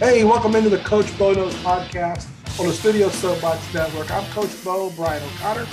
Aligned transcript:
Hey, 0.00 0.24
welcome 0.24 0.56
into 0.56 0.70
the 0.70 0.78
Coach 0.78 1.18
Bo 1.18 1.34
Knows 1.34 1.54
podcast 1.56 2.26
on 2.58 2.66
the 2.66 2.72
Studio 2.72 3.10
Soapbox 3.10 3.74
Network. 3.74 4.10
I'm 4.10 4.24
Coach 4.30 4.48
Bo, 4.64 4.88
Brian 4.96 5.22
O'Connor. 5.22 5.66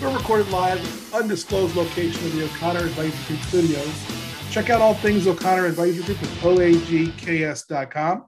We're 0.00 0.16
recorded 0.16 0.48
live 0.48 1.12
at 1.12 1.20
undisclosed 1.20 1.76
location 1.76 2.24
of 2.24 2.34
the 2.34 2.46
O'Connor 2.46 2.86
Advisory 2.86 3.36
Group 3.36 3.46
studios. 3.46 4.06
Check 4.50 4.70
out 4.70 4.80
all 4.80 4.94
things 4.94 5.26
O'Connor 5.26 5.66
Advisory 5.66 6.02
Group 6.02 6.22
at 6.22 6.28
oagks.com. 6.40 8.24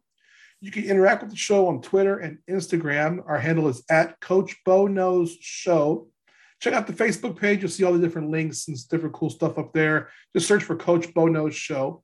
You 0.60 0.70
can 0.70 0.84
interact 0.84 1.22
with 1.22 1.30
the 1.30 1.38
show 1.38 1.68
on 1.68 1.80
Twitter 1.80 2.18
and 2.18 2.36
Instagram. 2.50 3.22
Our 3.26 3.38
handle 3.38 3.68
is 3.68 3.82
at 3.88 4.20
Coach 4.20 4.54
Bo 4.66 4.86
Knows 4.88 5.38
Show. 5.40 6.08
Check 6.60 6.74
out 6.74 6.86
the 6.86 6.92
Facebook 6.92 7.40
page. 7.40 7.62
You'll 7.62 7.70
see 7.70 7.84
all 7.84 7.94
the 7.94 7.98
different 7.98 8.28
links 8.28 8.68
and 8.68 8.76
different 8.90 9.14
cool 9.14 9.30
stuff 9.30 9.56
up 9.56 9.72
there. 9.72 10.10
Just 10.34 10.48
search 10.48 10.64
for 10.64 10.76
Coach 10.76 11.14
Bo 11.14 11.28
Knows 11.28 11.54
Show. 11.54 12.02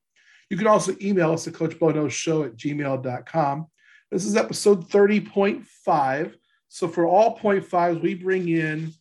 You 0.53 0.59
can 0.59 0.67
also 0.67 0.95
email 1.01 1.33
us 1.33 1.49
at 1.49 1.55
coachboknowsshow 1.55 2.45
at 2.45 2.57
gmail.com. 2.59 3.67
This 4.11 4.27
is 4.27 4.37
episode 4.37 4.87
30.5. 4.91 6.35
So 6.69 6.89
for 6.89 7.07
all 7.07 7.39
point 7.39 7.65
fives, 7.65 8.01
we 8.01 8.15
bring 8.15 8.47
in 8.51 8.93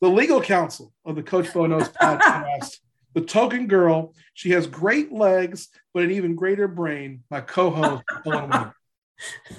the 0.00 0.06
legal 0.06 0.40
counsel 0.40 0.94
of 1.04 1.16
the 1.16 1.24
Coach 1.24 1.52
Bo 1.52 1.66
Knows 1.66 1.88
podcast, 2.00 2.76
the 3.14 3.20
token 3.22 3.66
girl. 3.66 4.14
She 4.34 4.50
has 4.50 4.68
great 4.68 5.10
legs, 5.12 5.70
but 5.92 6.04
an 6.04 6.12
even 6.12 6.36
greater 6.36 6.68
brain. 6.68 7.24
My 7.32 7.40
co-host, 7.40 8.04
Ellen. 8.24 8.70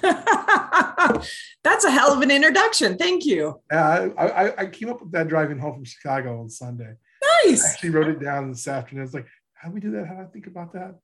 That's 0.00 1.84
a 1.84 1.90
hell 1.90 2.14
of 2.14 2.22
an 2.22 2.30
introduction. 2.30 2.96
Thank 2.96 3.26
you. 3.26 3.60
Yeah, 3.70 4.08
I, 4.16 4.26
I, 4.26 4.60
I, 4.62 4.66
came 4.66 4.88
up 4.88 5.02
with 5.02 5.12
that 5.12 5.28
driving 5.28 5.58
home 5.58 5.74
from 5.74 5.84
Chicago 5.84 6.40
on 6.40 6.48
Sunday. 6.48 6.94
Nice. 7.44 7.64
I 7.64 7.70
actually 7.70 7.90
wrote 7.90 8.08
it 8.08 8.18
down 8.18 8.48
this 8.48 8.66
afternoon. 8.66 9.02
I 9.02 9.04
was 9.04 9.14
like, 9.14 9.26
how 9.62 9.68
do 9.68 9.74
we 9.74 9.80
do 9.80 9.92
that? 9.92 10.06
How 10.08 10.14
do 10.14 10.22
I 10.22 10.24
think 10.24 10.48
about 10.48 10.72
that? 10.72 10.96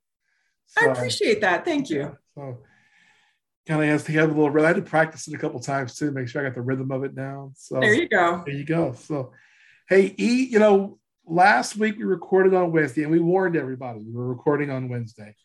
So, 0.67 0.89
I 0.89 0.93
appreciate 0.93 1.41
that. 1.43 1.65
Thank 1.65 1.91
you. 1.91 2.01
Yeah, 2.01 2.11
so 2.35 2.59
kind 3.67 3.83
of 3.83 3.89
has 3.89 4.05
to 4.05 4.12
have 4.12 4.37
a 4.37 4.41
little. 4.41 4.64
I 4.64 4.67
had 4.67 4.77
to 4.77 4.83
practice 4.83 5.28
it 5.28 5.34
a 5.34 5.39
couple 5.39 5.61
times 5.61 5.95
too, 5.95 6.11
make 6.11 6.27
sure 6.27 6.42
I 6.42 6.48
got 6.48 6.56
the 6.56 6.62
rhythm 6.62 6.91
of 6.91 7.05
it 7.05 7.14
down. 7.14 7.53
So 7.56 7.79
there 7.79 7.95
you 7.95 8.09
go. 8.09 8.42
There 8.45 8.55
you 8.55 8.64
go. 8.64 8.95
So, 8.95 9.33
hey, 9.89 10.14
E, 10.19 10.48
you 10.51 10.59
know, 10.59 10.98
last 11.25 11.77
week 11.77 11.98
we 11.98 12.05
recorded 12.05 12.53
on 12.53 12.73
Wednesday, 12.73 13.03
and 13.03 13.12
we 13.12 13.20
warned 13.20 13.56
everybody 13.56 14.01
we 14.01 14.12
were 14.12 14.29
recording 14.29 14.70
on 14.70 14.89
Wednesday. 14.89 15.36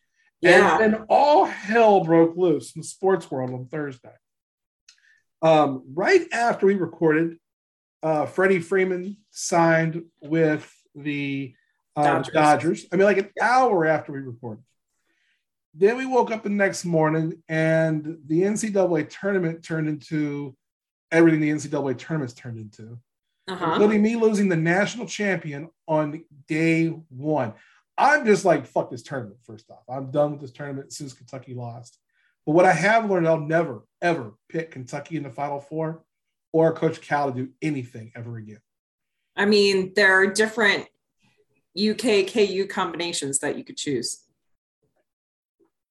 Yeah. 0.42 0.82
And, 0.82 0.94
then 0.94 1.06
all 1.08 1.46
hell 1.46 2.04
broke 2.04 2.36
loose 2.36 2.76
in 2.76 2.82
the 2.82 2.88
sports 2.88 3.30
world 3.30 3.52
on 3.52 3.68
Thursday. 3.68 4.10
Um, 5.44 5.84
right 5.94 6.26
after 6.34 6.66
we 6.66 6.76
recorded, 6.76 7.38
uh, 8.02 8.26
Freddie 8.26 8.60
Freeman 8.60 9.18
signed 9.30 10.04
with 10.22 10.70
the 10.96 11.54
uh, 11.96 12.04
Dodgers. 12.04 12.34
Dodgers. 12.34 12.86
I 12.92 12.96
mean, 12.96 13.06
like 13.06 13.18
an 13.18 13.30
hour 13.42 13.86
after 13.86 14.12
we 14.12 14.20
recorded. 14.20 14.64
Then 15.74 15.98
we 15.98 16.06
woke 16.06 16.32
up 16.32 16.44
the 16.44 16.50
next 16.50 16.86
morning 16.86 17.42
and 17.50 18.20
the 18.28 18.42
NCAA 18.42 19.10
tournament 19.10 19.64
turned 19.64 19.88
into 19.88 20.56
everything 21.12 21.40
the 21.40 21.50
NCAA 21.50 21.98
tournament's 21.98 22.34
turned 22.34 22.60
into, 22.60 23.00
uh-huh. 23.48 23.72
including 23.72 24.02
me 24.02 24.16
losing 24.16 24.50
the 24.50 24.56
national 24.56 25.08
champion 25.08 25.70
on 25.88 26.24
day 26.48 26.88
one. 27.10 27.54
I'm 27.98 28.26
just 28.26 28.46
like, 28.46 28.66
fuck 28.66 28.90
this 28.90 29.04
tournament, 29.04 29.38
first 29.44 29.70
off. 29.70 29.84
I'm 29.88 30.12
done 30.12 30.32
with 30.32 30.42
this 30.42 30.52
tournament 30.52 30.94
since 30.94 31.14
Kentucky 31.14 31.54
lost. 31.54 32.00
But 32.46 32.54
what 32.54 32.66
I 32.66 32.74
have 32.74 33.10
learned, 33.10 33.28
I'll 33.28 33.40
never, 33.40 33.84
ever 34.02 34.34
pick 34.50 34.72
Kentucky 34.72 35.16
in 35.16 35.24
the 35.24 35.30
Final 35.30 35.60
Four 35.60 36.04
or 36.52 36.74
Coach 36.74 37.02
Cal 37.02 37.32
to 37.32 37.46
do 37.46 37.52
anything 37.62 38.12
ever 38.16 38.38
again. 38.38 38.60
I 39.36 39.46
mean, 39.46 39.94
there 39.96 40.14
are 40.14 40.28
different 40.28 40.88
UK 41.78 42.28
KU 42.28 42.68
combinations 42.68 43.40
that 43.40 43.58
you 43.58 43.64
could 43.64 43.78
choose. 43.78 44.24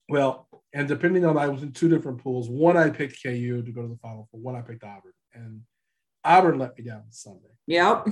Well, 0.09 0.49
and 0.75 0.89
depending 0.89 1.25
on, 1.25 1.37
I 1.37 1.49
was 1.49 1.63
in 1.63 1.73
two 1.73 1.89
different 1.89 2.19
pools. 2.19 2.49
One, 2.49 2.77
I 2.77 2.91
picked 2.91 3.23
KU 3.23 3.63
to 3.63 3.73
go 3.73 3.83
to 3.83 3.89
the 3.89 3.99
Final 4.03 4.29
Four. 4.31 4.41
One, 4.41 4.57
I 4.57 4.63
picked 4.63 4.85
Auburn, 4.85 5.13
and 5.35 5.63
Auburn 6.25 6.59
let 6.59 6.77
me 6.79 6.85
down 6.85 7.05
Sunday. 7.11 7.49
Yep. 7.67 8.09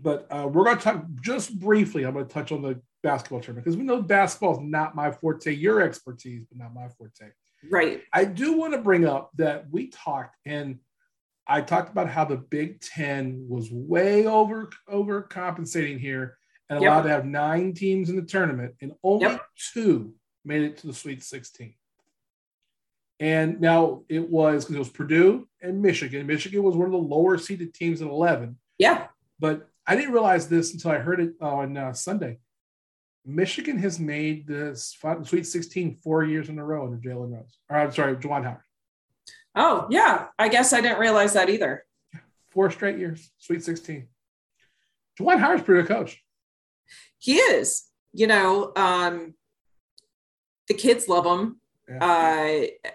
But 0.00 0.26
uh, 0.30 0.48
we're 0.48 0.64
going 0.64 0.78
to 0.78 0.82
talk 0.82 1.04
just 1.20 1.58
briefly. 1.58 2.04
I'm 2.04 2.14
going 2.14 2.26
to 2.26 2.32
touch 2.32 2.52
on 2.52 2.62
the 2.62 2.80
basketball 3.02 3.40
tournament 3.40 3.64
because 3.64 3.76
we 3.76 3.84
know 3.84 4.02
basketball 4.02 4.54
is 4.54 4.60
not 4.62 4.94
my 4.94 5.10
forte, 5.10 5.52
your 5.52 5.80
expertise, 5.80 6.44
but 6.44 6.58
not 6.58 6.74
my 6.74 6.88
forte. 6.88 7.30
Right. 7.70 8.02
I 8.12 8.24
do 8.24 8.56
want 8.56 8.74
to 8.74 8.78
bring 8.78 9.04
up 9.04 9.30
that 9.36 9.66
we 9.70 9.88
talked 9.88 10.36
and 10.46 10.78
I 11.48 11.62
talked 11.62 11.90
about 11.90 12.10
how 12.10 12.24
the 12.24 12.36
Big 12.36 12.80
Ten 12.80 13.46
was 13.48 13.70
way 13.72 14.26
over 14.26 14.68
over 14.86 15.22
compensating 15.22 15.98
here 15.98 16.36
and 16.68 16.78
allowed 16.78 16.96
yep. 16.96 17.02
to 17.04 17.10
have 17.10 17.24
nine 17.24 17.72
teams 17.72 18.10
in 18.10 18.16
the 18.16 18.22
tournament, 18.22 18.74
and 18.80 18.92
only 19.02 19.26
yep. 19.26 19.42
two 19.72 20.14
made 20.44 20.62
it 20.62 20.78
to 20.78 20.86
the 20.86 20.92
Sweet 20.92 21.22
16. 21.22 21.74
And 23.20 23.60
now 23.60 24.02
it 24.08 24.28
was 24.28 24.64
because 24.64 24.76
it 24.76 24.78
was 24.78 24.88
Purdue 24.88 25.48
and 25.60 25.82
Michigan. 25.82 26.26
Michigan 26.26 26.62
was 26.62 26.76
one 26.76 26.86
of 26.86 26.92
the 26.92 26.98
lower 26.98 27.36
seeded 27.36 27.74
teams 27.74 28.00
at 28.00 28.08
11. 28.08 28.56
Yeah. 28.78 29.08
But 29.40 29.68
I 29.86 29.96
didn't 29.96 30.12
realize 30.12 30.48
this 30.48 30.72
until 30.72 30.92
I 30.92 30.98
heard 30.98 31.20
it 31.20 31.32
on 31.40 31.76
uh, 31.76 31.92
Sunday. 31.92 32.38
Michigan 33.26 33.78
has 33.78 33.98
made 33.98 34.46
the 34.46 34.74
Sweet 35.24 35.46
16 35.46 35.96
four 35.96 36.24
years 36.24 36.48
in 36.48 36.58
a 36.58 36.64
row 36.64 36.86
under 36.86 36.96
Jalen 36.96 37.32
Rose. 37.32 37.58
Or 37.68 37.76
I'm 37.76 37.92
sorry, 37.92 38.16
Juwan 38.16 38.44
Howard. 38.44 38.62
Oh, 39.54 39.86
yeah. 39.90 40.28
I 40.38 40.48
guess 40.48 40.72
I 40.72 40.80
didn't 40.80 41.00
realize 41.00 41.32
that 41.32 41.50
either. 41.50 41.84
Four 42.50 42.70
straight 42.70 42.98
years, 42.98 43.30
Sweet 43.38 43.64
16. 43.64 44.06
Juwan 45.18 45.38
Howard's 45.38 45.64
pretty 45.64 45.82
good 45.82 45.94
coach. 45.94 46.22
He 47.18 47.36
is. 47.36 47.84
You 48.12 48.26
know, 48.26 48.72
um, 48.76 49.34
the 50.68 50.74
kids 50.74 51.08
love 51.08 51.26
him. 51.26 51.60
Yeah. 51.88 52.04
Uh, 52.04 52.90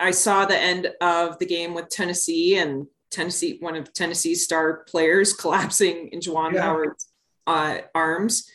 I 0.00 0.10
saw 0.10 0.44
the 0.44 0.58
end 0.58 0.90
of 1.00 1.38
the 1.38 1.46
game 1.46 1.74
with 1.74 1.88
Tennessee 1.88 2.56
and 2.56 2.86
Tennessee, 3.10 3.58
one 3.60 3.76
of 3.76 3.92
Tennessee's 3.92 4.44
star 4.44 4.84
players 4.88 5.32
collapsing 5.42 6.08
in 6.08 6.20
Juwan 6.20 6.54
yeah. 6.54 6.62
Howard's 6.62 7.08
uh, 7.46 7.78
arms 7.94 8.48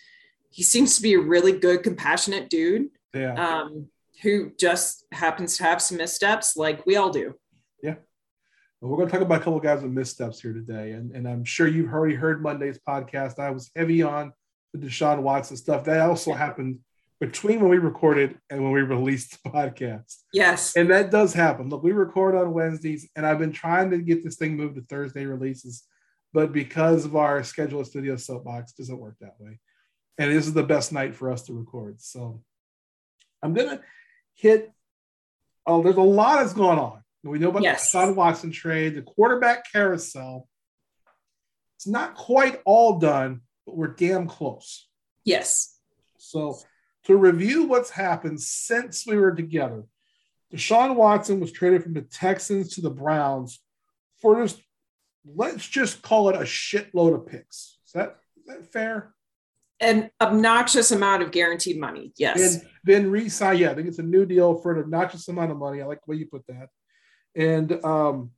he 0.58 0.64
seems 0.64 0.96
to 0.96 1.04
be 1.04 1.14
a 1.14 1.20
really 1.20 1.52
good, 1.52 1.84
compassionate 1.84 2.50
dude. 2.50 2.90
Yeah. 3.14 3.34
Um, 3.36 3.90
who 4.24 4.52
just 4.60 5.06
happens 5.12 5.56
to 5.58 5.64
have 5.64 5.80
some 5.80 6.00
missteps 6.00 6.58
like 6.58 6.84
we 6.88 6.96
all 6.96 7.12
do. 7.12 7.36
Yeah. 7.84 7.94
Well, 8.82 8.90
we're 8.90 8.98
going 8.98 9.08
to 9.08 9.12
talk 9.14 9.22
about 9.22 9.36
a 9.36 9.44
couple 9.44 9.58
of 9.58 9.64
guys 9.64 9.84
with 9.84 9.92
missteps 9.92 10.42
here 10.42 10.54
today. 10.54 10.94
And, 10.94 11.12
and 11.12 11.28
I'm 11.28 11.46
sure 11.46 11.68
you've 11.68 11.94
already 11.94 12.16
heard 12.16 12.42
Monday's 12.42 12.80
podcast. 12.80 13.38
I 13.38 13.52
was 13.52 13.70
heavy 13.76 14.02
on 14.02 14.34
the 14.74 14.80
Deshaun 14.80 15.22
Watson 15.22 15.58
stuff. 15.58 15.86
That 15.86 16.02
also 16.02 16.34
happened 16.34 16.80
between 17.20 17.60
when 17.60 17.70
we 17.70 17.78
recorded 17.78 18.38
and 18.50 18.64
when 18.64 18.72
we 18.72 18.82
released 18.96 19.42
the 19.44 19.50
podcast. 19.50 20.16
Yes. 20.34 20.76
And 20.76 20.90
that 20.92 21.12
does 21.12 21.34
happen. 21.34 21.70
Look, 21.70 21.84
we 21.84 21.92
record 21.92 22.36
on 22.36 22.54
Wednesdays, 22.54 23.10
and 23.16 23.26
I've 23.26 23.40
been 23.40 23.54
trying 23.54 23.92
to 23.92 23.98
get 23.98 24.24
this 24.24 24.36
thing 24.36 24.56
moved 24.56 24.76
to 24.76 24.82
Thursday 24.82 25.26
releases. 25.26 25.84
But 26.34 26.52
because 26.52 27.06
of 27.06 27.16
our 27.16 27.44
schedule 27.44 27.80
of 27.80 27.88
Studio 27.88 28.18
Soapbox, 28.18 28.74
doesn't 28.74 29.00
work 29.00 29.16
that 29.22 29.36
way 29.40 29.60
and 30.18 30.32
this 30.32 30.48
is 30.48 30.54
the 30.54 30.64
best 30.64 30.92
night 30.92 31.16
for 31.16 31.32
us 31.32 31.44
to 31.44 31.54
record. 31.54 32.02
So 32.02 32.42
I'm 33.42 33.54
gonna 33.54 33.82
hit. 34.36 34.72
Oh, 35.66 35.84
there's 35.84 35.98
a 35.98 36.02
lot 36.02 36.38
that's 36.38 36.54
going 36.54 36.80
on. 36.80 37.04
We 37.24 37.40
know 37.40 37.50
about 37.50 37.64
yes. 37.64 37.92
Deshaun 37.92 38.16
Watson 38.16 38.52
trade, 38.52 38.96
the 38.96 39.02
quarterback 39.02 39.70
carousel. 39.72 40.48
It's 41.76 41.88
not 41.88 42.16
quite 42.16 42.62
all 42.66 43.00
done, 43.00 43.42
but 43.68 43.76
we're 43.76 43.94
damn 43.94 44.28
close. 44.28 44.88
Yes. 45.24 45.78
So 46.18 46.58
to 47.04 47.16
review 47.16 47.66
what's 47.66 47.92
happened 47.92 48.42
since 48.42 49.06
we 49.06 49.18
were 49.18 49.36
together, 49.36 49.84
Deshaun 50.52 50.96
Watson 50.96 51.40
was 51.40 51.52
traded 51.52 51.84
from 51.84 51.94
the 51.94 52.02
Texans 52.02 52.74
to 52.76 52.82
the 52.82 52.90
Browns 52.90 53.60
for 54.22 54.42
just 54.42 54.60
let's 55.26 55.68
just 55.68 56.02
call 56.02 56.30
it 56.30 56.36
a 56.36 56.40
shitload 56.40 57.14
of 57.14 57.28
picks. 57.28 57.78
Is 57.86 57.92
that, 57.94 58.16
is 58.38 58.46
that 58.48 58.74
fair? 58.74 59.14
an 59.80 60.10
obnoxious 60.20 60.92
amount 60.92 61.22
of 61.22 61.32
guaranteed 61.32 61.80
money. 61.80 62.12
Yes. 62.18 62.56
And 62.56 62.64
then 62.84 63.12
resign. 63.12 63.58
Yeah, 63.58 63.72
I 63.72 63.76
think 63.76 63.88
it's 63.88 64.00
a 64.00 64.04
new 64.04 64.26
deal 64.26 64.56
for 64.56 64.74
an 64.74 64.80
obnoxious 64.80 65.28
amount 65.28 65.52
of 65.52 65.58
money. 65.58 65.82
I 65.82 65.86
like 65.86 66.00
the 66.04 66.12
way 66.12 66.18
you 66.18 66.26
put 66.26 66.48
that. 66.48 66.70
And 67.36 67.86
um, 67.86 68.32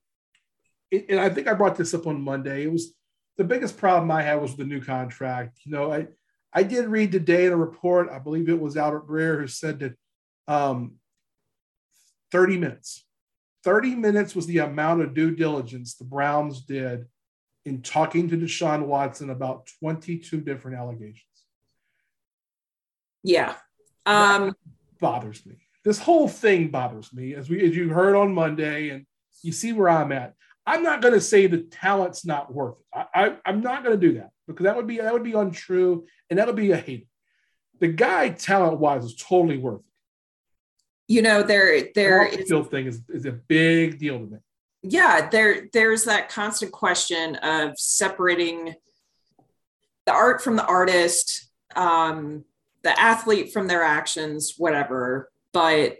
it, 0.91 1.05
and 1.09 1.19
I 1.19 1.29
think 1.29 1.47
I 1.47 1.53
brought 1.53 1.77
this 1.77 1.93
up 1.93 2.07
on 2.07 2.21
Monday. 2.21 2.63
It 2.63 2.71
was 2.71 2.93
the 3.39 3.45
biggest 3.45 3.77
problem 3.77 4.11
I 4.11 4.21
had 4.21 4.41
was 4.41 4.57
the 4.57 4.65
new 4.65 4.81
contract. 4.81 5.61
You 5.63 5.71
know, 5.71 5.93
I 5.93 6.07
I 6.51 6.61
did 6.63 6.87
read 6.87 7.13
today 7.13 7.45
in 7.45 7.53
a 7.53 7.57
report. 7.57 8.09
I 8.09 8.19
believe 8.19 8.49
it 8.49 8.59
was 8.59 8.75
Albert 8.75 9.07
Breer 9.07 9.39
who 9.39 9.47
said 9.47 9.79
that 9.79 9.93
um, 10.47 10.95
30 12.33 12.57
minutes. 12.57 13.05
30 13.63 13.95
minutes 13.95 14.35
was 14.35 14.45
the 14.45 14.57
amount 14.57 15.01
of 15.03 15.13
due 15.13 15.33
diligence 15.33 15.95
the 15.95 16.03
Browns 16.03 16.61
did 16.61 17.05
in 17.65 17.81
talking 17.81 18.27
to 18.29 18.37
Deshaun 18.37 18.87
Watson 18.87 19.29
about 19.29 19.69
22 19.79 20.41
different 20.41 20.77
allegations. 20.77 21.23
Yeah. 23.23 23.55
Um, 24.05 24.53
bothers 24.99 25.45
me. 25.45 25.55
This 25.85 25.99
whole 25.99 26.27
thing 26.27 26.69
bothers 26.71 27.13
me, 27.13 27.35
as 27.35 27.49
we 27.49 27.63
as 27.63 27.73
you 27.73 27.87
heard 27.87 28.17
on 28.17 28.33
Monday, 28.33 28.89
and 28.89 29.05
you 29.43 29.53
see 29.53 29.71
where 29.71 29.87
I'm 29.87 30.11
at. 30.11 30.33
I'm 30.69 30.83
not 30.83 31.01
going 31.01 31.15
to 31.15 31.21
say 31.21 31.47
the 31.47 31.63
talent's 31.63 32.25
not 32.25 32.53
worth 32.53 32.77
it. 32.79 33.07
I, 33.15 33.35
I, 33.43 33.49
am 33.49 33.61
not 33.61 33.83
going 33.83 33.99
to 33.99 34.07
do 34.07 34.19
that 34.19 34.29
because 34.47 34.65
that 34.65 34.75
would 34.75 34.85
be 34.85 34.99
that 34.99 35.11
would 35.11 35.23
be 35.23 35.33
untrue, 35.33 36.05
and 36.29 36.37
that 36.37 36.45
would 36.45 36.55
be 36.55 36.71
a 36.71 36.77
hate. 36.77 37.07
The 37.79 37.87
guy, 37.87 38.29
talent 38.29 38.79
wise, 38.79 39.03
is 39.03 39.15
totally 39.15 39.57
worth 39.57 39.79
it. 39.79 41.13
you 41.15 41.23
know, 41.23 41.41
there 41.41 41.87
there 41.95 42.29
the 42.29 42.39
is 42.39 42.67
thing 42.67 42.85
is, 42.85 43.01
is 43.09 43.25
a 43.25 43.31
big 43.31 43.97
deal 43.97 44.19
to 44.19 44.25
me. 44.25 44.37
Yeah, 44.83 45.27
there 45.27 45.69
there's 45.73 46.03
that 46.03 46.29
constant 46.29 46.71
question 46.71 47.35
of 47.37 47.77
separating 47.79 48.75
the 50.05 50.13
art 50.13 50.43
from 50.43 50.55
the 50.55 50.65
artist, 50.65 51.49
um, 51.75 52.45
the 52.83 52.97
athlete 52.99 53.53
from 53.53 53.67
their 53.67 53.81
actions, 53.81 54.53
whatever. 54.59 55.31
But 55.51 55.97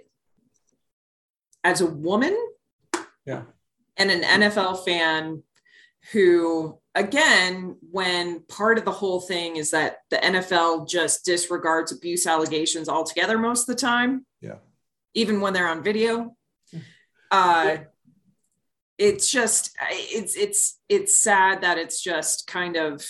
as 1.63 1.81
a 1.81 1.88
woman, 1.88 2.38
yeah, 3.25 3.45
and 3.99 4.09
an 4.09 4.41
NFL 4.41 4.83
fan 4.83 5.43
who 6.11 6.79
again, 6.95 7.77
when 7.91 8.41
part 8.47 8.79
of 8.79 8.85
the 8.85 8.91
whole 8.91 9.21
thing 9.21 9.57
is 9.57 9.71
that 9.71 9.97
the 10.09 10.17
NFL 10.17 10.89
just 10.89 11.23
disregards 11.23 11.91
abuse 11.91 12.25
allegations 12.25 12.89
altogether 12.89 13.37
most 13.37 13.69
of 13.69 13.75
the 13.75 13.81
time. 13.81 14.25
Yeah 14.41 14.55
even 15.13 15.41
when 15.41 15.53
they're 15.53 15.67
on 15.67 15.83
video. 15.83 16.35
Uh, 17.31 17.77
it's 18.97 19.29
just 19.29 19.71
it's 19.89 20.35
it's 20.35 20.79
it's 20.89 21.21
sad 21.21 21.61
that 21.61 21.77
it's 21.77 22.01
just 22.01 22.47
kind 22.47 22.75
of 22.75 23.05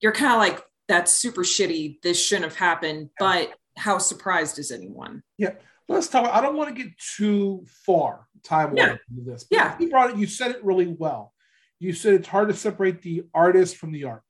you're 0.00 0.12
kind 0.12 0.32
of 0.32 0.38
like 0.38 0.64
that's 0.88 1.12
super 1.12 1.42
shitty. 1.42 2.00
This 2.02 2.22
shouldn't 2.22 2.46
have 2.46 2.56
happened, 2.56 3.10
but 3.18 3.52
how 3.76 3.98
surprised 3.98 4.58
is 4.58 4.70
anyone? 4.70 5.22
Yeah, 5.38 5.54
let's 5.88 6.08
talk. 6.08 6.28
I 6.32 6.40
don't 6.40 6.56
want 6.56 6.74
to 6.74 6.82
get 6.82 6.92
too 7.16 7.64
far 7.84 8.25
time 8.46 8.76
yeah. 8.76 8.96
this. 9.10 9.46
yeah, 9.50 9.76
you 9.78 9.90
brought 9.90 10.10
it. 10.10 10.16
You 10.16 10.26
said 10.26 10.52
it 10.52 10.64
really 10.64 10.86
well. 10.86 11.32
You 11.78 11.92
said 11.92 12.14
it's 12.14 12.28
hard 12.28 12.48
to 12.48 12.54
separate 12.54 13.02
the 13.02 13.24
artist 13.34 13.76
from 13.76 13.92
the 13.92 14.04
art. 14.04 14.22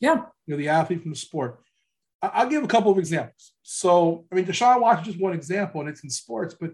Yeah, 0.00 0.24
you 0.46 0.54
know 0.54 0.56
the 0.56 0.68
athlete 0.68 1.02
from 1.02 1.12
the 1.12 1.16
sport. 1.16 1.60
I'll 2.22 2.48
give 2.48 2.64
a 2.64 2.68
couple 2.68 2.90
of 2.90 2.98
examples. 2.98 3.52
So, 3.62 4.24
I 4.32 4.34
mean, 4.34 4.46
Deshaun 4.46 4.80
Watson 4.80 5.02
is 5.02 5.06
just 5.12 5.22
one 5.22 5.32
example, 5.32 5.80
and 5.80 5.88
it's 5.88 6.02
in 6.02 6.10
sports. 6.10 6.54
But 6.58 6.72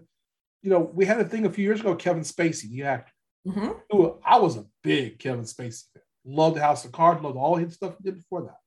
you 0.61 0.69
know, 0.69 0.79
we 0.79 1.05
had 1.05 1.19
a 1.19 1.25
thing 1.25 1.45
a 1.45 1.49
few 1.49 1.63
years 1.63 1.79
ago. 1.79 1.95
Kevin 1.95 2.23
Spacey, 2.23 2.69
the 2.69 2.83
actor, 2.83 3.11
mm-hmm. 3.47 3.71
who 3.89 4.19
I 4.25 4.39
was 4.39 4.57
a 4.57 4.65
big 4.83 5.19
Kevin 5.19 5.43
Spacey 5.43 5.85
fan. 5.93 6.03
Loved 6.25 6.57
House 6.57 6.85
of 6.85 6.91
Cards. 6.91 7.21
Loved 7.21 7.37
all 7.37 7.55
his 7.55 7.73
stuff 7.73 7.95
he 7.97 8.03
did 8.03 8.17
before 8.17 8.43
that. 8.43 8.57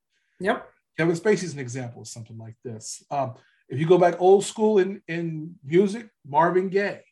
Yep. 0.41 0.69
Kevin 0.99 1.17
Spacey 1.17 1.45
is 1.45 1.55
an 1.55 1.59
example 1.59 2.03
of 2.03 2.09
something 2.09 2.39
like 2.39 2.57
this. 2.65 3.03
Um, 3.11 3.35
if 3.69 3.81
you 3.81 3.87
go 3.87 3.99
back 3.99 4.21
old 4.21 4.45
school 4.45 4.79
in 4.79 5.03
in 5.09 5.57
music, 5.65 6.09
Marvin 6.27 6.69
Gaye. 6.69 7.03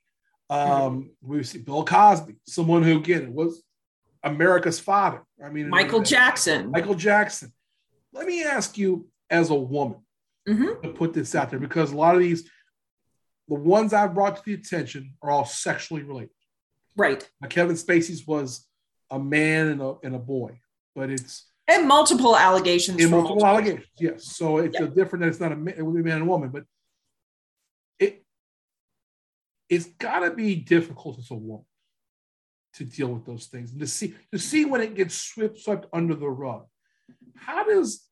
Um. 0.50 1.11
We 1.23 1.43
see 1.43 1.58
Bill 1.58 1.85
Cosby, 1.85 2.37
someone 2.46 2.82
who 2.82 2.99
again 2.99 3.32
was 3.35 3.62
America's 4.23 4.81
father. 4.81 5.23
I 5.44 5.50
mean, 5.50 5.69
Michael 5.69 6.00
Jackson. 6.00 6.70
Michael 6.70 6.94
Jackson. 6.94 7.52
Let 8.12 8.26
me 8.26 8.44
ask 8.44 8.79
you 8.79 9.08
as 9.31 9.50
a 9.50 9.55
woman 9.55 9.99
mm-hmm. 10.49 10.82
to 10.82 10.93
put 10.93 11.12
this 11.12 11.35
out 11.35 11.50
there 11.50 11.58
because 11.58 11.93
a 11.93 11.96
lot 11.96 12.14
of 12.14 12.20
these, 12.20 12.49
the 13.49 13.55
ones 13.55 13.93
I've 13.93 14.14
brought 14.14 14.37
to 14.37 14.43
the 14.44 14.55
attention 14.55 15.14
are 15.23 15.31
all 15.31 15.44
sexually 15.44 16.02
related. 16.02 16.31
Right. 16.97 17.29
Now, 17.40 17.49
Kevin 17.49 17.76
Spacey's 17.76 18.26
was 18.26 18.67
a 19.11 19.19
man 19.19 19.69
and 19.69 19.82
a, 19.82 19.94
and 20.02 20.14
a 20.14 20.19
boy, 20.19 20.61
but 20.94 21.11
it's 21.11 21.47
and 21.67 21.88
multiple 21.88 22.37
allegations. 22.37 23.00
And 23.00 23.11
multiple, 23.11 23.37
multiple 23.37 23.47
allegations, 23.47 23.88
yes. 23.99 24.37
So 24.37 24.58
it's 24.58 24.79
yeah. 24.79 24.87
a 24.87 24.88
different 24.88 25.23
that 25.23 25.29
it's 25.29 25.40
not 25.40 25.52
a 25.52 25.56
man, 25.56 25.75
it 25.76 25.82
would 25.82 25.94
be 25.94 26.00
a 26.00 26.05
man 26.05 26.20
and 26.20 26.23
a 26.23 26.26
woman, 26.26 26.50
but 26.50 26.64
it 27.99 28.24
it's 29.69 29.87
got 29.99 30.20
to 30.20 30.31
be 30.31 30.56
difficult 30.56 31.19
as 31.19 31.31
a 31.31 31.34
woman 31.34 31.64
to 32.75 32.84
deal 32.84 33.08
with 33.08 33.25
those 33.25 33.46
things 33.46 33.70
and 33.70 33.81
to 33.81 33.87
see 33.87 34.14
to 34.32 34.38
see 34.38 34.64
when 34.64 34.81
it 34.81 34.94
gets 34.94 35.14
swept 35.14 35.58
swept 35.58 35.87
under 35.93 36.14
the 36.14 36.28
rug. 36.28 36.66
How 37.37 37.64
does 37.64 38.06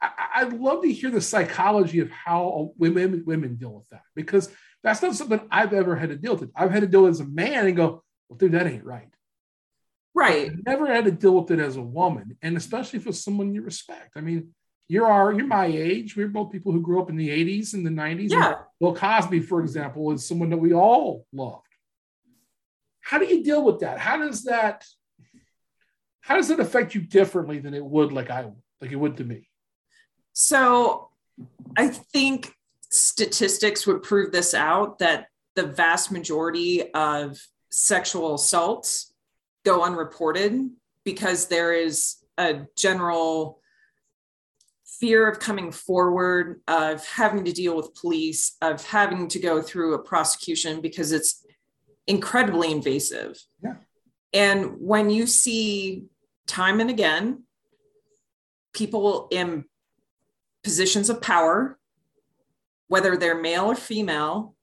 I, 0.00 0.44
would 0.44 0.60
love 0.60 0.82
to 0.82 0.92
hear 0.92 1.10
the 1.10 1.20
psychology 1.20 2.00
of 2.00 2.10
how 2.10 2.72
women 2.76 3.24
women 3.26 3.56
deal 3.56 3.72
with 3.72 3.88
that 3.90 4.02
because 4.14 4.50
that's 4.82 5.02
not 5.02 5.14
something 5.14 5.40
I've 5.50 5.72
ever 5.72 5.96
had 5.96 6.10
to 6.10 6.16
deal 6.16 6.36
with. 6.36 6.50
I've 6.54 6.70
had 6.70 6.82
to 6.82 6.86
deal 6.86 7.02
with 7.02 7.12
as 7.12 7.20
a 7.20 7.26
man 7.26 7.66
and 7.66 7.76
go, 7.76 8.02
well, 8.28 8.36
dude, 8.36 8.52
that 8.52 8.66
ain't 8.66 8.84
right. 8.84 9.08
Right. 10.14 10.50
I've 10.50 10.64
never 10.64 10.86
had 10.86 11.04
to 11.06 11.10
deal 11.10 11.40
with 11.40 11.50
it 11.50 11.58
as 11.58 11.76
a 11.76 11.82
woman, 11.82 12.36
and 12.40 12.56
especially 12.56 13.00
for 13.00 13.12
someone 13.12 13.54
you 13.54 13.62
respect. 13.62 14.12
I 14.16 14.20
mean, 14.20 14.54
you're 14.88 15.06
our 15.06 15.32
you're 15.32 15.46
my 15.46 15.66
age. 15.66 16.16
We're 16.16 16.28
both 16.28 16.52
people 16.52 16.72
who 16.72 16.80
grew 16.80 17.00
up 17.00 17.10
in 17.10 17.16
the 17.16 17.28
80s 17.28 17.74
and 17.74 17.84
the 17.84 17.90
90s. 17.90 18.30
Yeah. 18.30 18.46
And 18.46 18.56
Bill 18.80 18.94
Cosby, 18.94 19.40
for 19.40 19.60
example, 19.60 20.12
is 20.12 20.26
someone 20.26 20.50
that 20.50 20.58
we 20.58 20.72
all 20.72 21.26
loved. 21.32 21.62
How 23.00 23.18
do 23.18 23.26
you 23.26 23.42
deal 23.42 23.64
with 23.64 23.80
that? 23.80 23.98
How 23.98 24.16
does 24.16 24.44
that 24.44 24.84
how 26.20 26.34
does 26.34 26.50
it 26.50 26.58
affect 26.58 26.94
you 26.94 27.00
differently 27.00 27.60
than 27.60 27.72
it 27.72 27.84
would 27.84 28.10
like 28.12 28.30
I 28.30 28.46
like 28.80 28.90
it 28.90 28.96
would 28.96 29.16
to 29.18 29.24
me? 29.24 29.48
So 30.32 31.10
I 31.76 31.88
think 31.88 32.52
statistics 32.90 33.86
would 33.86 34.02
prove 34.02 34.32
this 34.32 34.52
out 34.52 34.98
that 34.98 35.28
the 35.54 35.66
vast 35.66 36.10
majority 36.10 36.92
of 36.92 37.38
sexual 37.70 38.34
assaults 38.34 39.12
go 39.64 39.84
unreported 39.84 40.68
because 41.04 41.46
there 41.46 41.72
is 41.72 42.16
a 42.38 42.62
general 42.76 43.60
fear 45.00 45.28
of 45.28 45.38
coming 45.38 45.70
forward, 45.70 46.60
of 46.68 47.06
having 47.06 47.44
to 47.44 47.52
deal 47.52 47.76
with 47.76 47.94
police, 47.94 48.56
of 48.62 48.84
having 48.84 49.28
to 49.28 49.38
go 49.38 49.60
through 49.60 49.94
a 49.94 49.98
prosecution 50.02 50.80
because 50.80 51.12
it's 51.12 51.44
incredibly 52.06 52.70
invasive. 52.70 53.38
Yeah. 53.62 53.74
And 54.32 54.76
when 54.78 55.10
you 55.10 55.26
see 55.26 56.04
time 56.46 56.80
and 56.80 56.90
again 56.90 57.42
people 58.72 59.26
in 59.30 59.64
positions 60.62 61.08
of 61.08 61.22
power, 61.22 61.78
whether 62.88 63.16
they're 63.16 63.40
male 63.40 63.64
or 63.66 63.74
female, 63.74 64.54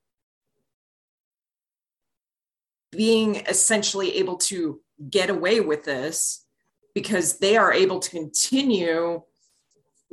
being 2.91 3.35
essentially 3.47 4.17
able 4.17 4.37
to 4.37 4.79
get 5.09 5.29
away 5.29 5.59
with 5.59 5.83
this 5.83 6.45
because 6.93 7.39
they 7.39 7.57
are 7.57 7.73
able 7.73 7.99
to 7.99 8.09
continue 8.11 9.23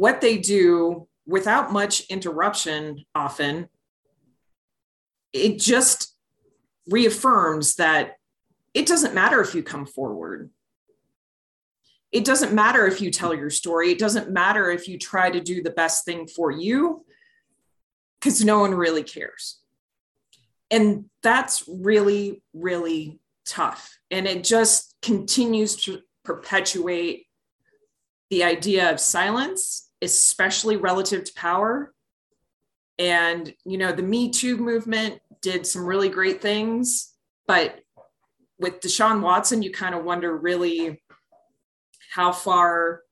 what 0.01 0.21
they 0.21 0.39
do 0.39 1.07
without 1.27 1.73
much 1.73 2.07
interruption 2.09 3.05
often 3.15 3.69
it 5.33 5.59
just 5.59 6.17
reaffirms 6.89 7.77
that 7.77 8.17
it 8.75 8.87
doesn't 8.87 9.15
matter 9.15 9.41
if 9.41 9.55
you 9.55 9.63
come 9.63 9.87
forward 9.87 10.51
it 12.13 12.25
doesn't 12.25 12.53
matter 12.53 12.87
if 12.87 13.01
you 13.01 13.11
tell 13.11 13.35
your 13.35 13.51
story. 13.51 13.93
It 13.93 13.99
doesn't 13.99 14.31
matter 14.31 14.71
if 14.71 14.89
you 14.89 14.99
try 14.99 15.31
to 15.31 15.41
do 15.41 15.63
the 15.63 15.71
best 15.71 16.05
thing 16.05 16.27
for 16.27 16.51
you 16.51 17.05
because 18.19 18.45
no 18.45 18.59
one 18.61 18.75
really 18.75 19.05
cares. 19.05 19.61
And 20.71 21.07
that's 21.23 21.65
really, 21.69 22.43
really 22.53 23.21
tough. 23.47 23.99
And 24.11 24.27
it 24.27 24.45
just 24.45 24.97
continues 25.03 25.77
to 25.85 26.01
perpetuate 26.25 27.27
the 28.29 28.45
idea 28.45 28.91
of 28.93 29.01
silence, 29.01 29.90
especially 30.03 30.77
relative 30.77 31.25
to 31.25 31.33
power. 31.35 31.93
And, 32.99 33.55
you 33.65 33.79
know, 33.79 33.93
the 33.93 34.03
Me 34.03 34.31
Too 34.31 34.57
movement 34.57 35.21
did 35.41 35.67
some 35.67 35.87
really 35.87 36.09
great 36.09 36.43
things. 36.43 37.15
But 37.47 37.81
with 38.59 38.81
Deshaun 38.81 39.23
Watson, 39.23 39.63
you 39.63 39.73
kind 39.73 39.95
of 39.95 40.05
wonder 40.05 40.37
really 40.37 41.03
how 42.13 42.33
far 42.33 43.03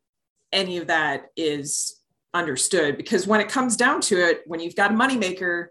any 0.53 0.79
of 0.79 0.89
that 0.89 1.27
is 1.37 2.01
understood. 2.35 2.97
Because 2.97 3.27
when 3.27 3.41
it 3.41 3.49
comes 3.49 3.77
down 3.77 4.01
to 4.03 4.17
it, 4.17 4.43
when 4.47 4.61
you've 4.61 4.77
got 4.77 4.91
a 4.91 4.95
moneymaker, 4.95 5.69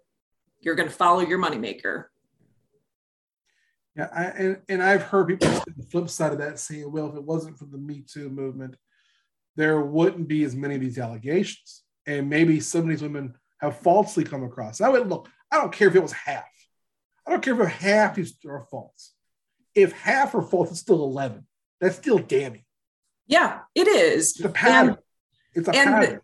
you're 0.59 0.75
going 0.75 0.89
to 0.89 0.95
follow 0.95 1.21
your 1.21 1.39
moneymaker. 1.39 2.05
Yeah, 3.95 4.09
I, 4.13 4.23
and, 4.25 4.61
and 4.69 4.83
I've 4.83 5.03
heard 5.03 5.27
people 5.27 5.47
the 5.75 5.83
flip 5.83 6.09
side 6.09 6.31
of 6.31 6.37
that 6.39 6.59
saying, 6.59 6.91
well, 6.91 7.09
if 7.09 7.15
it 7.15 7.23
wasn't 7.23 7.57
for 7.57 7.65
the 7.65 7.77
Me 7.77 8.03
Too 8.07 8.29
movement, 8.29 8.75
there 9.57 9.81
wouldn't 9.81 10.27
be 10.27 10.43
as 10.43 10.55
many 10.55 10.75
of 10.75 10.81
these 10.81 10.99
allegations. 10.99 11.83
And 12.05 12.29
maybe 12.29 12.61
some 12.61 12.81
of 12.81 12.87
these 12.87 13.01
women 13.01 13.35
have 13.59 13.79
falsely 13.79 14.23
come 14.23 14.43
across. 14.43 14.79
I 14.79 14.87
would 14.87 15.09
look, 15.09 15.27
I 15.51 15.57
don't 15.57 15.73
care 15.73 15.89
if 15.89 15.95
it 15.95 16.01
was 16.01 16.13
half. 16.13 16.45
I 17.25 17.31
don't 17.31 17.43
care 17.43 17.59
if 17.59 17.67
half 17.67 18.15
these 18.15 18.37
are 18.47 18.65
false. 18.71 19.13
If 19.75 19.91
half 19.91 20.33
are 20.35 20.41
false, 20.41 20.71
it's 20.71 20.79
still 20.79 21.03
11. 21.03 21.45
That's 21.81 21.97
still 21.97 22.19
damning. 22.19 22.63
Yeah, 23.25 23.59
it 23.75 23.87
is. 23.87 24.37
It's 24.37 24.45
a 24.45 24.49
pattern. 24.49 24.89
And, 24.89 24.97
it's 25.53 25.67
a 25.67 25.71
pattern. 25.71 26.21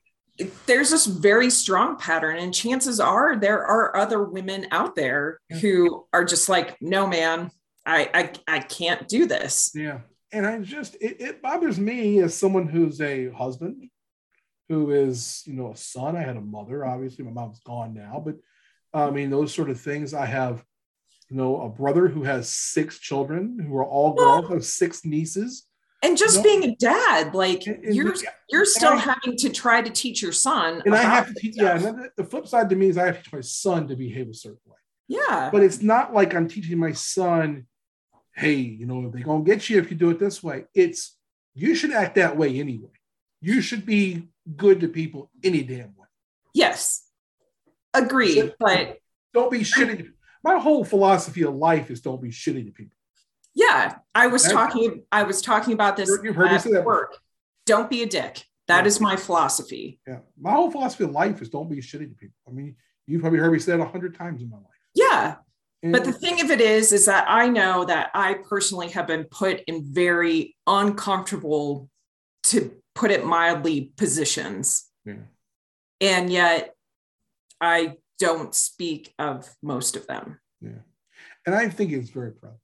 There's 0.65 0.91
this 0.91 1.05
very 1.05 1.49
strong 1.49 1.97
pattern, 1.97 2.37
and 2.37 2.53
chances 2.53 2.99
are 2.99 3.35
there 3.35 3.63
are 3.63 3.95
other 3.95 4.23
women 4.23 4.65
out 4.71 4.95
there 4.95 5.39
who 5.61 6.07
are 6.11 6.23
just 6.23 6.49
like, 6.49 6.75
no, 6.81 7.05
man, 7.05 7.51
I 7.85 8.09
I, 8.47 8.55
I 8.55 8.59
can't 8.59 9.07
do 9.07 9.27
this. 9.27 9.71
Yeah. 9.75 9.99
And 10.33 10.45
I 10.45 10.59
just 10.59 10.95
it, 10.95 11.21
it 11.21 11.41
bothers 11.41 11.79
me 11.79 12.19
as 12.19 12.35
someone 12.35 12.67
who's 12.67 12.99
a 12.99 13.29
husband, 13.29 13.89
who 14.67 14.91
is, 14.91 15.43
you 15.45 15.53
know, 15.53 15.71
a 15.71 15.77
son. 15.77 16.15
I 16.15 16.21
had 16.21 16.37
a 16.37 16.41
mother, 16.41 16.85
obviously, 16.85 17.23
my 17.23 17.31
mom's 17.31 17.59
gone 17.59 17.93
now, 17.93 18.21
but 18.23 18.35
I 18.93 19.11
mean, 19.11 19.29
those 19.29 19.53
sort 19.53 19.69
of 19.69 19.79
things. 19.79 20.13
I 20.13 20.25
have, 20.25 20.63
you 21.29 21.37
know, 21.37 21.61
a 21.61 21.69
brother 21.69 22.07
who 22.07 22.23
has 22.23 22.49
six 22.49 22.99
children 22.99 23.59
who 23.59 23.75
are 23.77 23.85
all 23.85 24.13
girls, 24.13 24.45
I 24.49 24.53
have 24.53 24.65
six 24.65 25.05
nieces 25.05 25.67
and 26.01 26.17
just 26.17 26.37
no. 26.37 26.43
being 26.43 26.63
a 26.65 26.75
dad 26.75 27.33
like 27.33 27.65
and, 27.65 27.95
you're 27.95 28.13
you're 28.49 28.65
still 28.65 28.91
I, 28.91 28.97
having 28.97 29.37
to 29.37 29.49
try 29.49 29.81
to 29.81 29.89
teach 29.89 30.21
your 30.21 30.33
son 30.33 30.81
and 30.85 30.93
i 30.93 31.01
have 31.01 31.27
to 31.27 31.33
teach 31.33 31.55
yeah 31.55 31.81
and 31.81 32.09
the 32.17 32.25
flip 32.25 32.45
side 32.45 32.69
to 32.71 32.75
me 32.75 32.89
is 32.89 32.97
i 32.97 33.05
have 33.05 33.19
to 33.19 33.23
teach 33.23 33.31
my 33.31 33.39
son 33.39 33.87
to 33.87 33.95
behave 33.95 34.27
a 34.27 34.33
certain 34.33 34.59
way 34.65 34.75
Yeah. 35.07 35.49
But 35.51 35.63
it's 35.63 35.81
not 35.81 36.13
like 36.13 36.33
I'm 36.33 36.47
teaching 36.47 36.79
my 36.79 36.93
son, 36.93 37.67
hey, 38.35 38.55
you 38.55 38.85
know, 38.85 39.09
they're 39.09 39.23
gonna 39.23 39.43
get 39.43 39.69
you 39.69 39.79
if 39.79 39.89
you 39.91 39.97
do 39.97 40.09
it 40.09 40.19
this 40.19 40.43
way. 40.43 40.65
It's 40.73 41.17
you 41.53 41.75
should 41.75 41.91
act 41.91 42.15
that 42.15 42.37
way 42.37 42.59
anyway. 42.59 42.89
You 43.41 43.61
should 43.61 43.85
be 43.85 44.29
good 44.55 44.79
to 44.81 44.87
people 44.87 45.29
any 45.43 45.63
damn 45.63 45.95
way. 45.95 46.07
Yes. 46.53 47.05
Agreed. 47.93 48.53
But 48.59 48.99
don't 49.33 49.51
be 49.51 49.59
shitty. 49.59 50.09
My 50.43 50.57
whole 50.59 50.83
philosophy 50.83 51.43
of 51.43 51.55
life 51.55 51.91
is 51.91 52.01
don't 52.01 52.21
be 52.21 52.29
shitty 52.29 52.65
to 52.65 52.71
people. 52.71 52.97
Yeah. 53.53 53.95
I 54.15 54.27
was 54.27 54.43
That's, 54.43 54.53
talking, 54.53 55.03
I 55.11 55.23
was 55.23 55.41
talking 55.41 55.73
about 55.73 55.95
this 55.95 56.09
you've 56.23 56.35
heard 56.35 56.47
at 56.47 56.53
me 56.53 56.59
say 56.59 56.71
that 56.71 56.85
work. 56.85 57.17
Don't 57.65 57.89
be 57.89 58.03
a 58.03 58.05
dick. 58.05 58.43
That 58.67 58.81
yeah. 58.81 58.87
is 58.87 58.99
my 58.99 59.15
philosophy. 59.15 59.99
Yeah. 60.07 60.19
My 60.39 60.51
whole 60.51 60.71
philosophy 60.71 61.03
of 61.03 61.11
life 61.11 61.41
is 61.41 61.49
don't 61.49 61.69
be 61.69 61.77
shitty 61.77 62.09
to 62.09 62.15
people. 62.15 62.35
I 62.47 62.51
mean, 62.51 62.75
you've 63.05 63.21
probably 63.21 63.39
heard 63.39 63.51
me 63.51 63.59
say 63.59 63.73
that 63.73 63.81
a 63.81 63.85
hundred 63.85 64.15
times 64.15 64.41
in 64.41 64.49
my 64.49 64.57
life. 64.57 64.65
Yeah. 64.95 65.35
But 65.91 66.05
the 66.05 66.11
mm. 66.11 66.19
thing 66.19 66.41
of 66.41 66.49
it 66.49 66.61
is, 66.61 66.93
is 66.93 67.05
that 67.07 67.25
I 67.27 67.49
know 67.49 67.83
that 67.83 68.09
I 68.13 68.35
personally 68.35 68.89
have 68.89 69.05
been 69.05 69.25
put 69.25 69.61
in 69.67 69.83
very 69.83 70.55
uncomfortable, 70.65 71.89
to 72.43 72.71
put 72.95 73.11
it 73.11 73.25
mildly, 73.25 73.91
positions. 73.97 74.89
Yeah. 75.03 75.25
And 75.99 76.29
yet 76.29 76.73
I 77.59 77.95
don't 78.17 78.55
speak 78.55 79.13
of 79.19 79.49
most 79.61 79.97
of 79.97 80.07
them. 80.07 80.39
Yeah. 80.61 80.83
And 81.45 81.53
I 81.53 81.67
think 81.67 81.91
it's 81.91 82.09
very 82.09 82.31
prevalent. 82.31 82.61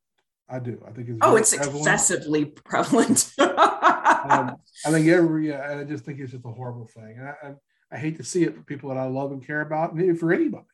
I 0.49 0.59
do. 0.59 0.81
I 0.87 0.91
think 0.91 1.09
it's 1.09 1.19
oh, 1.21 1.35
it's 1.35 1.53
prevalent. 1.53 1.77
excessively 1.79 2.45
prevalent. 2.45 3.31
um, 3.37 3.49
I 4.85 4.91
think 4.91 5.07
every. 5.07 5.53
Uh, 5.53 5.81
I 5.81 5.83
just 5.83 6.05
think 6.05 6.19
it's 6.19 6.31
just 6.31 6.45
a 6.45 6.49
horrible 6.49 6.87
thing, 6.87 7.17
and 7.19 7.27
I, 7.27 7.33
I, 7.43 7.53
I, 7.91 7.97
hate 7.99 8.17
to 8.17 8.23
see 8.23 8.43
it 8.43 8.55
for 8.55 8.63
people 8.63 8.89
that 8.89 8.97
I 8.97 9.05
love 9.05 9.31
and 9.31 9.45
care 9.45 9.61
about, 9.61 9.93
and 9.93 10.19
for 10.19 10.33
anybody. 10.33 10.65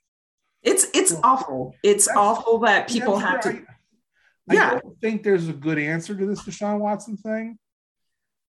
It's 0.65 0.87
it's 0.95 1.13
awful. 1.23 1.75
It's 1.83 2.07
awful 2.07 2.59
that 2.59 2.89
people 2.89 3.17
have 3.19 3.39
to. 3.41 3.61
I, 4.49 4.53
yeah. 4.53 4.71
I 4.71 4.79
don't 4.79 4.99
think 4.99 5.23
there's 5.23 5.47
a 5.47 5.53
good 5.53 5.77
answer 5.77 6.15
to 6.15 6.25
this 6.25 6.41
Deshaun 6.41 6.79
Watson 6.79 7.17
thing. 7.17 7.57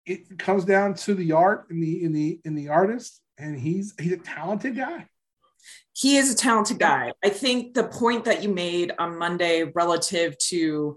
It 0.06 0.38
comes 0.38 0.64
down 0.64 0.94
to 0.94 1.14
the 1.14 1.32
art 1.32 1.66
and 1.70 1.82
the 1.82 2.02
in 2.02 2.12
the 2.12 2.40
in 2.44 2.54
the 2.54 2.70
artist, 2.70 3.20
and 3.38 3.60
he's 3.60 3.94
he's 4.00 4.12
a 4.12 4.16
talented 4.16 4.76
guy. 4.76 5.06
He 5.92 6.16
is 6.16 6.32
a 6.32 6.36
talented 6.36 6.78
guy. 6.78 7.12
I 7.22 7.28
think 7.28 7.74
the 7.74 7.84
point 7.84 8.24
that 8.24 8.42
you 8.42 8.48
made 8.48 8.92
on 8.98 9.18
Monday 9.18 9.64
relative 9.74 10.38
to 10.38 10.96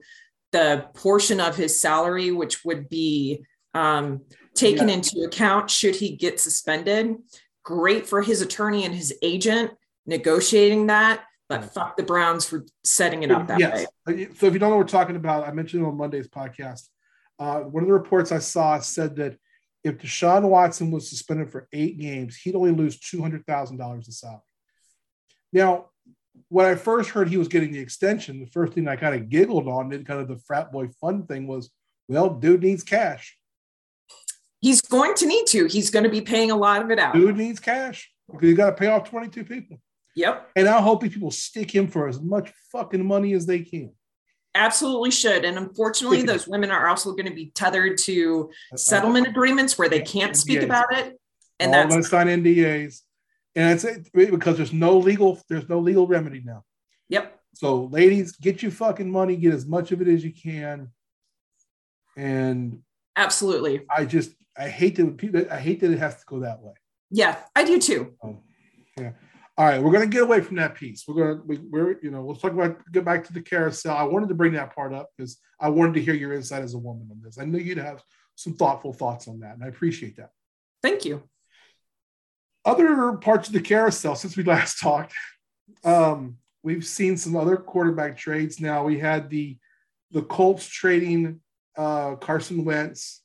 the 0.51 0.85
portion 0.93 1.41
of 1.41 1.57
his 1.57 1.81
salary, 1.81 2.31
which 2.31 2.63
would 2.63 2.87
be 2.87 3.43
um, 3.73 4.21
taken 4.53 4.87
yeah. 4.87 4.95
into 4.95 5.21
account 5.21 5.69
should 5.69 5.95
he 5.95 6.15
get 6.15 6.39
suspended, 6.39 7.15
great 7.63 8.07
for 8.07 8.21
his 8.21 8.41
attorney 8.41 8.85
and 8.85 8.93
his 8.93 9.13
agent 9.21 9.71
negotiating 10.05 10.87
that, 10.87 11.23
but 11.49 11.65
fuck 11.65 11.97
the 11.97 12.03
Browns 12.03 12.45
for 12.45 12.65
setting 12.83 13.23
it 13.23 13.31
up 13.31 13.47
that 13.47 13.59
yes. 13.59 13.85
way. 14.07 14.29
So 14.35 14.47
if 14.47 14.53
you 14.53 14.59
don't 14.59 14.69
know 14.69 14.77
what 14.77 14.85
we're 14.85 14.89
talking 14.89 15.15
about, 15.15 15.47
I 15.47 15.51
mentioned 15.51 15.85
on 15.85 15.97
Monday's 15.97 16.27
podcast. 16.27 16.87
Uh, 17.39 17.61
one 17.61 17.83
of 17.83 17.87
the 17.87 17.93
reports 17.93 18.31
I 18.31 18.39
saw 18.39 18.79
said 18.79 19.15
that 19.17 19.37
if 19.83 19.97
Deshaun 19.97 20.43
Watson 20.47 20.91
was 20.91 21.09
suspended 21.09 21.51
for 21.51 21.67
eight 21.73 21.99
games, 21.99 22.37
he'd 22.37 22.55
only 22.55 22.71
lose 22.71 22.99
two 22.99 23.21
hundred 23.21 23.45
thousand 23.45 23.77
dollars 23.77 24.07
of 24.07 24.13
salary. 24.13 24.41
Now, 25.51 25.87
when 26.49 26.65
I 26.65 26.75
first 26.75 27.09
heard 27.09 27.29
he 27.29 27.37
was 27.37 27.47
getting 27.47 27.71
the 27.71 27.79
extension, 27.79 28.39
the 28.39 28.45
first 28.47 28.73
thing 28.73 28.87
I 28.87 28.95
kind 28.95 29.15
of 29.15 29.29
giggled 29.29 29.67
on, 29.67 29.91
and 29.91 30.05
kind 30.05 30.21
of 30.21 30.27
the 30.27 30.37
frat 30.37 30.71
boy 30.71 30.89
fun 30.99 31.25
thing 31.25 31.47
was, 31.47 31.71
well, 32.07 32.29
dude 32.29 32.63
needs 32.63 32.83
cash. 32.83 33.37
He's 34.59 34.81
going 34.81 35.15
to 35.15 35.25
need 35.25 35.47
to. 35.47 35.65
He's 35.65 35.89
going 35.89 36.03
to 36.03 36.09
be 36.09 36.21
paying 36.21 36.51
a 36.51 36.55
lot 36.55 36.83
of 36.83 36.91
it 36.91 36.99
out. 36.99 37.15
Dude 37.15 37.37
needs 37.37 37.59
cash 37.59 38.11
because 38.31 38.47
you 38.47 38.55
got 38.55 38.71
to 38.71 38.75
pay 38.75 38.87
off 38.87 39.09
22 39.09 39.43
people. 39.43 39.81
Yep. 40.15 40.51
And 40.55 40.67
I 40.67 40.81
hope 40.81 41.03
people 41.03 41.31
stick 41.31 41.73
him 41.73 41.87
for 41.87 42.07
as 42.07 42.19
much 42.19 42.51
fucking 42.71 43.05
money 43.05 43.33
as 43.33 43.45
they 43.45 43.61
can. 43.61 43.91
Absolutely 44.53 45.11
should. 45.11 45.45
And 45.45 45.57
unfortunately, 45.57 46.23
those 46.23 46.47
women 46.47 46.71
are 46.71 46.87
also 46.87 47.11
going 47.11 47.27
to 47.27 47.33
be 47.33 47.51
tethered 47.55 47.97
to 47.99 48.49
uh, 48.71 48.75
uh, 48.75 48.77
settlement 48.77 49.27
agreements 49.27 49.77
where 49.77 49.87
they 49.87 50.01
can't 50.01 50.35
speak 50.35 50.59
NDAs. 50.59 50.65
about 50.65 50.93
it. 50.93 51.19
And 51.59 51.73
All 51.73 51.87
that's 51.87 52.09
sign 52.09 52.27
NDAs. 52.27 53.01
And 53.55 53.79
it's 53.83 54.09
because 54.09 54.57
there's 54.57 54.73
no 54.73 54.97
legal, 54.97 55.39
there's 55.47 55.69
no 55.69 55.79
legal 55.79 56.07
remedy 56.07 56.41
now. 56.43 56.63
Yep. 57.09 57.37
So, 57.53 57.85
ladies, 57.85 58.33
get 58.33 58.61
your 58.61 58.71
fucking 58.71 59.09
money, 59.09 59.35
get 59.35 59.53
as 59.53 59.65
much 59.65 59.91
of 59.91 60.01
it 60.01 60.07
as 60.07 60.23
you 60.23 60.33
can. 60.33 60.89
And 62.17 62.81
absolutely. 63.15 63.81
I 63.93 64.05
just 64.05 64.31
I 64.57 64.67
hate 64.69 64.95
that 64.97 65.47
I 65.51 65.59
hate 65.59 65.79
that 65.81 65.91
it 65.91 65.99
has 65.99 66.15
to 66.15 66.25
go 66.25 66.39
that 66.41 66.61
way. 66.61 66.73
Yeah, 67.09 67.37
I 67.55 67.63
do 67.63 67.79
too. 67.79 68.13
Um, 68.23 68.39
yeah. 68.97 69.11
All 69.61 69.67
right, 69.67 69.79
we're 69.79 69.91
going 69.91 70.09
to 70.09 70.11
get 70.11 70.23
away 70.23 70.41
from 70.41 70.55
that 70.55 70.73
piece. 70.73 71.03
We're 71.07 71.13
going 71.13 71.37
to 71.37 71.43
we, 71.45 71.57
we're 71.69 71.99
you 72.01 72.09
know 72.09 72.23
we'll 72.23 72.35
talk 72.35 72.51
about 72.51 72.79
get 72.91 73.05
back 73.05 73.23
to 73.27 73.33
the 73.33 73.43
carousel. 73.43 73.95
I 73.95 74.01
wanted 74.01 74.29
to 74.29 74.33
bring 74.33 74.53
that 74.53 74.73
part 74.73 74.91
up 74.91 75.11
because 75.15 75.37
I 75.59 75.69
wanted 75.69 75.93
to 75.93 76.01
hear 76.01 76.15
your 76.15 76.33
insight 76.33 76.63
as 76.63 76.73
a 76.73 76.79
woman 76.79 77.07
on 77.11 77.21
this. 77.23 77.37
I 77.37 77.45
knew 77.45 77.59
you'd 77.59 77.77
have 77.77 78.01
some 78.33 78.55
thoughtful 78.55 78.91
thoughts 78.91 79.27
on 79.27 79.41
that, 79.41 79.53
and 79.53 79.63
I 79.63 79.67
appreciate 79.67 80.17
that. 80.17 80.31
Thank 80.81 81.05
you. 81.05 81.21
Other 82.65 83.13
parts 83.17 83.49
of 83.49 83.53
the 83.53 83.61
carousel 83.61 84.15
since 84.15 84.35
we 84.35 84.43
last 84.43 84.79
talked, 84.79 85.13
um, 85.83 86.37
we've 86.63 86.83
seen 86.83 87.15
some 87.15 87.35
other 87.35 87.55
quarterback 87.55 88.17
trades. 88.17 88.59
Now 88.59 88.83
we 88.83 88.97
had 88.97 89.29
the 89.29 89.59
the 90.09 90.23
Colts 90.23 90.65
trading 90.65 91.39
uh, 91.77 92.15
Carson 92.15 92.65
Wentz. 92.65 93.21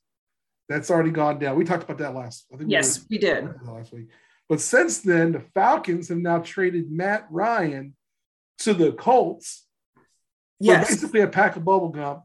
That's 0.68 0.90
already 0.90 1.12
gone 1.12 1.38
down. 1.38 1.56
We 1.56 1.64
talked 1.64 1.84
about 1.84 1.96
that 1.96 2.14
last. 2.14 2.44
I 2.52 2.58
think 2.58 2.70
yes, 2.70 3.06
we, 3.08 3.16
we 3.16 3.18
did 3.20 3.48
last 3.66 3.90
week. 3.90 4.08
But 4.48 4.60
since 4.60 4.98
then, 4.98 5.32
the 5.32 5.40
Falcons 5.40 6.08
have 6.08 6.18
now 6.18 6.38
traded 6.38 6.90
Matt 6.90 7.26
Ryan 7.30 7.96
to 8.58 8.74
the 8.74 8.92
Colts. 8.92 9.66
Yes. 10.58 10.88
basically 10.88 11.20
a 11.20 11.28
pack 11.28 11.56
of 11.56 11.64
bubble 11.64 11.90
gum. 11.90 12.22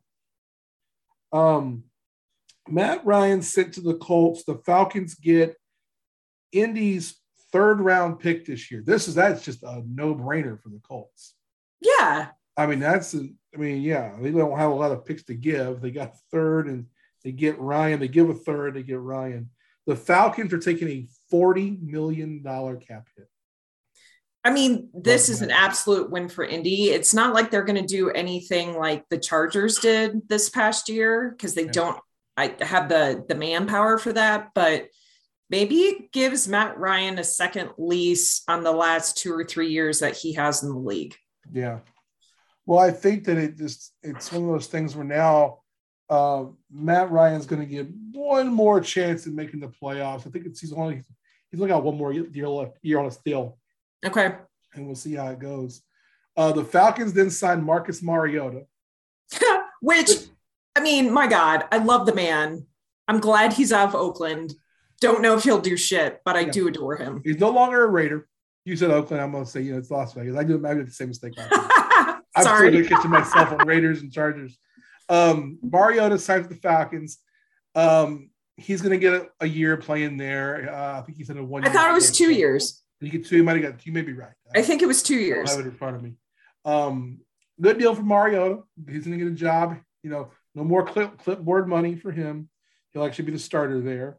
Um, 1.34 1.84
Matt 2.70 3.06
Ryan 3.06 3.42
sent 3.42 3.74
to 3.74 3.82
the 3.82 3.96
Colts. 3.96 4.44
The 4.44 4.56
Falcons 4.66 5.16
get 5.16 5.56
Indy's 6.52 7.20
third 7.52 7.82
round 7.82 8.20
pick 8.20 8.46
this 8.46 8.72
year. 8.72 8.84
This 8.86 9.08
is 9.08 9.16
that's 9.16 9.44
just 9.44 9.64
a 9.64 9.84
no 9.86 10.16
brainer 10.16 10.62
for 10.62 10.70
the 10.70 10.80
Colts. 10.88 11.36
Yeah. 11.82 12.28
I 12.56 12.68
mean, 12.68 12.80
that's, 12.80 13.14
a, 13.14 13.28
I 13.54 13.58
mean, 13.58 13.82
yeah, 13.82 14.16
they 14.20 14.32
don't 14.32 14.58
have 14.58 14.72
a 14.72 14.76
lot 14.76 14.92
of 14.92 15.06
picks 15.06 15.24
to 15.24 15.34
give. 15.34 15.82
They 15.82 15.92
got 15.92 16.18
third 16.32 16.68
and 16.68 16.86
they 17.24 17.32
get 17.32 17.60
Ryan. 17.60 18.00
They 18.00 18.08
give 18.08 18.30
a 18.30 18.34
third, 18.34 18.76
they 18.76 18.84
get 18.84 19.00
Ryan. 19.00 19.50
The 19.88 19.96
Falcons 19.96 20.54
are 20.54 20.60
taking 20.60 20.88
a 20.88 21.08
$40 21.32 21.82
million 21.82 22.44
cap 22.44 23.08
hit. 23.16 23.28
I 24.44 24.52
mean, 24.52 24.90
this 24.94 25.30
is 25.30 25.44
an 25.44 25.52
absolute 25.52 26.10
win 26.10 26.28
for 26.28 26.44
Indy. 26.44 26.90
It's 26.90 27.14
not 27.14 27.36
like 27.36 27.52
they're 27.52 27.64
going 27.64 27.80
to 27.80 27.86
do 27.86 28.10
anything 28.10 28.76
like 28.76 29.08
the 29.10 29.20
Chargers 29.20 29.78
did 29.78 30.28
this 30.30 30.50
past 30.50 30.90
year 30.90 31.30
because 31.30 31.54
they 31.54 31.66
yeah. 31.66 31.72
don't 31.72 32.00
I 32.38 32.56
have 32.62 32.90
the 32.90 33.24
the 33.28 33.36
manpower 33.36 33.98
for 33.98 34.14
that, 34.14 34.52
but 34.56 34.88
maybe 35.50 35.82
it 35.82 36.12
gives 36.12 36.48
Matt 36.48 36.80
Ryan 36.80 37.20
a 37.20 37.24
second 37.24 37.72
lease 37.78 38.42
on 38.48 38.64
the 38.64 38.72
last 38.72 39.18
two 39.18 39.34
or 39.34 39.44
three 39.44 39.70
years 39.70 40.00
that 40.00 40.16
he 40.16 40.34
has 40.34 40.64
in 40.64 40.70
the 40.70 40.78
league. 40.78 41.16
Yeah. 41.52 41.80
Well, 42.66 42.80
I 42.80 42.92
think 42.92 43.26
that 43.26 43.38
it 43.38 43.58
just 43.58 43.94
it's 44.02 44.32
one 44.32 44.44
of 44.44 44.50
those 44.50 44.68
things 44.68 44.96
where 44.96 45.06
now 45.06 45.60
uh, 46.10 46.46
Matt 46.72 47.12
Ryan's 47.12 47.46
going 47.46 47.62
to 47.62 47.68
get 47.68 47.88
one 48.12 48.48
more 48.48 48.82
chance 48.82 49.28
at 49.28 49.34
making 49.34 49.60
the 49.60 49.68
playoffs. 49.68 50.26
I 50.26 50.30
think 50.32 50.46
it's 50.46 50.62
he's 50.62 50.74
only 50.74 51.04
he's 51.52 51.60
only 51.60 51.70
got 51.70 51.84
one 51.84 51.98
more 51.98 52.14
year 52.14 52.48
left 52.48 52.78
year 52.82 53.00
on 53.00 53.06
his 53.06 53.18
deal. 53.18 53.58
Okay, 54.06 54.36
and 54.74 54.86
we'll 54.86 54.96
see 54.96 55.16
how 55.16 55.28
it 55.28 55.40
goes. 55.40 55.82
Uh, 56.36 56.52
the 56.52 56.64
Falcons 56.64 57.14
then 57.14 57.30
signed 57.30 57.64
Marcus 57.64 58.02
Mariota, 58.02 58.66
which 59.82 60.10
I 60.76 60.82
mean, 60.82 61.14
my 61.14 61.28
God, 61.28 61.66
I 61.72 61.78
love 61.78 62.06
the 62.06 62.16
man. 62.16 62.66
I'm 63.08 63.20
glad 63.20 63.54
he's 63.54 63.74
out 63.74 63.90
of 63.90 63.96
Oakland. 63.96 64.54
Don't 65.02 65.22
know 65.22 65.36
if 65.36 65.44
he'll 65.44 65.60
do 65.60 65.76
shit, 65.76 66.22
but 66.24 66.36
I 66.36 66.42
yeah. 66.42 66.52
do 66.52 66.68
adore 66.68 66.96
him. 66.96 67.22
He's 67.24 67.40
no 67.40 67.50
longer 67.50 67.84
a 67.84 67.88
Raider. 67.88 68.28
You 68.66 68.78
said 68.78 68.92
Oakland. 68.92 69.22
I'm 69.22 69.32
gonna 69.32 69.46
say 69.46 69.62
you 69.62 69.74
know 69.74 69.80
it's 69.80 69.92
Las 69.92 70.14
Vegas. 70.14 70.36
I 70.36 70.44
do. 70.44 70.66
I 70.66 70.74
did 70.74 70.88
the 70.88 70.92
same 70.92 71.10
mistake. 71.10 71.34
I'm 72.36 72.44
Sorry. 72.44 72.72
still 72.72 72.88
catching 72.88 73.12
myself 73.12 73.52
on 73.52 73.68
Raiders 73.68 74.02
and 74.02 74.12
Chargers. 74.12 74.58
Um, 75.10 75.60
Mariota 75.62 76.18
signs 76.18 76.48
with 76.48 76.58
the 76.58 76.68
Falcons. 76.68 77.18
Um, 77.76 78.31
he's 78.62 78.82
going 78.82 78.92
to 78.92 78.98
get 78.98 79.14
a, 79.14 79.28
a, 79.42 79.46
year 79.48 79.78
playing 79.78 80.18
there. 80.18 80.74
Uh, 80.74 81.00
I 81.00 81.02
think 81.02 81.18
he's 81.18 81.30
in 81.30 81.38
a 81.38 81.44
one. 81.44 81.64
Year. 81.64 81.72
I 81.72 81.74
thought 81.74 81.90
it 81.90 81.94
was 81.94 82.12
two 82.12 82.32
years. 82.32 82.82
He 83.00 83.10
get 83.10 83.26
two? 83.26 83.44
Might 83.44 83.62
have 83.62 83.74
got. 83.74 83.86
You 83.86 83.92
may 83.92 84.02
be 84.02 84.14
right. 84.14 84.34
I, 84.56 84.60
I 84.60 84.62
think 84.62 84.82
it 84.82 84.86
was 84.86 85.02
two 85.02 85.16
years. 85.16 85.50
I 85.50 85.58
have 85.58 85.66
it 85.66 85.70
in 85.70 85.76
front 85.76 85.96
of 85.96 86.04
me. 86.04 86.14
Um, 86.66 87.20
good 87.60 87.80
deal 87.80 87.96
for 87.96 88.04
Mariota. 88.04 88.60
He's 88.88 89.06
going 89.06 89.18
to 89.18 89.24
get 89.26 89.32
a 89.32 89.36
job. 89.36 89.78
You 90.04 90.10
know, 90.10 90.32
no 90.56 90.64
more 90.64 90.86
clip, 90.86 91.18
clipboard 91.18 91.68
money 91.68 91.96
for 91.96 92.12
him. 92.12 92.50
He'll 92.92 93.06
actually 93.06 93.26
be 93.26 93.32
the 93.32 93.40
starter 93.40 93.82
there. 93.82 94.18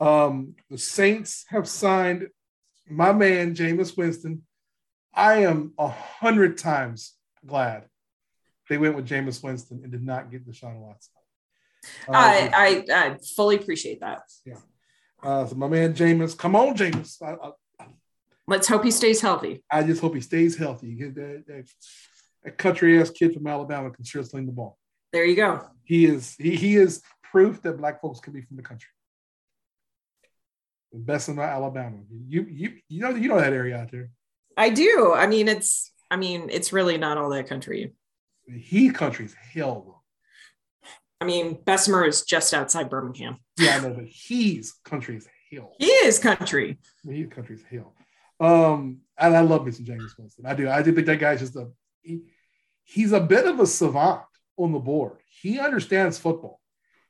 Um, 0.00 0.54
the 0.70 0.78
Saints 0.78 1.44
have 1.48 1.68
signed 1.68 2.28
my 2.88 3.12
man 3.12 3.54
Jameis 3.54 3.96
Winston. 3.96 4.42
I 5.14 5.42
am 5.42 5.72
a 5.78 5.88
hundred 5.88 6.58
times 6.58 7.14
glad 7.44 7.84
they 8.68 8.78
went 8.78 8.94
with 8.94 9.08
Jameis 9.08 9.42
Winston 9.42 9.80
and 9.82 9.90
did 9.90 10.04
not 10.04 10.30
get 10.30 10.46
Deshaun 10.46 10.76
Watson. 10.76 11.12
Uh, 12.08 12.12
I, 12.12 12.50
I, 12.54 12.94
I 12.94 13.16
fully 13.36 13.56
appreciate 13.56 14.00
that. 14.00 14.22
Yeah. 14.44 14.58
Uh, 15.22 15.46
so 15.46 15.54
my 15.56 15.68
man 15.68 15.94
Jameis, 15.94 16.36
come 16.36 16.54
on, 16.56 16.76
Jameis. 16.76 17.20
I, 17.22 17.34
I, 17.48 17.86
Let's 18.46 18.66
hope 18.66 18.82
he 18.82 18.90
stays 18.90 19.20
healthy. 19.20 19.62
I 19.70 19.82
just 19.82 20.00
hope 20.00 20.14
he 20.14 20.22
stays 20.22 20.56
healthy. 20.56 20.94
That, 20.94 21.44
that, 21.46 21.68
that 22.44 22.58
country 22.58 22.98
ass 22.98 23.10
kid 23.10 23.34
from 23.34 23.46
Alabama 23.46 23.90
can 23.90 24.04
sure 24.04 24.22
sling 24.22 24.46
the 24.46 24.52
ball. 24.52 24.78
There 25.12 25.24
you 25.24 25.36
go. 25.36 25.66
He 25.84 26.06
is 26.06 26.34
he, 26.38 26.56
he 26.56 26.76
is 26.76 27.02
proof 27.30 27.60
that 27.62 27.76
black 27.76 28.00
folks 28.00 28.20
can 28.20 28.32
be 28.32 28.42
from 28.42 28.56
the 28.56 28.62
country. 28.62 28.88
The 30.92 30.98
best 30.98 31.28
in 31.28 31.38
Alabama. 31.38 31.98
You 32.26 32.46
you 32.48 32.78
you 32.88 33.00
know 33.02 33.10
you 33.10 33.28
know 33.28 33.38
that 33.38 33.52
area 33.52 33.76
out 33.76 33.90
there. 33.90 34.10
I 34.56 34.70
do. 34.70 35.12
I 35.14 35.26
mean, 35.26 35.48
it's 35.48 35.92
I 36.10 36.16
mean, 36.16 36.48
it's 36.50 36.72
really 36.72 36.96
not 36.96 37.18
all 37.18 37.30
that 37.30 37.48
country. 37.48 37.92
He 38.46 38.90
country's 38.90 39.34
hell. 39.34 39.97
I 41.20 41.24
mean, 41.24 41.58
Bessemer 41.64 42.04
is 42.04 42.22
just 42.22 42.54
outside 42.54 42.90
Birmingham. 42.90 43.38
Yeah, 43.58 43.76
I 43.76 43.80
know, 43.80 43.94
but 43.94 44.06
he's 44.06 44.74
country's 44.84 45.26
hell. 45.50 45.72
He 45.78 45.86
is 45.86 46.18
country. 46.18 46.78
He's 47.08 47.28
country's 47.28 47.64
hell. 47.70 47.94
Um, 48.40 49.00
and 49.18 49.36
I 49.36 49.40
love 49.40 49.62
Mr. 49.62 49.84
Jameis 49.84 50.16
Winston. 50.16 50.46
I 50.46 50.54
do. 50.54 50.68
I 50.68 50.82
do 50.82 50.92
think 50.92 51.06
that 51.06 51.18
guy's 51.18 51.40
just 51.40 51.56
a 51.56 51.68
he, 52.02 52.22
he's 52.84 53.12
a 53.12 53.20
bit 53.20 53.46
of 53.46 53.58
a 53.58 53.66
savant 53.66 54.22
on 54.56 54.72
the 54.72 54.78
board. 54.78 55.18
He 55.40 55.58
understands 55.58 56.18
football. 56.18 56.60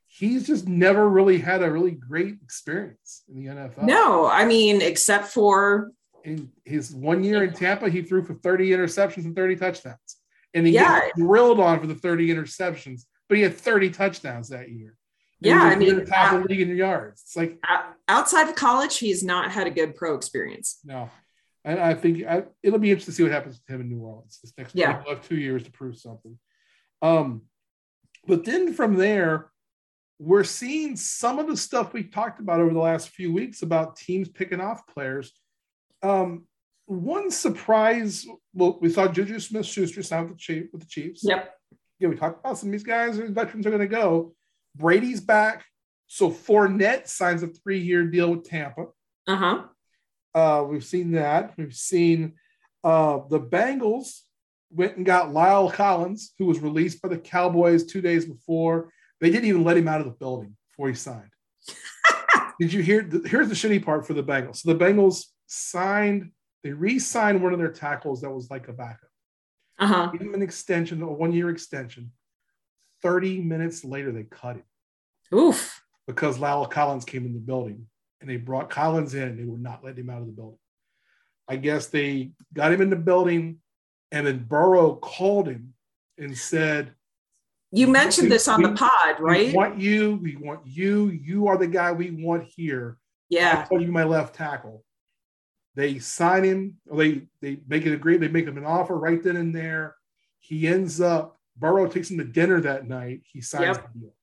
He's 0.07 0.47
just 0.47 0.67
never 0.67 1.07
really 1.07 1.39
had 1.39 1.63
a 1.63 1.71
really 1.71 1.91
great 1.91 2.37
experience 2.43 3.23
in 3.29 3.37
the 3.37 3.51
NFL. 3.51 3.83
No, 3.83 4.27
I 4.27 4.47
mean, 4.47 4.81
except 4.81 5.27
for 5.27 5.93
in 6.25 6.51
his 6.65 6.95
one 6.95 7.23
year 7.23 7.45
in 7.45 7.53
Tampa, 7.53 7.91
he 7.91 8.03
threw 8.03 8.23
for 8.23 8.35
30 8.35 8.71
interceptions 8.71 9.25
and 9.25 9.37
30 9.37 9.57
touchdowns. 9.57 10.17
And 10.55 10.67
he 10.67 10.73
yeah. 10.73 11.01
got 11.01 11.13
drilled 11.17 11.61
on 11.61 11.79
for 11.79 11.87
the 11.87 11.95
30 11.95 12.29
interceptions, 12.29 13.03
but 13.29 13.37
he 13.37 13.43
had 13.43 13.57
30 13.57 13.91
touchdowns 13.91 14.49
that 14.49 14.71
year. 14.71 14.97
yeah, 15.41 15.63
I 15.63 15.77
mean, 15.77 16.05
top 16.07 16.33
of 16.33 16.43
the 16.43 16.49
league 16.49 16.61
in 16.61 16.75
yards. 16.77 17.23
It's 17.23 17.37
like 17.37 17.63
outside 18.09 18.49
of 18.49 18.55
college, 18.55 18.99
he's 18.99 19.23
not 19.23 19.51
had 19.51 19.67
a 19.67 19.71
good 19.71 19.95
pro 19.95 20.15
experience. 20.15 20.81
No, 20.85 21.11
and 21.65 21.79
I 21.79 21.95
think 21.95 22.27
I, 22.27 22.45
it'll 22.63 22.79
be 22.79 22.91
interesting 22.91 23.13
to 23.13 23.17
see 23.17 23.23
what 23.23 23.33
happens 23.33 23.61
to 23.61 23.75
him 23.75 23.83
in 23.83 23.89
New 23.89 24.01
Orleans 24.01 24.39
this 24.43 24.53
next. 24.57 24.75
Yeah, 24.75 25.03
we'll 25.05 25.17
have 25.17 25.29
two 25.29 25.39
years 25.39 25.63
to 25.65 25.71
prove 25.71 25.97
something. 25.97 26.39
Um, 27.03 27.43
but 28.27 28.45
then 28.45 28.75
from 28.75 28.97
there, 28.97 29.51
we're 30.19 30.45
seeing 30.45 30.97
some 30.97 31.39
of 31.39 31.47
the 31.47 31.57
stuff 31.57 31.93
we 31.93 32.03
talked 32.03 32.41
about 32.41 32.61
over 32.61 32.73
the 32.73 32.81
last 32.81 33.11
few 33.11 33.33
weeks 33.33 33.63
about 33.63 33.97
teams 33.97 34.29
picking 34.29 34.61
off 34.61 34.87
players. 34.87 35.33
Um, 36.03 36.47
one 36.87 37.31
surprise, 37.31 38.27
well, 38.55 38.79
we 38.81 38.89
saw 38.89 39.07
Juju 39.07 39.39
Smith 39.41 39.67
Schuster 39.67 40.03
sign 40.03 40.29
with 40.29 40.41
with 40.73 40.81
the 40.81 40.87
Chiefs. 40.89 41.21
Yep. 41.23 41.55
Yeah, 41.99 42.09
we 42.09 42.17
talked 42.17 42.41
about 42.41 42.59
some 42.59 42.69
of 42.69 42.73
these 42.73 42.85
guys, 42.85 43.17
veterans 43.19 43.67
are 43.67 43.71
going 43.71 43.81
to 43.81 43.89
go. 43.89 44.35
Brady's 44.77 45.21
back. 45.21 45.65
So 46.07 46.31
Fournette 46.31 47.07
signs 47.07 47.43
a 47.43 47.49
three 47.49 47.81
year 47.81 48.05
deal 48.05 48.31
with 48.31 48.45
Tampa. 48.45 48.87
Uh-huh. 49.27 49.65
Uh, 50.35 50.65
we've 50.69 50.85
seen 50.85 51.13
that. 51.13 51.55
We've 51.57 51.75
seen 51.75 52.35
uh, 52.85 53.21
the 53.29 53.41
Bengals 53.41 54.21
went 54.71 54.97
and 54.97 55.07
got 55.07 55.29
La'el 55.29 55.73
Collins, 55.73 56.33
who 56.39 56.47
was 56.47 56.61
released 56.61 57.03
by 57.03 57.09
the 57.09 57.19
Cowboys 57.19 57.85
two 57.85 58.01
days 58.01 58.25
before. 58.25 58.91
They 59.21 59.31
didn't 59.31 59.49
even 59.49 59.65
let 59.65 59.77
him 59.77 59.89
out 59.89 60.01
of 60.01 60.07
the 60.07 60.13
building 60.13 60.57
before 60.71 60.89
he 60.89 60.95
signed. 60.95 61.31
Did 62.61 62.73
you 62.73 62.83
hear? 62.83 63.03
The, 63.03 63.29
here's 63.29 63.49
the 63.49 63.55
shitty 63.55 63.85
part 63.85 64.07
for 64.07 64.15
the 64.15 64.23
Bengals. 64.23 64.59
So 64.59 64.73
the 64.73 64.85
Bengals 64.85 65.25
signed, 65.47 66.31
they 66.63 66.73
re-signed 66.73 67.43
one 67.43 67.53
of 67.53 67.59
their 67.59 67.73
tackles 67.73 68.21
that 68.21 68.31
was 68.31 68.51
like 68.51 68.69
a 68.69 68.73
backup. 68.73 69.08
Uh-huh. 69.79 70.11
Give 70.13 70.23
him 70.23 70.35
an 70.35 70.43
extension, 70.43 71.03
a 71.03 71.07
one-year 71.07 71.51
extension. 71.51 72.13
30 73.03 73.41
minutes 73.41 73.85
later, 73.85 74.13
they 74.13 74.25
cut 74.25 74.57
him. 74.57 74.65
Oof. 75.33 75.83
Because 76.07 76.39
La'el 76.39 76.71
Collins 76.71 77.05
came 77.05 77.27
in 77.27 77.35
the 77.35 77.39
building 77.39 77.87
and 78.21 78.29
they 78.29 78.37
brought 78.37 78.71
Collins 78.71 79.15
in. 79.15 79.23
And 79.23 79.39
they 79.39 79.45
would 79.45 79.63
not 79.63 79.85
let 79.85 79.97
him 79.97 80.11
out 80.11 80.21
of 80.21 80.27
the 80.27 80.33
building. 80.33 80.59
I 81.49 81.57
guess 81.57 81.87
they 81.87 82.33
got 82.53 82.73
him 82.73 82.83
in 82.83 82.91
the 82.91 82.97
building, 82.97 83.61
and 84.13 84.27
then 84.27 84.45
Burrow 84.45 84.95
called 84.97 85.49
him 85.49 85.73
and 86.19 86.37
said, 86.37 86.93
You 87.73 87.87
mentioned 87.89 88.31
this 88.31 88.49
on 88.49 88.63
we, 88.63 88.69
the 88.69 88.75
pod, 88.75 89.19
right? 89.19 89.47
We 89.49 89.55
want 89.55 89.81
you. 89.81 90.21
We 90.23 90.37
want 90.37 90.67
you. 90.67 91.09
You 91.09 91.49
are 91.49 91.57
the 91.57 91.67
guy 91.67 91.93
we 91.93 92.11
want 92.11 92.45
here. 92.45 92.99
Yeah. 93.31 93.63
I 93.65 93.69
told 93.69 93.83
you 93.83 93.91
my 93.91 94.05
left 94.05 94.35
tackle. 94.35 94.85
They 95.79 96.01
sign 96.01 96.43
him, 96.43 96.79
they 96.93 97.23
they 97.41 97.59
make 97.69 97.87
it 97.87 97.95
agree, 97.95 98.17
they 98.17 98.27
make 98.27 98.49
him 98.49 98.59
an 98.59 98.65
offer 98.65 98.99
right 98.99 99.23
then 99.23 99.37
and 99.37 99.55
there. 99.55 99.95
He 100.41 100.67
ends 100.67 101.01
up, 101.01 101.39
Burrow 101.57 101.87
takes 101.87 102.11
him 102.11 102.19
to 102.19 102.25
dinner 102.25 102.61
that 102.63 102.89
night. 102.89 103.21
He 103.33 103.41
signs 103.41 103.77
yep. 103.77 103.93
the 103.93 104.01
deal. 104.01 104.15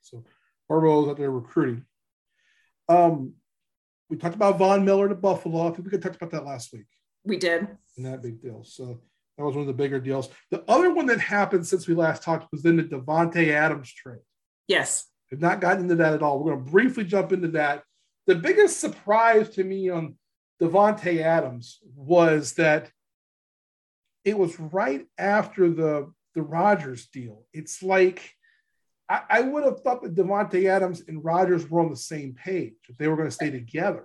So 0.00 0.24
Burrow's 0.68 1.08
out 1.08 1.18
there 1.18 1.30
recruiting. 1.30 1.84
Um, 2.88 3.34
we 4.10 4.16
talked 4.16 4.34
about 4.34 4.58
Von 4.58 4.84
Miller 4.84 5.08
to 5.08 5.14
Buffalo. 5.14 5.68
I 5.68 5.70
think 5.70 5.84
we 5.84 5.90
could 5.90 6.02
talk 6.02 6.16
about 6.16 6.32
that 6.32 6.44
last 6.44 6.72
week. 6.72 6.86
We 7.24 7.36
did. 7.36 7.68
And 7.96 8.06
that 8.06 8.20
big 8.20 8.42
deal. 8.42 8.64
So 8.64 9.00
that 9.38 9.44
was 9.44 9.54
one 9.54 9.62
of 9.62 9.68
the 9.68 9.72
bigger 9.72 10.00
deals. 10.00 10.30
The 10.50 10.64
other 10.66 10.92
one 10.92 11.06
that 11.06 11.20
happened 11.20 11.64
since 11.64 11.86
we 11.86 11.94
last 11.94 12.24
talked 12.24 12.50
was 12.50 12.62
then 12.62 12.76
the 12.76 12.82
Davante 12.82 13.50
Adams 13.50 13.92
trade. 13.92 14.18
Yes. 14.66 15.06
We've 15.30 15.40
not 15.40 15.60
gotten 15.60 15.84
into 15.84 15.94
that 15.94 16.14
at 16.14 16.24
all. 16.24 16.40
We're 16.40 16.54
going 16.54 16.64
to 16.64 16.70
briefly 16.72 17.04
jump 17.04 17.32
into 17.32 17.48
that. 17.48 17.84
The 18.26 18.34
biggest 18.34 18.80
surprise 18.80 19.50
to 19.50 19.62
me 19.62 19.90
on 19.90 20.16
Davante 20.60 21.20
Adams 21.20 21.78
was 21.94 22.54
that 22.54 22.90
it 24.24 24.36
was 24.36 24.58
right 24.58 25.06
after 25.18 25.70
the 25.70 26.12
the 26.34 26.42
Rodgers 26.42 27.06
deal. 27.06 27.44
It's 27.52 27.82
like 27.82 28.30
I, 29.08 29.22
I 29.28 29.40
would 29.40 29.64
have 29.64 29.80
thought 29.80 30.02
that 30.02 30.14
Davante 30.14 30.68
Adams 30.68 31.02
and 31.08 31.24
Rodgers 31.24 31.68
were 31.70 31.80
on 31.80 31.90
the 31.90 31.96
same 31.96 32.34
page 32.34 32.74
if 32.88 32.96
they 32.98 33.08
were 33.08 33.16
going 33.16 33.28
to 33.28 33.34
stay 33.34 33.50
together. 33.50 34.04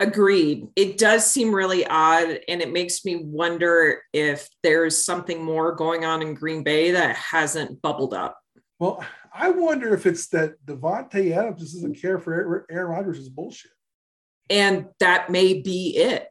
Agreed. 0.00 0.66
It 0.74 0.98
does 0.98 1.24
seem 1.24 1.54
really 1.54 1.86
odd, 1.86 2.40
and 2.48 2.60
it 2.60 2.72
makes 2.72 3.04
me 3.04 3.22
wonder 3.24 4.02
if 4.12 4.48
there's 4.62 5.04
something 5.04 5.42
more 5.42 5.74
going 5.74 6.04
on 6.04 6.22
in 6.22 6.34
Green 6.34 6.64
Bay 6.64 6.90
that 6.90 7.14
hasn't 7.14 7.80
bubbled 7.82 8.12
up. 8.12 8.38
Well, 8.80 9.04
I 9.32 9.50
wonder 9.50 9.94
if 9.94 10.06
it's 10.06 10.26
that 10.28 10.54
Davante 10.66 11.36
Adams 11.36 11.72
doesn't 11.72 12.00
care 12.00 12.18
for 12.18 12.66
Aaron 12.68 12.90
Rodgers 12.90 13.18
is 13.18 13.28
bullshit. 13.28 13.70
And 14.52 14.88
that 15.00 15.30
may 15.30 15.62
be 15.62 15.96
it. 15.96 16.28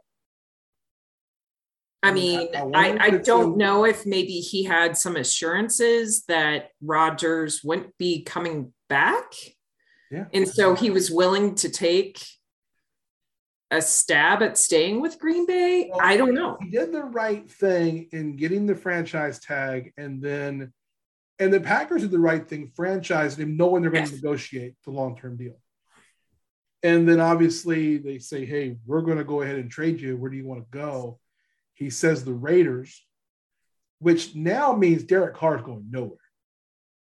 I 2.04 2.12
mean, 2.12 2.50
I, 2.56 2.62
I, 2.74 2.98
I 3.00 3.10
don't 3.18 3.58
know 3.58 3.86
if 3.86 4.06
maybe 4.06 4.40
he 4.40 4.64
had 4.64 4.98
some 4.98 5.16
assurances 5.16 6.24
that 6.28 6.70
Rodgers 6.84 7.64
wouldn't 7.64 7.98
be 7.98 8.24
coming 8.24 8.74
back. 8.90 9.34
Yeah. 10.10 10.26
And 10.34 10.48
so 10.48 10.76
he 10.76 10.90
was 10.90 11.12
willing 11.12 11.56
to 11.56 11.70
take 11.70 12.24
a 13.70 13.82
stab 13.82 14.44
at 14.44 14.58
staying 14.58 15.00
with 15.00 15.20
Green 15.20 15.46
Bay. 15.46 15.90
Well, 15.92 16.00
I 16.02 16.18
don't 16.18 16.34
know. 16.34 16.58
He 16.62 16.70
did 16.70 16.92
the 16.92 17.04
right 17.04 17.50
thing 17.50 18.10
in 18.12 18.36
getting 18.36 18.66
the 18.66 18.76
franchise 18.76 19.40
tag 19.40 19.94
and 19.98 20.22
then 20.22 20.74
and 21.40 21.52
the 21.52 21.60
Packers 21.60 22.02
did 22.02 22.12
the 22.12 22.20
right 22.20 22.48
thing, 22.48 22.72
franchising 22.78 23.40
him, 23.40 23.58
knowing 23.58 23.82
they're 23.82 23.90
going 23.90 24.04
yes. 24.04 24.12
to 24.12 24.18
negotiate 24.18 24.76
the 24.86 24.92
long-term 24.92 25.38
deal. 25.38 25.60
And 26.84 27.08
then 27.08 27.20
obviously 27.20 27.98
they 27.98 28.18
say, 28.20 28.46
hey, 28.46 28.78
we're 28.86 29.02
going 29.02 29.18
to 29.20 29.24
go 29.24 29.42
ahead 29.42 29.58
and 29.58 29.70
trade 29.70 30.02
you. 30.02 30.18
Where 30.18 30.32
do 30.32 30.38
you 30.38 30.48
want 30.48 30.62
to 30.62 30.78
go? 30.78 31.20
He 31.76 31.90
says 31.90 32.24
the 32.24 32.34
Raiders, 32.34 33.06
which 34.00 34.36
now 34.36 34.74
means 34.74 35.04
Derek 35.04 35.36
Carr 35.36 35.58
is 35.58 35.62
going 35.62 35.86
nowhere. 35.90 36.18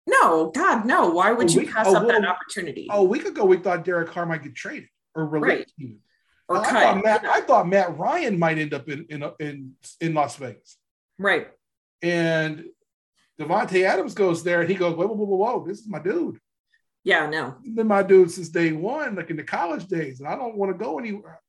No, 0.08 0.52
God, 0.52 0.86
no. 0.86 1.10
Why 1.10 1.32
would 1.32 1.54
you 1.54 1.72
pass 1.72 1.88
oh, 1.88 1.96
up 1.96 2.08
that 2.08 2.26
opportunity? 2.26 2.88
Oh, 2.90 3.02
a 3.02 3.04
week 3.04 3.26
ago, 3.26 3.46
we 3.46 3.58
thought 3.58 3.86
Derek 3.86 4.10
Carr 4.10 4.26
might 4.26 4.44
get 4.44 4.56
traded 4.56 4.90
or 5.16 5.26
released. 5.26 5.74
Right. 5.80 5.96
Or 6.50 6.58
I, 6.58 6.70
thought 6.70 7.04
Matt, 7.04 7.26
I 7.26 7.42
thought 7.42 7.68
Matt 7.68 7.98
Ryan 7.98 8.38
might 8.38 8.58
end 8.58 8.74
up 8.74 8.90
in 8.90 9.06
in 9.10 9.24
in, 9.40 9.74
in 10.02 10.14
Las 10.14 10.36
Vegas. 10.36 10.76
Right. 11.18 11.48
And 12.02 12.66
Davante 13.40 13.84
Adams 13.84 14.14
goes 14.14 14.44
there 14.44 14.62
and 14.62 14.70
he 14.70 14.76
goes, 14.76 14.96
whoa, 14.96 15.08
whoa, 15.08 15.26
whoa, 15.26 15.38
whoa, 15.38 15.66
this 15.66 15.80
is 15.80 15.88
my 15.88 16.00
dude. 16.00 16.40
Yeah, 17.04 17.28
no. 17.28 17.56
Been 17.64 17.88
my 17.88 18.04
dude 18.04 18.32
since 18.32 18.50
day 18.50 18.72
one, 18.72 19.16
like 19.16 19.30
in 19.30 19.38
the 19.38 19.44
college 19.44 19.88
days, 19.88 20.20
and 20.20 20.30
I 20.30 20.36
don't 20.36 20.56
want 20.56 20.72
to 20.72 20.78
go 20.78 21.00
anywhere. 21.00 21.40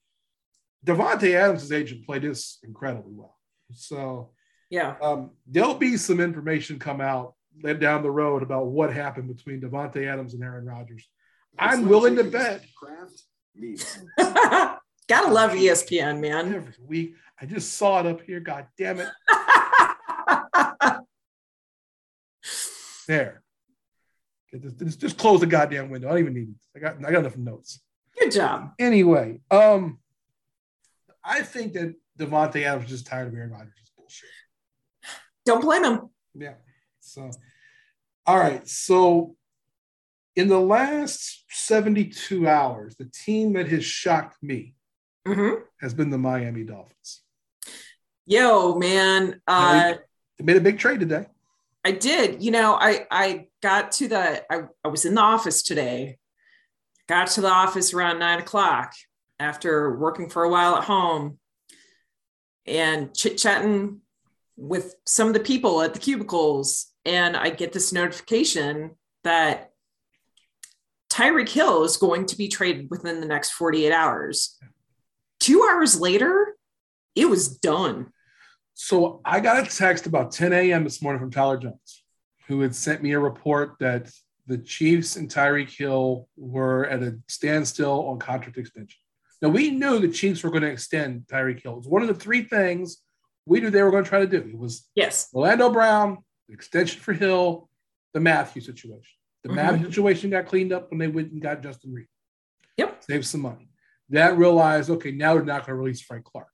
Davante 0.85 1.35
Adams' 1.35 1.71
agent 1.71 2.07
played 2.07 2.23
this 2.23 2.59
incredibly 2.62 3.12
well. 3.12 3.37
So 3.73 4.31
yeah, 4.71 4.97
um, 5.03 5.31
there'll 5.47 5.75
be 5.75 5.97
some 5.97 6.21
information 6.21 6.79
come 6.79 7.01
out 7.01 7.35
down 7.79 8.03
the 8.03 8.11
road 8.11 8.43
about 8.43 8.67
what 8.67 8.93
happened 8.93 9.29
between 9.29 9.61
Davante 9.61 10.07
Adams 10.07 10.35
and 10.35 10.43
Aaron 10.43 10.65
Rodgers. 10.65 11.07
I'm 11.59 11.88
willing 11.88 12.17
to 12.17 12.25
bet. 12.25 12.65
Gotta 15.09 15.31
love 15.31 15.53
ESPN, 15.53 16.21
man. 16.21 16.55
Every 16.55 16.73
week, 16.87 17.15
I 17.41 17.47
just 17.47 17.75
saw 17.75 18.01
it 18.01 18.07
up 18.07 18.23
here. 18.23 18.41
God 18.41 18.67
damn 18.79 19.01
it! 19.01 19.09
there. 23.07 23.43
Just, 24.61 25.01
just 25.01 25.19
close 25.19 25.41
the 25.41 25.47
goddamn 25.47 25.88
window. 25.88 26.09
I 26.09 26.11
don't 26.11 26.21
even 26.21 26.35
need 26.35 26.49
it. 26.51 26.57
I 26.77 26.79
got 26.79 26.97
I 26.99 27.11
got 27.11 27.21
enough 27.21 27.37
notes. 27.37 27.81
Good 28.19 28.33
job. 28.33 28.73
Anyway, 28.79 29.41
um, 29.51 29.99
I 31.25 31.43
think 31.43 31.73
that 31.73 31.95
Davante 32.19 32.62
Adams 32.62 32.85
is 32.85 32.91
just 32.91 33.07
tired 33.07 33.29
of 33.29 33.35
Aaron 33.35 33.51
Rodgers. 33.51 33.73
Bullshit. 33.97 34.29
Don't 35.47 35.62
blame 35.62 35.85
him. 35.85 36.01
Yeah. 36.35 36.55
So, 37.01 37.31
all 38.27 38.38
right. 38.38 38.67
So, 38.69 39.37
in 40.37 40.49
the 40.49 40.61
last 40.61 41.45
72 41.51 42.47
hours, 42.47 42.97
the 42.97 43.07
team 43.07 43.55
that 43.55 43.69
has 43.69 43.85
shocked 43.85 44.43
me 44.43 44.75
mm-hmm. 45.27 45.62
has 45.81 45.95
been 45.95 46.11
the 46.11 46.19
Miami 46.19 46.65
Dolphins. 46.65 47.23
Yo, 48.27 48.77
man. 48.79 49.41
Uh, 49.47 49.95
they 50.38 50.45
made 50.45 50.57
a 50.57 50.61
big 50.61 50.79
trade 50.79 51.01
today. 51.01 51.27
I 51.85 51.93
did. 51.93 52.43
You 52.43 52.51
know, 52.53 52.75
I 52.75 53.07
I 53.11 53.47
got 53.62 53.92
to 53.92 54.09
the 54.09 54.53
I, 54.53 54.64
I 54.85 54.88
was 54.88 55.05
in 55.05 55.14
the 55.14 55.20
office 55.20 55.62
today. 55.62 56.18
Got 57.09 57.29
to 57.29 57.40
the 57.40 57.48
office 57.48 57.94
around 57.94 58.18
nine 58.18 58.38
o'clock 58.38 58.92
after 59.38 59.96
working 59.96 60.29
for 60.29 60.44
a 60.44 60.48
while 60.48 60.77
at 60.77 60.85
home 60.85 61.38
and 62.66 63.14
chit-chatting 63.14 64.01
with 64.57 64.94
some 65.05 65.29
of 65.29 65.35
the 65.35 65.40
people 65.40 65.83
at 65.83 65.94
the 65.94 66.01
cubicles. 66.01 66.87
And 67.05 67.37
I 67.37 67.51
get 67.51 67.72
this 67.72 67.92
notification 67.92 68.92
that 69.25 69.72
Tyreek 71.11 71.48
Hill 71.48 71.85
is 71.85 71.96
going 71.96 72.27
to 72.27 72.37
be 72.37 72.48
traded 72.48 72.88
within 72.90 73.20
the 73.20 73.27
next 73.27 73.51
48 73.51 73.92
hours. 73.92 74.59
Two 75.40 75.66
hours 75.68 76.01
later, 76.01 76.57
it 77.14 77.29
was 77.29 77.59
done. 77.59 78.12
So 78.75 79.20
I 79.25 79.40
got 79.40 79.66
a 79.66 79.70
text 79.70 80.07
about 80.07 80.33
10 80.33 80.53
a.m. 80.53 80.85
this 80.85 81.03
morning 81.03 81.20
from 81.20 81.31
Tyler 81.31 81.59
Jones, 81.59 82.02
who 82.49 82.61
had 82.61 82.75
sent 82.75 83.03
me 83.03 83.13
a 83.13 83.21
report 83.21 83.77
that 83.81 84.11
the 84.47 84.59
Chiefs 84.59 85.17
and 85.17 85.31
Tyreek 85.31 85.71
Hill 85.71 86.29
were 86.37 86.87
at 86.87 87.03
a 87.03 87.19
standstill 87.29 88.09
on 88.09 88.19
contract 88.19 88.59
extension. 88.59 88.99
Now 89.41 89.49
we 89.49 89.71
knew 89.71 89.99
the 89.99 90.09
Chiefs 90.09 90.43
were 90.43 90.51
going 90.51 90.63
to 90.63 90.71
extend 90.71 91.27
Tyreek 91.27 91.63
Hill. 91.63 91.75
It 91.75 91.79
was 91.79 91.89
one 91.89 92.03
of 92.03 92.09
the 92.09 92.15
three 92.15 92.43
things 92.43 92.99
we 93.47 93.61
knew 93.61 93.71
they 93.71 93.83
were 93.83 93.91
going 93.91 94.05
to 94.05 94.09
try 94.09 94.21
to 94.21 94.27
do. 94.27 94.39
It 94.39 94.59
was 94.59 94.89
yes, 94.95 95.29
Orlando 95.35 95.71
Brown, 95.71 96.19
extension 96.49 97.01
for 97.01 97.13
Hill, 97.13 97.69
the 98.15 98.21
Mathieu 98.21 98.63
situation. 98.63 99.17
The 99.43 99.49
mm-hmm. 99.49 99.57
Mathieu 99.57 99.87
situation 99.87 100.31
got 100.31 100.47
cleaned 100.47 100.73
up 100.73 100.91
when 100.91 100.99
they 100.99 101.09
went 101.09 101.33
and 101.33 101.43
got 101.43 101.63
Justin 101.63 101.93
Reid. 101.93 102.07
Yep. 102.77 103.03
Saved 103.05 103.27
some 103.27 103.43
money. 103.43 103.69
That 104.11 104.37
realized, 104.37 104.91
okay, 104.91 105.11
now 105.11 105.35
they're 105.35 105.45
not 105.45 105.67
going 105.67 105.77
to 105.77 105.83
release 105.83 106.01
Frank 106.01 106.25
Clark. 106.25 106.49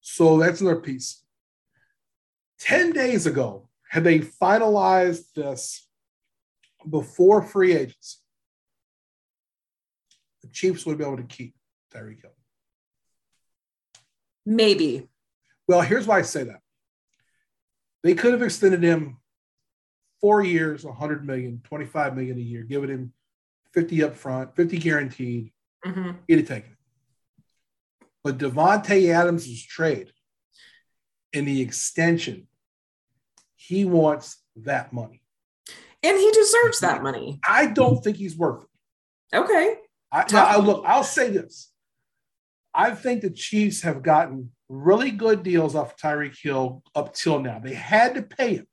So 0.00 0.38
that's 0.38 0.60
another 0.60 0.80
piece. 0.80 1.22
10 2.60 2.92
days 2.92 3.26
ago, 3.26 3.65
had 3.88 4.04
they 4.04 4.20
finalized 4.20 5.32
this 5.34 5.86
before 6.88 7.42
free 7.42 7.74
agents, 7.74 8.22
the 10.42 10.48
Chiefs 10.48 10.86
would 10.86 10.98
be 10.98 11.04
able 11.04 11.16
to 11.16 11.22
keep 11.22 11.54
Tyreek 11.92 12.22
Hill. 12.22 12.30
Maybe. 14.44 15.08
Well, 15.66 15.80
here's 15.82 16.06
why 16.06 16.18
I 16.18 16.22
say 16.22 16.44
that. 16.44 16.60
They 18.02 18.14
could 18.14 18.32
have 18.32 18.42
extended 18.42 18.82
him 18.82 19.18
four 20.20 20.42
years, 20.42 20.84
100 20.84 21.26
million, 21.26 21.60
25 21.64 22.16
million 22.16 22.38
a 22.38 22.40
year, 22.40 22.62
giving 22.62 22.90
him 22.90 23.12
50 23.72 24.04
up 24.04 24.16
front, 24.16 24.54
50 24.54 24.78
guaranteed. 24.78 25.52
Mm-hmm. 25.84 26.10
He'd 26.28 26.38
have 26.38 26.48
taken 26.48 26.70
it. 26.70 26.78
But 28.22 28.38
Davante 28.38 29.12
Adams' 29.12 29.64
trade 29.64 30.12
and 31.32 31.46
the 31.46 31.60
extension, 31.60 32.48
he 33.66 33.84
wants 33.84 34.42
that 34.56 34.92
money. 34.92 35.22
And 36.02 36.16
he 36.18 36.30
deserves 36.30 36.80
that 36.80 37.02
money. 37.02 37.40
I 37.46 37.66
don't 37.66 38.02
think 38.02 38.16
he's 38.16 38.36
worth 38.36 38.64
it. 38.64 39.36
Okay. 39.36 39.76
I, 40.12 40.24
I, 40.32 40.56
look, 40.58 40.84
I'll 40.86 41.02
say 41.02 41.30
this. 41.30 41.72
I 42.72 42.94
think 42.94 43.22
the 43.22 43.30
Chiefs 43.30 43.82
have 43.82 44.02
gotten 44.02 44.52
really 44.68 45.10
good 45.10 45.42
deals 45.42 45.74
off 45.74 45.96
Tyreek 45.96 46.36
Hill 46.40 46.82
up 46.94 47.14
till 47.14 47.40
now. 47.40 47.58
They 47.58 47.74
had 47.74 48.14
to 48.14 48.22
pay 48.22 48.56
him. 48.56 48.66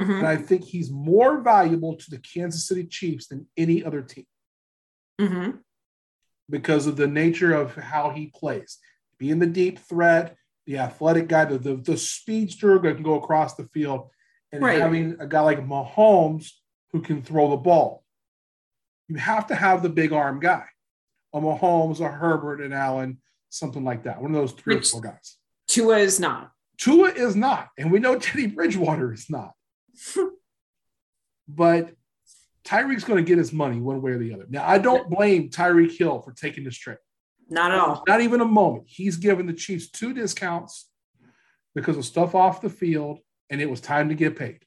Mm-hmm. 0.00 0.12
And 0.12 0.26
I 0.26 0.36
think 0.36 0.64
he's 0.64 0.90
more 0.90 1.40
valuable 1.40 1.96
to 1.96 2.10
the 2.10 2.18
Kansas 2.18 2.66
City 2.66 2.84
Chiefs 2.84 3.26
than 3.28 3.46
any 3.56 3.84
other 3.84 4.02
team 4.02 4.26
mm-hmm. 5.20 5.50
because 6.48 6.86
of 6.86 6.96
the 6.96 7.06
nature 7.06 7.54
of 7.54 7.74
how 7.74 8.10
he 8.10 8.26
plays. 8.26 8.78
Being 9.18 9.38
the 9.38 9.46
deep 9.46 9.78
threat, 9.78 10.36
the 10.66 10.78
athletic 10.78 11.28
guy, 11.28 11.44
the, 11.44 11.58
the, 11.58 11.76
the 11.76 11.96
speedster 11.96 12.78
that 12.78 12.94
can 12.94 13.02
go 13.02 13.14
across 13.14 13.54
the 13.54 13.64
field, 13.64 14.10
and 14.52 14.62
right. 14.62 14.80
having 14.80 15.16
a 15.18 15.26
guy 15.26 15.40
like 15.40 15.66
Mahomes 15.66 16.50
who 16.92 17.00
can 17.00 17.22
throw 17.22 17.50
the 17.50 17.56
ball. 17.56 18.04
You 19.08 19.16
have 19.16 19.46
to 19.48 19.54
have 19.54 19.82
the 19.82 19.88
big 19.88 20.12
arm 20.12 20.40
guy, 20.40 20.64
a 21.32 21.40
Mahomes, 21.40 22.00
a 22.00 22.08
Herbert, 22.08 22.60
and 22.60 22.72
Allen, 22.72 23.18
something 23.48 23.84
like 23.84 24.04
that. 24.04 24.20
One 24.20 24.34
of 24.34 24.40
those 24.40 24.52
three 24.52 24.76
Which, 24.76 24.88
or 24.88 24.92
four 24.92 25.00
guys. 25.00 25.36
Tua 25.68 25.98
is 25.98 26.20
not. 26.20 26.52
Tua 26.78 27.08
is 27.10 27.36
not, 27.36 27.68
and 27.78 27.90
we 27.90 27.98
know 27.98 28.18
Teddy 28.18 28.46
Bridgewater 28.46 29.12
is 29.12 29.28
not. 29.28 29.52
but 31.48 31.90
Tyreek's 32.64 33.04
going 33.04 33.22
to 33.22 33.28
get 33.28 33.38
his 33.38 33.52
money 33.52 33.80
one 33.80 34.02
way 34.02 34.12
or 34.12 34.18
the 34.18 34.34
other. 34.34 34.46
Now, 34.48 34.68
I 34.68 34.78
don't 34.78 35.10
blame 35.10 35.50
Tyreek 35.50 35.96
Hill 35.96 36.20
for 36.20 36.32
taking 36.32 36.64
this 36.64 36.76
trip. 36.76 36.98
Not 37.48 37.72
at 37.72 37.78
all. 37.78 38.02
Not 38.08 38.20
even 38.20 38.40
a 38.40 38.46
moment. 38.46 38.84
He's 38.86 39.16
given 39.16 39.46
the 39.46 39.52
Chiefs 39.52 39.90
two 39.90 40.14
discounts 40.14 40.88
because 41.74 41.96
of 41.96 42.04
stuff 42.04 42.34
off 42.34 42.60
the 42.60 42.70
field, 42.70 43.18
and 43.50 43.60
it 43.60 43.68
was 43.70 43.80
time 43.80 44.08
to 44.08 44.14
get 44.14 44.36
paid. 44.36 44.60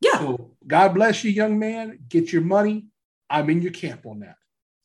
Yeah. 0.00 0.18
So 0.18 0.56
God 0.66 0.94
bless 0.94 1.24
you, 1.24 1.30
young 1.30 1.58
man. 1.58 1.98
Get 2.08 2.32
your 2.32 2.42
money. 2.42 2.86
I'm 3.30 3.48
in 3.50 3.62
your 3.62 3.72
camp 3.72 4.06
on 4.06 4.20
that. 4.20 4.36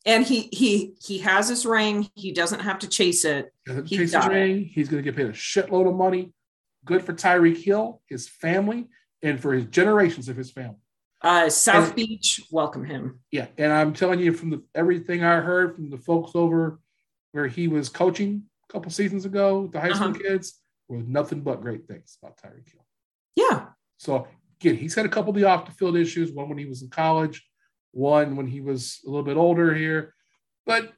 And 0.06 0.26
he 0.26 0.50
he 0.52 0.96
he 1.02 1.20
has 1.20 1.50
his 1.50 1.66
ring. 1.66 2.10
He 2.16 2.32
doesn't 2.32 2.62
have 2.62 2.80
to 2.80 2.88
chase 2.88 3.26
it. 3.26 3.54
Doesn't 3.66 3.86
he 3.86 3.98
chase 3.98 4.14
his 4.14 4.28
ring. 4.28 4.66
He's 4.66 4.88
going 4.88 5.04
to 5.04 5.12
get 5.12 5.18
paid 5.18 5.28
a 5.28 5.34
shitload 5.34 5.88
of 5.88 5.96
money. 5.96 6.34
Good 6.86 7.04
for 7.04 7.14
Tyreek 7.14 7.62
Hill, 7.62 8.02
his 8.08 8.28
family, 8.28 8.88
and 9.22 9.40
for 9.40 9.54
his 9.54 9.66
generations 9.66 10.30
of 10.30 10.38
his 10.38 10.52
family. 10.52 10.80
Uh, 11.22 11.50
South 11.50 11.88
and, 11.88 11.96
Beach, 11.96 12.42
welcome 12.50 12.86
him. 12.86 13.20
Yeah, 13.30 13.48
and 13.58 13.74
I'm 13.74 13.94
telling 13.94 14.20
you 14.20 14.32
from 14.32 14.52
the 14.52 14.64
everything 14.74 15.22
I 15.22 15.42
heard 15.42 15.76
from 15.76 15.90
the 15.90 15.98
folks 15.98 16.32
over 16.34 16.80
where 17.32 17.48
he 17.48 17.68
was 17.68 17.90
coaching 17.90 18.44
a 18.70 18.74
couple 18.74 18.92
seasons 18.92 19.26
ago, 19.26 19.70
the 19.72 19.80
high 19.80 19.94
school 19.94 20.10
uh-huh. 20.10 20.20
kids, 20.20 20.60
were 20.88 20.98
nothing 20.98 21.42
but 21.42 21.62
great 21.62 21.88
things 21.88 22.18
about 22.22 22.38
Tyreek 22.38 22.72
Hill. 22.72 22.86
Yeah. 23.36 23.68
So 23.98 24.28
again, 24.60 24.76
he's 24.76 24.96
had 24.96 25.06
a 25.06 25.10
couple 25.10 25.30
of 25.30 25.36
the 25.36 25.44
off 25.44 25.66
the 25.66 25.72
field 25.72 25.96
issues. 25.96 26.32
One 26.32 26.50
when 26.50 26.58
he 26.58 26.66
was 26.66 26.82
in 26.82 26.90
college, 26.90 27.46
one 27.92 28.36
when 28.36 28.48
he 28.48 28.62
was 28.62 29.00
a 29.06 29.10
little 29.10 29.26
bit 29.26 29.38
older 29.38 29.74
here, 29.74 30.14
but 30.66 30.94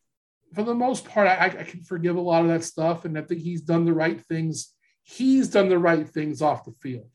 for 0.54 0.64
the 0.64 0.76
most 0.76 1.06
part, 1.06 1.28
I, 1.28 1.46
I 1.46 1.64
can 1.64 1.82
forgive 1.82 2.18
a 2.18 2.22
lot 2.22 2.42
of 2.42 2.50
that 2.50 2.66
stuff, 2.66 3.06
and 3.06 3.18
I 3.18 3.22
think 3.22 3.40
he's 3.40 3.62
done 3.62 3.86
the 3.86 3.94
right 3.94 4.20
things. 4.26 4.74
He's 5.04 5.48
done 5.48 5.70
the 5.70 5.80
right 5.80 6.08
things 6.08 6.42
off 6.42 6.66
the 6.66 6.74
field. 6.74 7.10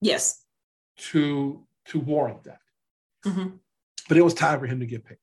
Yes 0.00 0.42
to 0.98 1.64
to 1.86 1.98
warrant 1.98 2.44
that. 2.44 2.60
Mm-hmm. 3.26 3.56
But 4.08 4.16
it 4.16 4.22
was 4.22 4.34
time 4.34 4.60
for 4.60 4.66
him 4.66 4.80
to 4.80 4.86
get 4.86 5.04
paid. 5.04 5.18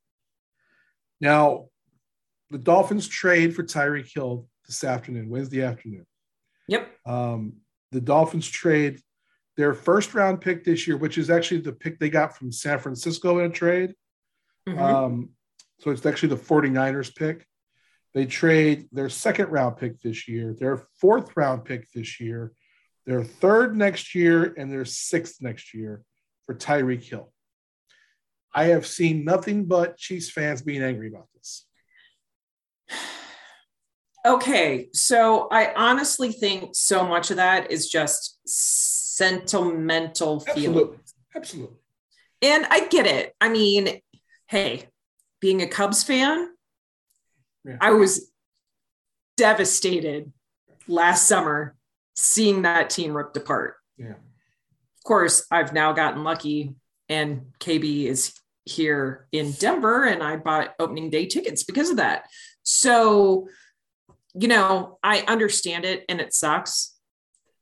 Now, 1.21 1.67
the 2.55 2.59
Dolphins 2.59 3.09
trade 3.09 3.53
for 3.53 3.63
Tyreek 3.63 4.13
Hill 4.13 4.47
this 4.65 4.85
afternoon, 4.85 5.27
Wednesday 5.27 5.61
afternoon. 5.61 6.05
Yep. 6.69 6.89
Um, 7.05 7.57
the 7.91 7.99
Dolphins 7.99 8.47
trade 8.47 9.01
their 9.57 9.73
first 9.73 10.13
round 10.13 10.39
pick 10.39 10.63
this 10.63 10.87
year, 10.87 10.95
which 10.95 11.17
is 11.17 11.29
actually 11.29 11.59
the 11.59 11.73
pick 11.73 11.99
they 11.99 12.09
got 12.09 12.37
from 12.37 12.53
San 12.53 12.79
Francisco 12.79 13.39
in 13.39 13.51
a 13.51 13.53
trade. 13.53 13.93
Mm-hmm. 14.69 14.81
Um, 14.81 15.29
so 15.81 15.91
it's 15.91 16.05
actually 16.05 16.29
the 16.29 16.37
49ers 16.37 17.13
pick. 17.13 17.45
They 18.13 18.25
trade 18.25 18.87
their 18.93 19.09
second 19.09 19.49
round 19.49 19.75
pick 19.75 19.99
this 19.99 20.25
year, 20.25 20.55
their 20.57 20.87
fourth 21.01 21.35
round 21.35 21.65
pick 21.65 21.91
this 21.91 22.21
year, 22.21 22.53
their 23.05 23.25
third 23.25 23.75
next 23.75 24.15
year 24.15 24.53
and 24.57 24.71
their 24.71 24.85
sixth 24.85 25.41
next 25.41 25.73
year 25.73 26.03
for 26.45 26.55
Tyreek 26.55 27.03
Hill. 27.03 27.33
I 28.53 28.67
have 28.67 28.87
seen 28.87 29.25
nothing 29.25 29.65
but 29.65 29.97
Chiefs 29.97 30.29
fans 30.31 30.61
being 30.61 30.83
angry 30.83 31.09
about 31.09 31.27
this. 31.35 31.65
Okay, 34.25 34.89
so 34.91 35.47
I 35.51 35.71
honestly 35.75 36.31
think 36.31 36.71
so 36.73 37.05
much 37.05 37.29
of 37.29 37.37
that 37.37 37.71
is 37.71 37.89
just 37.89 38.39
sentimental 38.45 40.43
Absolutely. 40.47 40.97
Absolutely. 41.35 41.77
And 42.41 42.65
I 42.69 42.87
get 42.87 43.05
it. 43.05 43.33
I 43.39 43.49
mean, 43.49 43.99
hey, 44.47 44.89
being 45.41 45.61
a 45.61 45.67
Cubs 45.67 46.03
fan, 46.03 46.49
yeah. 47.63 47.77
I 47.79 47.91
was 47.91 48.31
devastated 49.37 50.31
last 50.87 51.27
summer 51.27 51.75
seeing 52.15 52.63
that 52.63 52.89
team 52.89 53.15
ripped 53.15 53.37
apart. 53.37 53.75
Yeah. 53.97 54.11
Of 54.11 55.03
course, 55.03 55.45
I've 55.51 55.73
now 55.73 55.93
gotten 55.93 56.23
lucky 56.23 56.75
and 57.09 57.47
KB 57.59 58.05
is 58.05 58.33
here 58.65 59.27
in 59.31 59.51
Denver 59.51 60.05
and 60.05 60.23
I 60.23 60.37
bought 60.37 60.73
opening 60.79 61.09
day 61.09 61.27
tickets 61.27 61.63
because 61.63 61.89
of 61.89 61.97
that. 61.97 62.25
So, 62.75 63.47
you 64.33 64.47
know, 64.47 64.99
I 65.03 65.21
understand 65.21 65.85
it 65.85 66.05
and 66.09 66.19
it 66.19 66.33
sucks. 66.33 66.95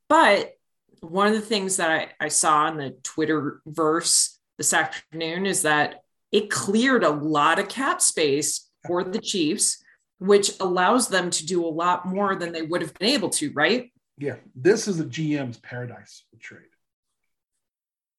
But 0.09 0.53
one 1.01 1.27
of 1.27 1.33
the 1.33 1.41
things 1.41 1.77
that 1.77 1.89
I, 1.91 2.25
I 2.25 2.27
saw 2.29 2.67
in 2.67 2.77
the 2.77 2.91
Twitter 3.03 3.61
verse 3.65 4.39
this 4.57 4.73
afternoon 4.73 5.45
is 5.45 5.63
that 5.63 6.01
it 6.31 6.49
cleared 6.49 7.03
a 7.03 7.09
lot 7.09 7.59
of 7.59 7.67
cap 7.67 8.01
space 8.01 8.69
for 8.87 9.03
the 9.03 9.19
Chiefs, 9.19 9.83
which 10.19 10.51
allows 10.59 11.07
them 11.07 11.29
to 11.29 11.45
do 11.45 11.65
a 11.65 11.67
lot 11.67 12.05
more 12.05 12.35
than 12.35 12.51
they 12.51 12.61
would 12.61 12.81
have 12.81 12.93
been 12.95 13.09
able 13.09 13.29
to, 13.29 13.51
right? 13.53 13.91
yeah, 14.17 14.35
this 14.55 14.87
is 14.87 14.99
a 14.99 15.05
GM's 15.05 15.59
paradise 15.59 16.23
trade. 16.39 16.61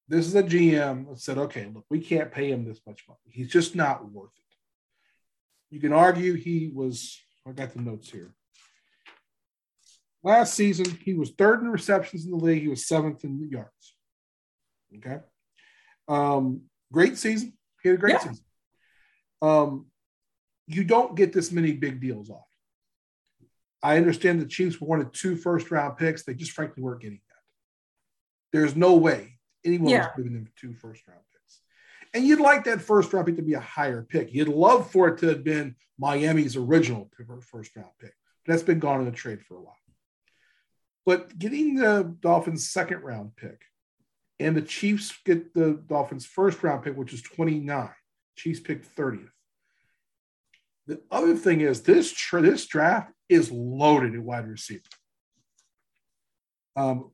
This 0.09 0.27
is 0.27 0.35
a 0.35 0.43
GM 0.43 1.09
that 1.09 1.19
said, 1.19 1.39
okay, 1.39 1.71
look, 1.73 1.87
we 1.89 2.01
can't 2.01 2.31
pay 2.31 2.51
him 2.51 2.65
this 2.65 2.81
much 2.87 3.05
money. 3.09 3.21
He's 3.31 3.49
just 3.49 3.75
not 3.75 4.11
worth 4.11 4.33
it. 4.37 4.44
You 5.71 5.81
can 5.81 5.93
argue 5.93 6.35
he 6.35 6.71
was 6.73 7.19
I 7.47 7.53
got 7.53 7.75
the 7.75 7.83
notes 7.83 8.11
here. 8.11 8.35
Last 10.23 10.55
season, 10.55 10.87
he 11.05 11.13
was 11.13 11.31
third 11.33 11.61
in 11.61 11.69
receptions 11.69 12.25
in 12.25 12.31
the 12.31 12.39
league. 12.39 12.63
He 12.63 12.69
was 12.69 12.87
seventh 12.87 13.25
in 13.25 13.47
yards. 13.51 13.95
Okay. 14.97 15.19
Um, 16.09 16.63
great 16.91 17.19
season. 17.19 17.53
He 17.83 17.91
had 17.91 17.99
a 17.99 18.01
great 18.01 18.15
yeah. 18.15 18.21
season. 18.21 18.45
Um, 19.43 19.87
you 20.67 20.85
don't 20.85 21.15
get 21.15 21.35
this 21.35 21.53
many 21.53 21.73
big 21.73 22.01
deals 22.01 22.31
off. 22.31 22.47
I 23.83 23.99
understand 23.99 24.41
the 24.41 24.47
Chiefs 24.47 24.81
wanted 24.81 25.13
two 25.13 25.37
first 25.37 25.71
round 25.71 25.99
picks. 25.99 26.25
They 26.25 26.33
just 26.33 26.53
frankly 26.53 26.83
weren't 26.83 27.03
getting 27.03 27.21
that. 27.29 28.59
There's 28.59 28.75
no 28.75 28.95
way 28.95 29.39
anyone 29.63 29.91
yeah. 29.91 30.07
was 30.07 30.13
giving 30.17 30.33
them 30.33 30.49
two 30.57 30.73
first 30.73 31.07
round 31.07 31.21
picks. 31.31 31.34
And 32.15 32.25
you'd 32.25 32.41
like 32.41 32.65
that 32.65 32.81
first 32.81 33.13
round 33.13 33.27
pick 33.27 33.37
to 33.37 33.43
be 33.43 33.55
a 33.55 33.61
higher 33.61 34.03
pick. 34.09 34.33
You'd 34.33 34.49
love 34.49 34.91
for 34.91 35.09
it 35.09 35.19
to 35.19 35.27
have 35.27 35.43
been 35.43 35.75
Miami's 35.99 36.57
original 36.57 37.11
first 37.43 37.75
round 37.77 37.91
pick. 38.01 38.15
That's 38.47 38.63
been 38.63 38.79
gone 38.79 39.01
in 39.01 39.07
the 39.07 39.13
trade 39.13 39.43
for 39.43 39.57
a 39.57 39.63
while. 39.63 39.77
But 41.05 41.37
getting 41.39 41.75
the 41.75 42.17
Dolphins' 42.21 42.71
second 42.71 43.03
round 43.03 43.37
pick 43.37 43.63
and 44.39 44.57
the 44.57 44.63
Chiefs 44.63 45.13
get 45.25 45.55
the 45.55 45.83
Dolphins' 45.87 46.25
first 46.25 46.63
round 46.63 46.85
pick, 46.85 46.97
which 46.97 47.13
is 47.13 47.23
29. 47.23 47.91
Chiefs 48.37 48.61
picked 48.61 48.97
30th. 48.97 49.29
The 50.87 51.01
other 51.11 51.35
thing 51.35 51.61
is 51.63 51.83
this 51.83 52.13
tra- 52.13 52.43
this 52.43 52.67
draft 52.67 53.11
is 53.29 53.51
loaded 53.51 54.15
at 54.15 54.21
wide 54.21 54.47
receiver. 54.47 54.83
Um, 56.77 57.11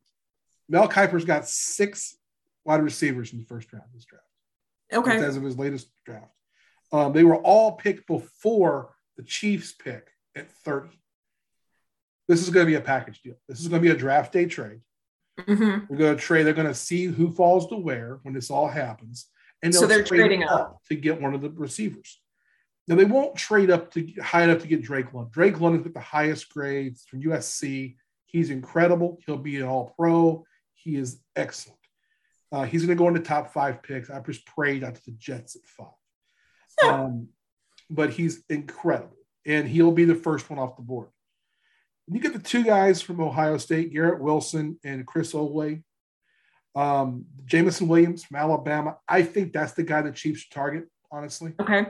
Mel 0.69 0.89
Kiper's 0.89 1.25
got 1.25 1.49
six 1.49 2.17
wide 2.65 2.83
receivers 2.83 3.33
in 3.33 3.41
the 3.41 3.47
first 3.47 3.73
round 3.73 3.85
of 3.87 3.93
this 3.93 4.05
draft. 4.05 4.25
Okay. 4.93 5.17
As 5.17 5.37
of 5.37 5.43
his 5.43 5.59
latest 5.59 5.89
draft. 6.05 6.33
Um, 6.93 7.13
they 7.13 7.25
were 7.25 7.37
all 7.37 7.73
picked 7.73 8.07
before 8.07 8.95
the 9.17 9.23
Chiefs 9.23 9.73
pick 9.73 10.09
at 10.35 10.51
30. 10.51 10.89
This 12.29 12.43
is 12.43 12.51
going 12.51 12.67
to 12.67 12.71
be 12.71 12.77
a 12.77 12.81
package 12.81 13.23
deal. 13.23 13.35
This 13.49 13.61
is 13.61 13.69
going 13.69 13.83
to 13.83 13.89
be 13.89 13.95
a 13.95 13.99
draft 13.99 14.33
day 14.33 14.47
trade. 14.47 14.81
Mm-hmm. 15.39 15.87
We're 15.89 15.99
going 15.99 16.17
to 16.17 16.21
trade. 16.21 16.45
They're 16.45 16.53
going 16.53 16.67
to 16.67 16.75
see 16.75 17.07
who 17.07 17.33
falls 17.33 17.69
to 17.69 17.77
where 17.77 18.21
when 18.23 18.35
this 18.35 18.51
all 18.51 18.69
happens. 18.69 19.27
And 19.63 19.75
so 19.75 19.87
they're 19.87 20.05
trading 20.05 20.45
up, 20.45 20.51
up 20.51 20.81
to 20.89 20.95
get 20.95 21.21
one 21.21 21.35
of 21.35 21.43
the 21.43 21.51
receivers. 21.51 22.21
Now 22.89 22.97
they 22.97 23.05
won't 23.05 23.37
trade 23.37 23.71
up 23.71 23.93
to 23.93 24.13
high 24.23 24.43
enough 24.43 24.63
to 24.63 24.69
get 24.69 24.83
Drake 24.83 25.13
London. 25.13 25.31
Drake 25.33 25.61
London's 25.61 25.85
got 25.85 25.95
the 25.95 26.01
highest 26.01 26.49
grades 26.51 27.05
from 27.05 27.23
USC. 27.23 27.97
He's 28.27 28.51
incredible. 28.51 29.19
He'll 29.27 29.37
be 29.37 29.57
an 29.57 29.65
All 29.65 29.95
Pro. 29.99 30.45
He 30.75 30.97
is 30.97 31.21
excellent. 31.37 31.80
Uh, 32.53 32.65
he's 32.65 32.85
going 32.85 32.97
to 32.97 33.01
go 33.01 33.09
into 33.09 33.21
top 33.21 33.53
five 33.53 33.83
picks. 33.83 34.11
I 34.11 34.21
just 34.21 34.47
prayed 34.47 34.83
out 34.83 34.97
to 34.97 35.05
the 35.05 35.13
Jets 35.13 35.57
at 35.57 35.63
five. 35.65 35.89
Um, 36.83 37.29
but 37.91 38.11
he's 38.11 38.43
incredible, 38.49 39.17
and 39.45 39.69
he'll 39.69 39.91
be 39.91 40.05
the 40.07 40.15
first 40.15 40.49
one 40.49 40.59
off 40.59 40.77
the 40.77 40.83
board. 40.83 41.09
And 42.07 42.17
you 42.17 42.23
get 42.23 42.33
the 42.33 42.39
two 42.39 42.65
guys 42.65 43.03
from 43.03 43.21
Ohio 43.21 43.59
State, 43.59 43.93
Garrett 43.93 44.21
Wilson 44.21 44.79
and 44.83 45.07
Chris 45.07 45.33
Olave. 45.33 45.83
Um, 46.75 47.27
Jameson 47.45 47.89
Williams 47.89 48.25
from 48.25 48.37
Alabama. 48.37 48.97
I 49.07 49.23
think 49.23 49.53
that's 49.53 49.73
the 49.73 49.83
guy 49.83 50.01
the 50.03 50.13
Chiefs 50.13 50.49
target, 50.49 50.87
honestly. 51.11 51.53
Okay. 51.61 51.87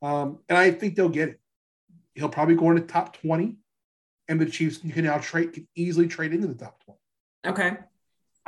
Um, 0.00 0.38
and 0.48 0.56
I 0.56 0.70
think 0.70 0.94
they'll 0.94 1.08
get 1.08 1.30
it. 1.30 1.40
He'll 2.14 2.28
probably 2.28 2.54
go 2.54 2.70
into 2.70 2.82
top 2.82 3.16
20, 3.20 3.58
and 4.28 4.40
the 4.40 4.46
Chiefs 4.46 4.78
can 4.78 5.04
now 5.04 5.18
trade 5.18 5.52
can 5.52 5.68
easily 5.74 6.08
trade 6.08 6.32
into 6.32 6.46
the 6.46 6.54
top 6.54 6.82
20. 6.84 6.98
Okay. 7.48 7.76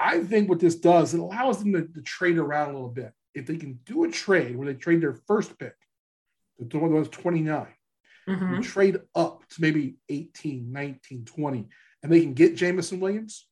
I 0.02 0.24
think 0.24 0.48
what 0.48 0.58
this 0.58 0.74
does, 0.74 1.14
it 1.14 1.20
allows 1.20 1.62
them 1.62 1.72
to, 1.74 1.82
to 1.82 2.02
trade 2.02 2.36
around 2.36 2.70
a 2.70 2.72
little 2.72 2.88
bit. 2.88 3.12
If 3.34 3.46
they 3.46 3.56
can 3.56 3.78
do 3.86 4.02
a 4.02 4.10
trade 4.10 4.56
where 4.56 4.66
they 4.66 4.74
trade 4.74 5.00
their 5.00 5.14
first 5.14 5.56
pick, 5.58 5.74
the 6.58 6.78
one 6.78 6.92
that 6.92 6.98
was 6.98 7.08
29, 7.08 7.66
mm-hmm. 8.28 8.60
trade 8.62 8.98
up 9.14 9.48
to 9.50 9.60
maybe 9.60 9.94
18, 10.08 10.72
19, 10.72 11.24
20, 11.24 11.68
and 12.02 12.12
they 12.12 12.20
can 12.20 12.34
get 12.34 12.56
Jameson 12.56 12.98
Williams, 12.98 13.46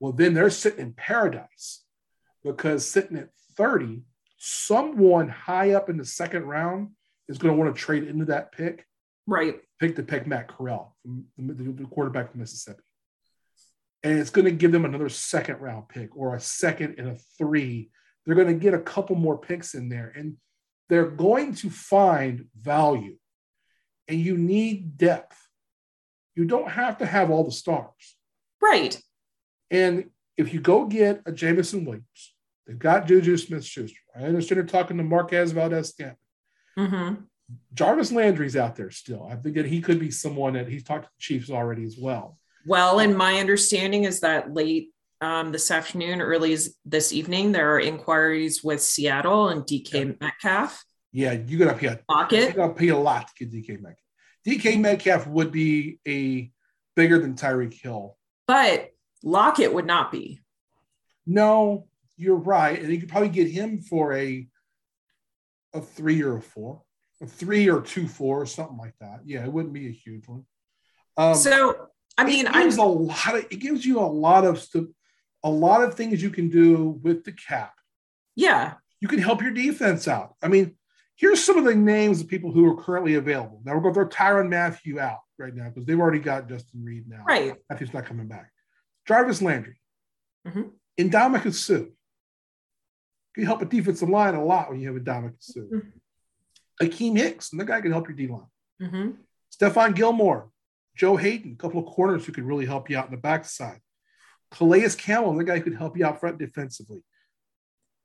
well, 0.00 0.12
then 0.12 0.32
they're 0.32 0.48
sitting 0.48 0.80
in 0.80 0.92
paradise 0.94 1.84
because 2.42 2.86
sitting 2.86 3.18
at 3.18 3.28
30, 3.56 4.02
someone 4.38 5.28
high 5.28 5.72
up 5.72 5.90
in 5.90 5.98
the 5.98 6.04
second 6.04 6.44
round 6.44 6.90
is 7.28 7.36
going 7.36 7.54
to 7.54 7.60
want 7.60 7.74
to 7.74 7.80
trade 7.80 8.04
into 8.04 8.24
that 8.26 8.52
pick. 8.52 8.86
Right. 9.26 9.60
Pick 9.78 9.96
to 9.96 10.02
pick 10.02 10.26
Matt 10.26 10.48
Corral, 10.48 10.96
the, 11.36 11.52
the 11.52 11.84
quarterback 11.84 12.30
from 12.30 12.40
Mississippi. 12.40 12.82
And 14.08 14.18
it's 14.18 14.30
going 14.30 14.46
to 14.46 14.50
give 14.50 14.72
them 14.72 14.86
another 14.86 15.10
second 15.10 15.60
round 15.60 15.90
pick 15.90 16.16
or 16.16 16.34
a 16.34 16.40
second 16.40 16.94
and 16.96 17.08
a 17.08 17.16
three. 17.36 17.90
They're 18.24 18.34
going 18.34 18.46
to 18.48 18.54
get 18.54 18.72
a 18.72 18.78
couple 18.78 19.16
more 19.16 19.36
picks 19.36 19.74
in 19.74 19.90
there 19.90 20.10
and 20.16 20.38
they're 20.88 21.10
going 21.10 21.54
to 21.56 21.68
find 21.68 22.46
value. 22.56 23.16
And 24.08 24.18
you 24.18 24.38
need 24.38 24.96
depth. 24.96 25.36
You 26.34 26.46
don't 26.46 26.70
have 26.70 26.96
to 26.98 27.06
have 27.06 27.30
all 27.30 27.44
the 27.44 27.52
stars. 27.52 28.16
Right. 28.62 28.98
And 29.70 30.08
if 30.38 30.54
you 30.54 30.60
go 30.60 30.86
get 30.86 31.20
a 31.26 31.32
Jameson 31.32 31.84
Williams, 31.84 32.34
they've 32.66 32.78
got 32.78 33.08
Juju 33.08 33.36
Smith 33.36 33.66
Schuster. 33.66 34.00
I 34.16 34.22
understand 34.22 34.56
they're 34.56 34.80
talking 34.80 34.96
to 34.96 35.04
Marquez 35.04 35.52
Valdes 35.52 35.90
Scantling. 35.90 36.16
Mm-hmm. 36.78 37.14
Jarvis 37.74 38.10
Landry's 38.10 38.56
out 38.56 38.74
there 38.74 38.90
still. 38.90 39.28
I 39.30 39.36
think 39.36 39.56
that 39.56 39.66
he 39.66 39.82
could 39.82 40.00
be 40.00 40.10
someone 40.10 40.54
that 40.54 40.66
he's 40.66 40.84
talked 40.84 41.04
to 41.04 41.10
the 41.10 41.20
Chiefs 41.20 41.50
already 41.50 41.84
as 41.84 41.98
well. 41.98 42.38
Well, 42.68 43.00
and 43.00 43.16
my 43.16 43.40
understanding 43.40 44.04
is 44.04 44.20
that 44.20 44.52
late 44.52 44.90
um, 45.22 45.52
this 45.52 45.70
afternoon, 45.70 46.20
early 46.20 46.54
this 46.84 47.14
evening, 47.14 47.50
there 47.50 47.74
are 47.74 47.80
inquiries 47.80 48.62
with 48.62 48.82
Seattle 48.82 49.48
and 49.48 49.62
DK 49.62 49.92
yeah. 49.92 50.12
Metcalf. 50.20 50.84
Yeah, 51.10 51.32
you're 51.32 51.60
gonna 51.66 51.78
pay 51.78 51.86
a 51.86 52.00
pocket. 52.06 52.42
You're 52.42 52.66
gonna 52.66 52.74
pay 52.74 52.88
a 52.88 52.98
lot 52.98 53.26
to 53.28 53.46
get 53.46 53.54
DK 53.54 53.80
Metcalf. 53.80 54.04
DK 54.46 54.80
Metcalf 54.80 55.26
would 55.28 55.50
be 55.50 55.98
a 56.06 56.52
bigger 56.94 57.18
than 57.18 57.36
Tyreek 57.36 57.72
Hill, 57.72 58.18
but 58.46 58.90
Lockett 59.24 59.72
would 59.72 59.86
not 59.86 60.12
be. 60.12 60.42
No, 61.26 61.86
you're 62.18 62.36
right, 62.36 62.78
and 62.78 62.92
you 62.92 63.00
could 63.00 63.08
probably 63.08 63.30
get 63.30 63.50
him 63.50 63.80
for 63.80 64.12
a 64.12 64.46
a 65.72 65.80
three 65.80 66.22
or 66.22 66.36
a 66.36 66.42
four, 66.42 66.82
a 67.22 67.26
three 67.26 67.70
or 67.70 67.80
two 67.80 68.06
four, 68.06 68.44
something 68.44 68.76
like 68.76 68.94
that. 69.00 69.20
Yeah, 69.24 69.42
it 69.42 69.52
wouldn't 69.52 69.72
be 69.72 69.88
a 69.88 69.92
huge 69.92 70.28
one. 70.28 70.44
Um, 71.16 71.34
so 71.34 71.88
I 72.18 72.24
mean, 72.24 72.46
it 72.46 72.52
gives 72.52 72.78
I'm, 72.78 72.84
a 72.84 72.88
lot 72.88 73.36
of 73.36 73.46
it 73.50 73.60
gives 73.60 73.86
you 73.86 74.00
a 74.00 74.02
lot 74.02 74.44
of 74.44 74.66
a 75.44 75.50
lot 75.50 75.82
of 75.82 75.94
things 75.94 76.20
you 76.20 76.30
can 76.30 76.48
do 76.48 77.00
with 77.02 77.24
the 77.24 77.32
cap. 77.32 77.74
Yeah, 78.34 78.74
you 79.00 79.06
can 79.06 79.20
help 79.20 79.40
your 79.40 79.52
defense 79.52 80.08
out. 80.08 80.34
I 80.42 80.48
mean, 80.48 80.76
here's 81.14 81.42
some 81.42 81.56
of 81.56 81.64
the 81.64 81.76
names 81.76 82.20
of 82.20 82.28
people 82.28 82.50
who 82.50 82.66
are 82.66 82.82
currently 82.82 83.14
available. 83.14 83.62
Now 83.64 83.74
we're 83.74 83.82
going 83.82 83.94
to 83.94 84.00
throw 84.00 84.08
Tyrann 84.08 84.48
Mathieu 84.48 84.98
out 84.98 85.20
right 85.38 85.54
now 85.54 85.68
because 85.68 85.86
they've 85.86 85.98
already 85.98 86.18
got 86.18 86.48
Justin 86.48 86.84
Reid 86.84 87.08
now. 87.08 87.22
Right, 87.26 87.54
Mathieu's 87.70 87.94
not 87.94 88.04
coming 88.04 88.26
back. 88.26 88.50
Jarvis 89.06 89.40
Landry, 89.40 89.80
mm-hmm. 90.46 91.50
Suh. 91.50 91.84
Can 93.34 93.44
help 93.44 93.62
a 93.62 93.66
defensive 93.66 94.08
line 94.08 94.34
a 94.34 94.44
lot 94.44 94.70
when 94.70 94.80
you 94.80 94.92
have 94.92 94.96
a 94.96 95.32
Suh. 95.38 95.60
Mm-hmm. 95.60 95.88
Akiem 96.82 97.16
Hicks, 97.16 97.52
and 97.52 97.60
the 97.60 97.64
guy 97.64 97.80
can 97.80 97.92
help 97.92 98.08
your 98.08 98.16
D 98.16 98.26
line. 98.26 98.42
Mm-hmm. 98.82 99.10
Stephon 99.54 99.94
Gilmore, 99.94 100.50
Joe 100.98 101.16
Haden, 101.16 101.52
a 101.52 101.56
couple 101.56 101.80
of 101.80 101.86
corners 101.86 102.26
who 102.26 102.32
could 102.32 102.44
really 102.44 102.66
help 102.66 102.90
you 102.90 102.98
out 102.98 103.06
in 103.06 103.12
the 103.12 103.16
backside. 103.16 103.80
Calais 104.50 104.90
Campbell, 104.98 105.36
the 105.36 105.44
guy 105.44 105.58
who 105.58 105.62
could 105.62 105.76
help 105.76 105.96
you 105.96 106.04
out 106.04 106.18
front 106.18 106.38
defensively. 106.38 107.04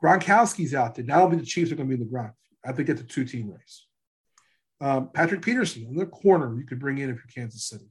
Gronkowski's 0.02 0.76
out 0.76 0.94
there. 0.96 1.04
Not 1.04 1.22
only 1.22 1.38
the 1.38 1.46
Chiefs 1.46 1.72
are 1.72 1.76
going 1.76 1.90
to 1.90 1.98
be 1.98 2.02
in 2.02 2.08
the 2.08 2.14
Gronk. 2.16 2.34
I 2.64 2.72
think 2.72 2.90
it's 2.90 3.02
a 3.02 3.06
two 3.06 3.26
team 3.26 3.52
race. 3.52 3.88
Um, 4.80 5.10
Patrick 5.12 5.42
Peterson 5.42 5.86
in 5.90 5.96
the 5.96 6.06
corner 6.06 6.56
you 6.58 6.66
could 6.66 6.80
bring 6.80 7.00
in 7.00 7.10
if 7.10 7.16
you're 7.16 7.26
Kansas 7.34 7.66
City. 7.66 7.90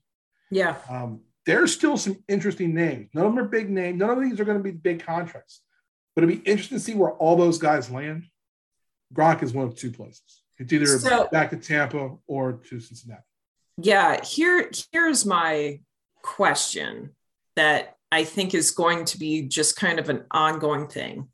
Yeah. 0.51 0.77
Um, 0.89 1.23
there's 1.47 1.73
still 1.73 1.97
some 1.97 2.23
interesting 2.29 2.73
names. 2.73 3.09
None 3.13 3.27
of 3.27 3.35
them 3.35 3.45
are 3.45 3.49
big 3.49 3.71
names. 3.71 3.99
None 3.99 4.11
of 4.11 4.23
these 4.23 4.39
are 4.39 4.45
going 4.45 4.59
to 4.59 4.63
be 4.63 4.71
big 4.71 5.05
contracts. 5.05 5.63
But 6.15 6.23
it'd 6.23 6.45
be 6.45 6.51
interesting 6.51 6.79
to 6.79 6.85
see 6.85 6.95
where 6.95 7.13
all 7.13 7.37
those 7.37 7.59
guys 7.59 7.91
land. 7.91 8.27
Gronk 9.13 9.43
is 9.43 9.53
one 9.53 9.67
of 9.67 9.75
two 9.75 9.91
places. 9.91 10.43
It's 10.59 10.73
either 10.73 10.87
so, 10.87 11.29
back 11.33 11.51
to 11.51 11.57
Tampa 11.57 12.17
or 12.27 12.53
to 12.53 12.81
Cincinnati. 12.81 13.23
Yeah, 13.79 14.23
here 14.25 14.71
here's 14.93 15.25
my 15.25 15.81
question 16.23 17.11
that 17.57 17.97
I 18.11 18.25
think 18.25 18.55
is 18.55 18.71
going 18.71 19.07
to 19.07 19.19
be 19.19 19.43
just 19.43 19.77
kind 19.77 19.99
of 19.99 20.09
an 20.09 20.25
ongoing 20.31 20.89
thing. 20.89 21.29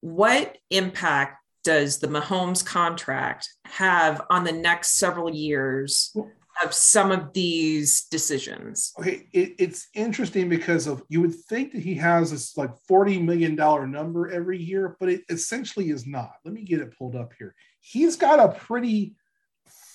What 0.00 0.58
impact 0.70 1.38
does 1.64 1.98
the 1.98 2.08
Mahomes 2.08 2.64
contract 2.64 3.48
have 3.64 4.22
on 4.30 4.44
the 4.44 4.52
next 4.52 4.98
several 4.98 5.30
years 5.30 6.14
of 6.62 6.72
some 6.72 7.10
of 7.12 7.32
these 7.32 8.04
decisions? 8.04 8.92
Okay, 8.98 9.28
it, 9.32 9.54
it's 9.58 9.88
interesting 9.94 10.48
because 10.48 10.86
of 10.86 11.02
you 11.08 11.20
would 11.20 11.34
think 11.34 11.72
that 11.72 11.82
he 11.82 11.94
has 11.96 12.30
this 12.30 12.56
like 12.56 12.76
forty 12.86 13.20
million 13.20 13.56
dollar 13.56 13.86
number 13.86 14.30
every 14.30 14.58
year, 14.58 14.96
but 15.00 15.08
it 15.08 15.22
essentially 15.28 15.90
is 15.90 16.06
not. 16.06 16.34
Let 16.44 16.54
me 16.54 16.62
get 16.62 16.80
it 16.80 16.96
pulled 16.96 17.16
up 17.16 17.32
here. 17.38 17.54
He's 17.80 18.16
got 18.16 18.38
a 18.38 18.56
pretty 18.56 19.16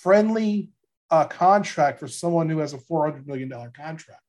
friendly 0.01 0.71
uh, 1.09 1.25
contract 1.25 1.99
for 1.99 2.07
someone 2.07 2.49
who 2.49 2.59
has 2.59 2.73
a 2.73 2.77
four 2.77 3.05
hundred 3.05 3.27
million 3.27 3.49
dollar 3.49 3.71
contract. 3.75 4.21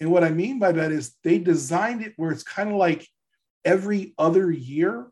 And 0.00 0.10
what 0.10 0.24
I 0.24 0.30
mean 0.30 0.58
by 0.58 0.72
that 0.72 0.90
is 0.90 1.14
they 1.22 1.38
designed 1.38 2.02
it 2.02 2.14
where 2.16 2.32
it's 2.32 2.42
kind 2.42 2.70
of 2.70 2.76
like 2.76 3.06
every 3.64 4.14
other 4.18 4.50
year 4.50 5.06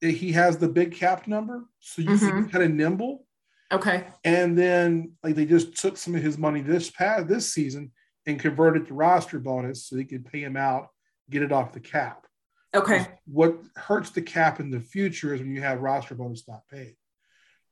he 0.00 0.32
has 0.32 0.58
the 0.58 0.68
big 0.68 0.92
cap 0.92 1.28
number, 1.28 1.64
so 1.78 2.02
you 2.02 2.10
mm-hmm. 2.10 2.28
can 2.28 2.48
kind 2.48 2.64
of 2.64 2.70
nimble. 2.72 3.24
Okay. 3.70 4.04
And 4.24 4.58
then 4.58 5.12
like 5.22 5.36
they 5.36 5.46
just 5.46 5.76
took 5.76 5.96
some 5.96 6.14
of 6.14 6.22
his 6.22 6.36
money 6.36 6.60
this 6.60 6.90
past 6.90 7.28
this 7.28 7.54
season 7.54 7.92
and 8.26 8.38
converted 8.38 8.86
to 8.86 8.94
roster 8.94 9.38
bonus 9.38 9.86
so 9.86 9.96
they 9.96 10.04
could 10.04 10.26
pay 10.26 10.40
him 10.42 10.56
out, 10.56 10.88
get 11.30 11.42
it 11.42 11.52
off 11.52 11.72
the 11.72 11.80
cap. 11.80 12.26
Okay. 12.74 13.06
What 13.26 13.58
hurts 13.76 14.10
the 14.10 14.22
cap 14.22 14.60
in 14.60 14.70
the 14.70 14.80
future 14.80 15.34
is 15.34 15.40
when 15.40 15.54
you 15.54 15.62
have 15.62 15.80
roster 15.80 16.14
bonus 16.14 16.48
not 16.48 16.66
paid. 16.68 16.96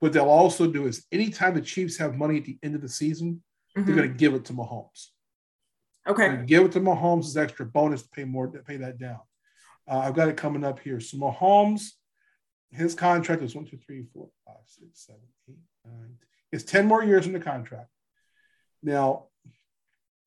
What 0.01 0.13
they'll 0.13 0.25
also 0.25 0.67
do 0.67 0.87
is 0.87 1.07
anytime 1.13 1.55
the 1.55 1.61
Chiefs 1.61 1.99
have 1.99 2.17
money 2.17 2.39
at 2.39 2.45
the 2.45 2.59
end 2.63 2.75
of 2.75 2.81
the 2.81 2.89
season, 2.89 3.43
mm-hmm. 3.77 3.87
they're 3.87 3.97
going 3.97 4.09
to 4.09 4.15
give 4.15 4.35
it 4.35 4.47
to 4.47 4.53
Mahomes. 4.53 5.09
Okay. 6.09 6.43
Give 6.47 6.65
it 6.65 6.73
to 6.73 6.81
Mahomes 6.81 7.27
as 7.27 7.37
extra 7.37 7.67
bonus 7.67 8.03
to 8.03 8.09
pay 8.09 8.25
more 8.25 8.49
to 8.49 8.59
pay 8.61 8.79
that 8.79 8.99
down. 8.99 9.21
Uh, 9.87 9.99
I've 9.99 10.15
got 10.15 10.29
it 10.29 10.37
coming 10.37 10.65
up 10.65 10.81
here. 10.81 11.01
So 11.01 11.19
Mahomes, 11.19 11.91
his 12.71 12.95
contract 12.95 13.43
is 13.43 13.55
one, 13.55 13.67
two, 13.67 13.77
three, 13.77 14.05
four, 14.15 14.31
five, 14.47 14.57
six, 14.65 15.07
seven, 15.07 15.21
eight, 15.49 15.59
nine. 15.85 16.17
It's 16.53 16.65
10 16.65 16.87
more 16.87 17.05
years 17.05 17.27
in 17.27 17.33
the 17.33 17.41
contract. 17.41 17.89
Now, 18.83 19.27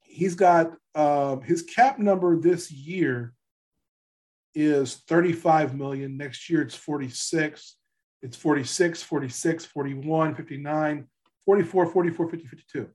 he's 0.02 0.36
got 0.36 0.74
uh, 0.94 1.38
his 1.38 1.64
cap 1.64 1.98
number 1.98 2.40
this 2.40 2.72
year 2.72 3.34
is 4.54 4.96
35 5.08 5.76
million. 5.76 6.18
Next 6.18 6.50
year 6.50 6.62
it's 6.62 6.76
46. 6.76 7.76
It's 8.24 8.38
46, 8.38 9.04
46, 9.04 9.66
41, 9.66 10.36
59, 10.36 11.08
44, 11.46 11.86
44, 11.88 12.30
50, 12.30 12.48
52. 12.48 12.90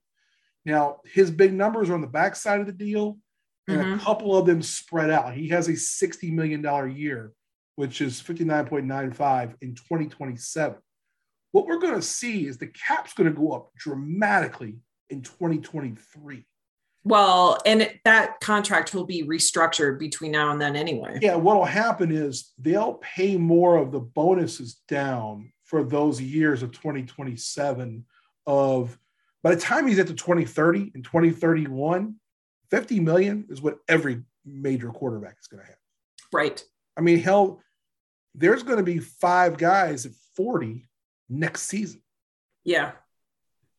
Now, 0.64 1.00
his 1.04 1.30
big 1.30 1.52
numbers 1.52 1.90
are 1.90 1.94
on 1.94 2.00
the 2.00 2.06
backside 2.06 2.60
of 2.60 2.66
the 2.66 2.72
deal, 2.72 3.18
and 3.68 3.78
mm-hmm. 3.78 3.92
a 3.94 3.98
couple 3.98 4.36
of 4.36 4.46
them 4.46 4.62
spread 4.62 5.10
out. 5.10 5.34
He 5.34 5.48
has 5.48 5.68
a 5.68 5.72
$60 5.72 6.32
million 6.32 6.96
year, 6.96 7.32
which 7.76 8.00
is 8.00 8.22
59.95 8.22 9.54
in 9.60 9.74
2027. 9.74 10.78
What 11.52 11.66
we're 11.66 11.78
going 11.78 11.94
to 11.94 12.02
see 12.02 12.46
is 12.46 12.56
the 12.56 12.68
cap's 12.68 13.12
going 13.12 13.28
to 13.28 13.38
go 13.38 13.52
up 13.52 13.70
dramatically 13.76 14.76
in 15.10 15.20
2023. 15.20 16.46
Well, 17.08 17.58
and 17.64 17.90
that 18.04 18.38
contract 18.40 18.94
will 18.94 19.06
be 19.06 19.24
restructured 19.24 19.98
between 19.98 20.32
now 20.32 20.50
and 20.50 20.60
then 20.60 20.76
anyway. 20.76 21.18
Yeah, 21.22 21.36
what'll 21.36 21.64
happen 21.64 22.12
is 22.12 22.52
they'll 22.58 22.94
pay 22.94 23.38
more 23.38 23.78
of 23.78 23.92
the 23.92 24.00
bonuses 24.00 24.82
down 24.88 25.50
for 25.64 25.82
those 25.82 26.20
years 26.20 26.62
of 26.62 26.70
2027 26.72 28.04
of 28.46 28.98
by 29.42 29.54
the 29.54 29.60
time 29.60 29.86
he's 29.86 29.98
at 29.98 30.06
the 30.06 30.12
2030 30.12 30.92
and 30.94 31.02
2031, 31.02 32.16
50 32.70 33.00
million 33.00 33.46
is 33.48 33.62
what 33.62 33.78
every 33.88 34.22
major 34.44 34.90
quarterback 34.90 35.36
is 35.40 35.46
going 35.46 35.62
to 35.62 35.66
have. 35.66 35.78
Right. 36.30 36.62
I 36.94 37.00
mean, 37.00 37.20
hell, 37.20 37.62
there's 38.34 38.62
going 38.62 38.78
to 38.78 38.82
be 38.82 38.98
five 38.98 39.56
guys 39.56 40.04
at 40.04 40.12
40 40.36 40.86
next 41.30 41.62
season. 41.62 42.02
Yeah. 42.64 42.92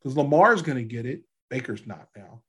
Because 0.02 0.18
Lamar's 0.18 0.64
going 0.64 0.80
to 0.80 0.84
get 0.84 1.06
it. 1.06 1.22
Baker's 1.50 1.86
not 1.86 2.08
now. 2.16 2.42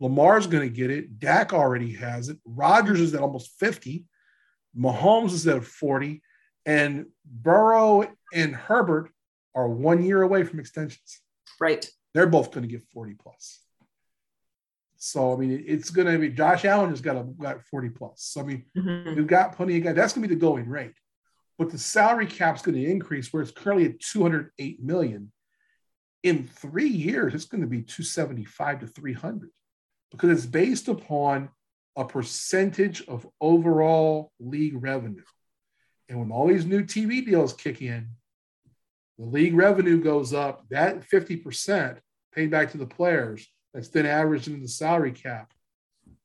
Lamar's 0.00 0.46
going 0.46 0.68
to 0.68 0.74
get 0.74 0.90
it. 0.90 1.18
Dak 1.18 1.52
already 1.52 1.92
has 1.94 2.28
it. 2.28 2.38
Rodgers 2.44 3.00
is 3.00 3.14
at 3.14 3.20
almost 3.20 3.58
50. 3.58 4.04
Mahomes 4.76 5.32
is 5.32 5.46
at 5.46 5.64
40. 5.64 6.22
And 6.66 7.06
Burrow 7.24 8.06
and 8.32 8.54
Herbert 8.54 9.10
are 9.54 9.68
one 9.68 10.04
year 10.04 10.22
away 10.22 10.44
from 10.44 10.60
extensions. 10.60 11.20
Right. 11.60 11.88
They're 12.14 12.26
both 12.26 12.52
going 12.52 12.62
to 12.62 12.72
get 12.72 12.82
40 12.92 13.14
plus. 13.14 13.60
So 14.98 15.32
I 15.32 15.36
mean, 15.36 15.64
it's 15.66 15.90
going 15.90 16.08
to 16.08 16.18
be 16.18 16.30
Josh 16.30 16.64
Allen 16.64 16.90
has 16.90 17.00
got 17.00 17.16
a 17.16 17.22
got 17.22 17.62
40 17.62 17.90
plus. 17.90 18.14
So 18.16 18.40
I 18.40 18.44
mean, 18.44 18.64
mm-hmm. 18.76 19.14
we've 19.14 19.26
got 19.26 19.56
plenty 19.56 19.78
of 19.78 19.84
guys. 19.84 19.94
That's 19.94 20.12
going 20.12 20.22
to 20.22 20.28
be 20.28 20.34
the 20.34 20.40
going 20.40 20.68
rate. 20.68 20.94
But 21.56 21.70
the 21.70 21.78
salary 21.78 22.26
cap's 22.26 22.62
going 22.62 22.76
to 22.76 22.90
increase 22.90 23.32
where 23.32 23.42
it's 23.42 23.52
currently 23.52 23.86
at 23.86 24.00
208 24.00 24.82
million. 24.82 25.32
In 26.24 26.48
three 26.48 26.88
years, 26.88 27.34
it's 27.34 27.44
going 27.44 27.60
to 27.60 27.66
be 27.68 27.82
275 27.82 28.80
to 28.80 28.86
300 28.88 29.50
because 30.10 30.30
it's 30.30 30.46
based 30.46 30.88
upon 30.88 31.50
a 31.96 32.04
percentage 32.04 33.02
of 33.08 33.26
overall 33.40 34.32
league 34.38 34.82
revenue. 34.82 35.24
And 36.08 36.18
when 36.18 36.30
all 36.30 36.46
these 36.46 36.64
new 36.64 36.82
TV 36.82 37.24
deals 37.24 37.52
kick 37.52 37.82
in, 37.82 38.08
the 39.18 39.26
league 39.26 39.54
revenue 39.54 40.00
goes 40.00 40.32
up. 40.32 40.64
That 40.70 41.08
50% 41.08 41.98
paid 42.32 42.50
back 42.50 42.70
to 42.70 42.78
the 42.78 42.86
players 42.86 43.46
that's 43.74 43.88
then 43.88 44.06
averaged 44.06 44.48
into 44.48 44.60
the 44.60 44.68
salary 44.68 45.12
cap. 45.12 45.52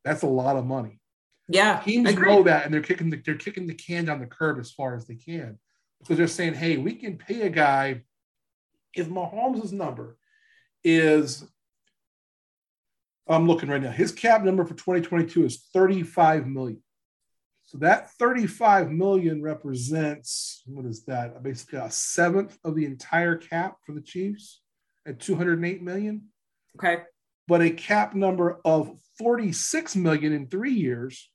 That's 0.03 0.21
a 0.21 0.27
lot 0.27 0.57
of 0.57 0.65
money. 0.65 0.99
Yeah, 1.49 1.81
teams 1.83 2.15
know 2.15 2.43
that, 2.43 2.65
and 2.65 2.73
they're 2.73 2.81
kicking 2.81 3.09
the, 3.09 3.17
they're 3.17 3.35
kicking 3.35 3.67
the 3.67 3.73
can 3.73 4.05
down 4.05 4.19
the 4.19 4.25
curb 4.25 4.59
as 4.59 4.71
far 4.71 4.95
as 4.95 5.05
they 5.05 5.15
can 5.15 5.59
because 5.99 6.17
they're 6.17 6.27
saying, 6.27 6.53
"Hey, 6.53 6.77
we 6.77 6.95
can 6.95 7.17
pay 7.17 7.41
a 7.41 7.49
guy 7.49 8.03
if 8.93 9.09
Mahomes' 9.09 9.73
number 9.73 10.17
is 10.83 11.45
I'm 13.27 13.47
looking 13.47 13.69
right 13.69 13.81
now. 13.81 13.91
His 13.91 14.11
cap 14.11 14.43
number 14.43 14.65
for 14.65 14.73
2022 14.73 15.45
is 15.45 15.67
35 15.73 16.47
million. 16.47 16.81
So 17.63 17.77
that 17.79 18.11
35 18.11 18.91
million 18.91 19.41
represents 19.41 20.61
what 20.67 20.85
is 20.85 21.05
that? 21.05 21.41
Basically 21.41 21.79
a 21.79 21.89
seventh 21.89 22.57
of 22.63 22.75
the 22.75 22.85
entire 22.85 23.35
cap 23.35 23.77
for 23.85 23.93
the 23.93 24.01
Chiefs 24.01 24.61
at 25.07 25.19
208 25.19 25.81
million. 25.81 26.23
Okay. 26.77 27.03
But 27.47 27.61
a 27.61 27.69
cap 27.69 28.13
number 28.13 28.59
of 28.63 28.97
46 29.17 29.95
million 29.95 30.33
in 30.33 30.47
three 30.47 30.73
years, 30.73 31.29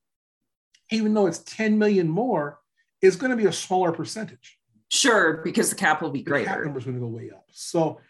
even 0.90 1.14
though 1.14 1.26
it's 1.26 1.40
10 1.40 1.78
million 1.78 2.08
more, 2.08 2.58
is 3.02 3.16
going 3.16 3.30
to 3.30 3.36
be 3.36 3.46
a 3.46 3.52
smaller 3.52 3.92
percentage. 3.92 4.58
Sure, 4.90 5.42
because 5.44 5.70
the 5.70 5.76
cap 5.76 6.00
will 6.00 6.10
be 6.10 6.22
greater. 6.22 6.44
the 6.44 6.50
cap 6.50 6.64
number 6.64 6.78
is 6.78 6.84
going 6.84 6.96
to 6.96 7.00
go 7.00 7.08
way 7.08 7.30
up. 7.34 7.44
So 7.52 8.00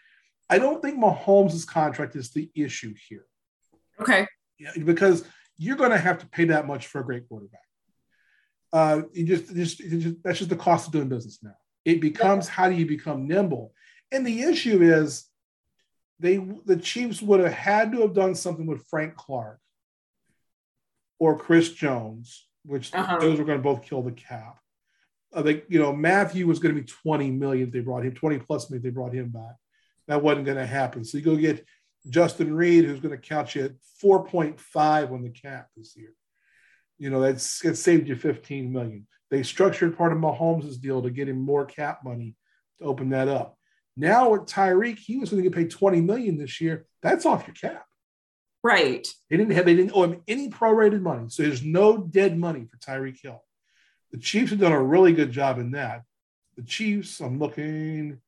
I 0.49 0.59
don't 0.59 0.81
think 0.81 0.97
Mahomes' 0.97 1.67
contract 1.67 2.15
is 2.15 2.31
the 2.31 2.49
issue 2.55 2.93
here. 3.07 3.25
Okay. 4.01 4.27
Yeah, 4.59 4.71
because 4.83 5.25
you're 5.57 5.77
going 5.77 5.91
to 5.91 5.97
have 5.97 6.19
to 6.19 6.27
pay 6.27 6.45
that 6.45 6.67
much 6.67 6.87
for 6.87 7.01
a 7.01 7.05
great 7.05 7.27
quarterback. 7.27 7.61
Uh, 8.71 9.01
you 9.13 9.25
just, 9.25 9.53
just, 9.55 9.77
just 9.77 10.23
that's 10.23 10.37
just 10.37 10.49
the 10.49 10.55
cost 10.55 10.87
of 10.87 10.93
doing 10.93 11.09
business 11.09 11.39
now. 11.41 11.55
It 11.85 12.01
becomes 12.01 12.47
yeah. 12.47 12.51
how 12.53 12.69
do 12.69 12.75
you 12.75 12.85
become 12.85 13.27
nimble? 13.27 13.73
And 14.11 14.25
the 14.25 14.41
issue 14.43 14.81
is 14.81 15.25
they 16.19 16.37
the 16.65 16.77
Chiefs 16.77 17.21
would 17.21 17.39
have 17.39 17.53
had 17.53 17.91
to 17.93 18.01
have 18.01 18.13
done 18.13 18.35
something 18.35 18.67
with 18.67 18.85
Frank 18.89 19.15
Clark 19.15 19.59
or 21.19 21.37
Chris 21.37 21.71
Jones, 21.71 22.47
which 22.63 22.93
uh-huh. 22.93 23.17
those 23.19 23.39
were 23.39 23.45
going 23.45 23.57
to 23.57 23.63
both 23.63 23.83
kill 23.83 24.01
the 24.01 24.11
cap. 24.11 24.57
Uh, 25.33 25.41
they, 25.41 25.63
you 25.69 25.79
know, 25.79 25.93
Mathieu 25.93 26.47
was 26.47 26.59
going 26.59 26.75
to 26.75 26.81
be 26.81 26.87
20 26.87 27.31
million 27.31 27.67
if 27.67 27.73
they 27.73 27.81
brought 27.81 28.05
him, 28.05 28.13
20 28.13 28.39
plus 28.39 28.69
million 28.69 28.79
if 28.79 28.83
they 28.83 28.93
brought 28.93 29.13
him 29.13 29.29
back. 29.29 29.55
That 30.07 30.23
wasn't 30.23 30.45
going 30.45 30.57
to 30.57 30.65
happen. 30.65 31.05
So 31.05 31.17
you 31.17 31.23
go 31.23 31.35
get 31.35 31.65
Justin 32.07 32.55
Reid, 32.55 32.85
who's 32.85 32.99
going 32.99 33.15
to 33.15 33.21
count 33.21 33.55
you 33.55 33.65
at 33.65 33.71
4.5 34.03 35.11
on 35.11 35.23
the 35.23 35.29
cap 35.29 35.67
this 35.75 35.95
year. 35.95 36.13
You 36.97 37.09
know, 37.09 37.21
that's 37.21 37.63
it 37.63 37.75
saved 37.75 38.07
you 38.07 38.15
15 38.15 38.71
million. 38.71 39.07
They 39.29 39.43
structured 39.43 39.97
part 39.97 40.11
of 40.11 40.19
Mahomes' 40.19 40.79
deal 40.79 41.01
to 41.01 41.09
get 41.09 41.29
him 41.29 41.39
more 41.39 41.65
cap 41.65 42.03
money 42.03 42.35
to 42.79 42.85
open 42.85 43.09
that 43.09 43.27
up. 43.27 43.57
Now 43.95 44.29
with 44.29 44.45
Tyreek, 44.45 44.97
he 44.97 45.17
was 45.17 45.29
going 45.29 45.43
to 45.43 45.49
get 45.49 45.55
paid 45.55 45.71
20 45.71 46.01
million 46.01 46.37
this 46.37 46.61
year. 46.61 46.85
That's 47.01 47.25
off 47.25 47.47
your 47.47 47.55
cap. 47.55 47.85
Right. 48.63 49.07
They 49.29 49.37
didn't 49.37 49.53
have 49.53 49.65
they 49.65 49.75
didn't 49.75 49.93
owe 49.93 50.03
him 50.03 50.21
any 50.27 50.49
prorated 50.49 51.01
money. 51.01 51.29
So 51.29 51.43
there's 51.43 51.63
no 51.63 51.97
dead 51.97 52.37
money 52.37 52.65
for 52.65 52.77
Tyreek 52.77 53.21
Hill. 53.21 53.41
The 54.11 54.17
Chiefs 54.17 54.49
have 54.51 54.59
done 54.59 54.71
a 54.71 54.81
really 54.81 55.13
good 55.13 55.31
job 55.31 55.59
in 55.59 55.71
that. 55.71 56.03
The 56.57 56.63
Chiefs, 56.63 57.19
I'm 57.21 57.39
looking, 57.39 58.19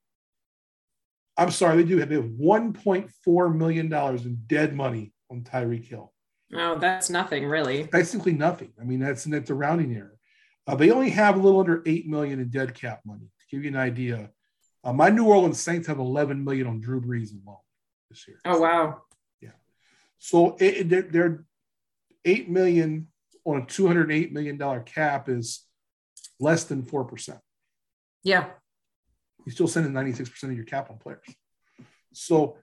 I'm 1.37 1.51
sorry, 1.51 1.77
they 1.77 1.89
do 1.89 1.97
have, 1.97 2.09
they 2.09 2.15
have 2.15 2.25
$1.4 2.25 3.55
million 3.55 3.93
in 3.93 4.43
dead 4.47 4.75
money 4.75 5.13
on 5.29 5.41
Tyreek 5.41 5.87
Hill. 5.87 6.11
Oh, 6.53 6.77
that's 6.77 7.09
nothing 7.09 7.45
really. 7.45 7.83
Basically 7.83 8.33
nothing. 8.33 8.73
I 8.79 8.83
mean, 8.83 8.99
that's 8.99 9.23
that's 9.23 9.49
a 9.49 9.55
rounding 9.55 9.95
error. 9.95 10.17
Uh, 10.67 10.75
they 10.75 10.91
only 10.91 11.09
have 11.11 11.35
a 11.35 11.39
little 11.39 11.59
under 11.59 11.81
eight 11.85 12.07
million 12.07 12.39
in 12.39 12.49
dead 12.49 12.73
cap 12.73 13.01
money. 13.05 13.21
To 13.39 13.55
give 13.55 13.63
you 13.63 13.69
an 13.69 13.77
idea, 13.77 14.31
uh, 14.83 14.93
my 14.93 15.09
New 15.09 15.25
Orleans 15.25 15.61
Saints 15.61 15.87
have 15.87 15.99
11 15.99 16.43
million 16.43 16.67
on 16.67 16.81
Drew 16.81 17.01
Brees 17.01 17.31
alone 17.31 17.57
this 18.09 18.27
year. 18.27 18.39
Oh 18.45 18.59
wow! 18.59 19.01
Yeah, 19.39 19.51
so 20.17 20.57
it, 20.59 20.89
they're, 20.89 21.03
they're 21.03 21.45
eight 22.25 22.49
million 22.49 23.07
on 23.45 23.61
a 23.61 23.65
208 23.65 24.33
million 24.33 24.57
dollar 24.57 24.81
cap 24.81 25.29
is 25.29 25.65
less 26.39 26.65
than 26.65 26.83
four 26.83 27.05
percent. 27.05 27.39
Yeah, 28.23 28.47
you're 29.45 29.53
still 29.53 29.67
sending 29.67 29.91
96% 29.91 30.43
of 30.43 30.55
your 30.55 30.65
cap 30.65 30.89
on 30.89 30.97
players. 30.97 31.25
So 32.13 32.57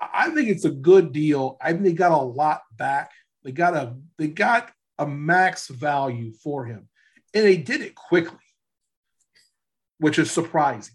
I 0.00 0.30
think 0.30 0.48
it's 0.48 0.64
a 0.64 0.70
good 0.70 1.12
deal. 1.12 1.56
I 1.60 1.72
think 1.72 1.84
they 1.84 1.92
got 1.92 2.12
a 2.12 2.16
lot 2.16 2.62
back. 2.76 3.10
They 3.44 3.52
got 3.52 3.74
a 3.74 3.96
they 4.18 4.28
got 4.28 4.70
a 4.98 5.06
max 5.06 5.68
value 5.68 6.32
for 6.32 6.64
him. 6.64 6.88
And 7.34 7.44
they 7.44 7.56
did 7.56 7.80
it 7.80 7.94
quickly, 7.94 8.38
which 9.98 10.18
is 10.18 10.30
surprising. 10.30 10.94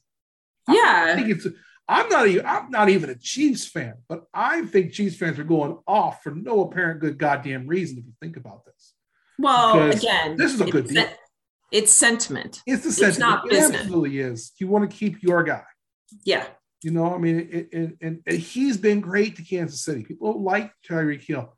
Yeah. 0.67 1.07
I 1.09 1.15
think 1.15 1.30
it's 1.30 1.47
I'm 1.88 2.09
not 2.09 2.28
even 2.28 2.45
I'm 2.45 2.69
not 2.69 2.89
even 2.89 3.09
a 3.09 3.15
Chiefs 3.15 3.65
fan, 3.65 3.95
but 4.09 4.25
I 4.34 4.63
think 4.63 4.93
Chiefs 4.93 5.17
fans 5.17 5.39
are 5.39 5.43
going 5.43 5.78
off 5.88 6.21
for 6.21 6.36
no 6.36 6.61
apparent 6.61 6.99
good 6.99 7.17
goddamn 7.17 7.67
reason 7.67 7.97
if 7.97 8.05
you 8.05 8.13
think 8.21 8.38
about 8.38 8.65
this. 8.65 8.93
Well, 9.39 9.88
because 9.88 10.03
again, 10.03 10.36
this 10.36 10.53
is 10.53 10.61
a 10.61 10.65
good 10.65 10.88
deal. 10.88 11.07
It's 11.72 11.91
sentiment. 11.91 12.61
It's 12.65 12.84
the 12.84 12.91
sentiment. 12.91 13.11
It's 13.11 13.20
not 13.20 13.45
it 13.45 13.51
business. 13.51 13.82
absolutely 13.82 14.20
is. 14.20 14.51
You 14.57 14.68
want 14.68 14.89
to 14.89 14.95
keep 14.95 15.22
your 15.22 15.43
guy. 15.43 15.63
Yeah. 16.24 16.45
You 16.84 16.91
know, 16.91 17.13
I 17.13 17.18
mean, 17.18 17.39
it, 17.39 17.70
it, 17.72 17.97
and, 18.01 18.22
and 18.26 18.38
he's 18.38 18.78
been 18.78 19.01
great 19.01 19.36
to 19.38 19.43
Kansas 19.43 19.82
City. 19.82 20.03
People 20.03 20.41
like 20.41 20.72
Tyreek 20.88 21.24
Hill. 21.24 21.57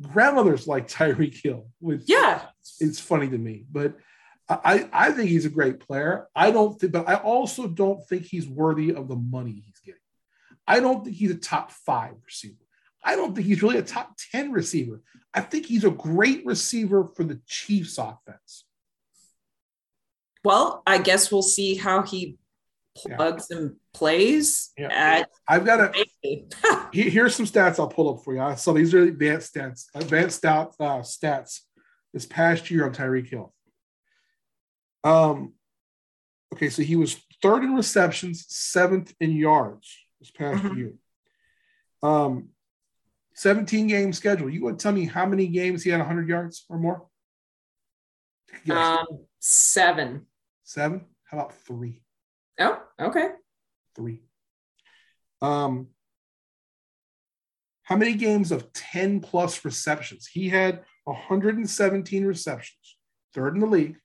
Grandmothers 0.00 0.66
like 0.66 0.88
Tyreek 0.88 1.42
Hill, 1.42 1.66
which 1.78 2.02
yeah, 2.06 2.42
it's 2.80 2.98
funny 2.98 3.28
to 3.28 3.38
me. 3.38 3.66
But 3.70 3.96
I, 4.48 4.88
I 4.92 5.12
think 5.12 5.28
he's 5.28 5.44
a 5.44 5.50
great 5.50 5.80
player. 5.80 6.28
I 6.34 6.50
don't 6.50 6.78
think, 6.78 6.92
but 6.92 7.08
I 7.08 7.14
also 7.14 7.66
don't 7.66 8.06
think 8.08 8.24
he's 8.24 8.48
worthy 8.48 8.94
of 8.94 9.08
the 9.08 9.16
money 9.16 9.52
he's 9.52 9.80
getting. 9.80 10.00
I 10.66 10.80
don't 10.80 11.04
think 11.04 11.16
he's 11.16 11.30
a 11.30 11.36
top 11.36 11.70
five 11.70 12.14
receiver. 12.24 12.56
I 13.04 13.16
don't 13.16 13.34
think 13.34 13.46
he's 13.46 13.62
really 13.62 13.78
a 13.78 13.82
top 13.82 14.16
10 14.30 14.52
receiver. 14.52 15.02
I 15.34 15.40
think 15.40 15.66
he's 15.66 15.84
a 15.84 15.90
great 15.90 16.46
receiver 16.46 17.08
for 17.16 17.24
the 17.24 17.40
Chiefs 17.46 17.98
offense. 17.98 18.64
Well, 20.44 20.82
I 20.86 20.98
guess 20.98 21.30
we'll 21.30 21.42
see 21.42 21.76
how 21.76 22.02
he 22.02 22.36
plugs 22.96 23.48
yeah. 23.50 23.56
and 23.56 23.76
plays. 23.94 24.70
Yeah. 24.76 24.88
At- 24.90 25.30
I've 25.48 25.64
got 25.64 25.80
a 25.80 26.06
here's 26.92 27.34
some 27.34 27.46
stats 27.46 27.78
I'll 27.78 27.88
pull 27.88 28.14
up 28.14 28.24
for 28.24 28.34
you. 28.34 28.56
So 28.56 28.72
these 28.72 28.94
are 28.94 29.02
advanced 29.02 29.54
stats, 29.54 29.86
advanced 29.94 30.38
stat, 30.38 30.68
uh, 30.78 31.00
stats 31.00 31.60
this 32.12 32.26
past 32.26 32.70
year 32.70 32.84
on 32.84 32.92
Tyreek 32.92 33.28
Hill. 33.28 33.52
Um, 35.04 35.54
okay, 36.52 36.68
so 36.68 36.82
he 36.82 36.96
was 36.96 37.20
third 37.42 37.64
in 37.64 37.74
receptions, 37.74 38.44
seventh 38.48 39.14
in 39.20 39.32
yards 39.32 39.96
this 40.20 40.30
past 40.30 40.62
mm-hmm. 40.62 40.76
year. 40.76 40.92
Um, 42.02 42.48
17 43.34 43.86
game 43.86 44.12
schedule. 44.12 44.50
You 44.50 44.64
would 44.64 44.78
tell 44.78 44.92
me 44.92 45.06
how 45.06 45.26
many 45.26 45.46
games 45.46 45.82
he 45.82 45.90
had 45.90 46.00
100 46.00 46.28
yards 46.28 46.64
or 46.68 46.78
more? 46.78 47.06
Yes. 48.64 48.76
Um, 48.76 49.24
seven. 49.40 50.26
Seven? 50.72 51.04
How 51.24 51.36
about 51.36 51.54
three? 51.66 52.00
Oh, 52.58 52.82
okay. 52.98 53.28
Three. 53.94 54.22
Um, 55.42 55.88
how 57.82 57.96
many 57.96 58.14
games 58.14 58.50
of 58.50 58.72
10 58.72 59.20
plus 59.20 59.66
receptions? 59.66 60.26
He 60.32 60.48
had 60.48 60.82
117 61.04 62.24
receptions, 62.24 62.96
third 63.34 63.52
in 63.52 63.60
the 63.60 63.66
league. 63.66 63.98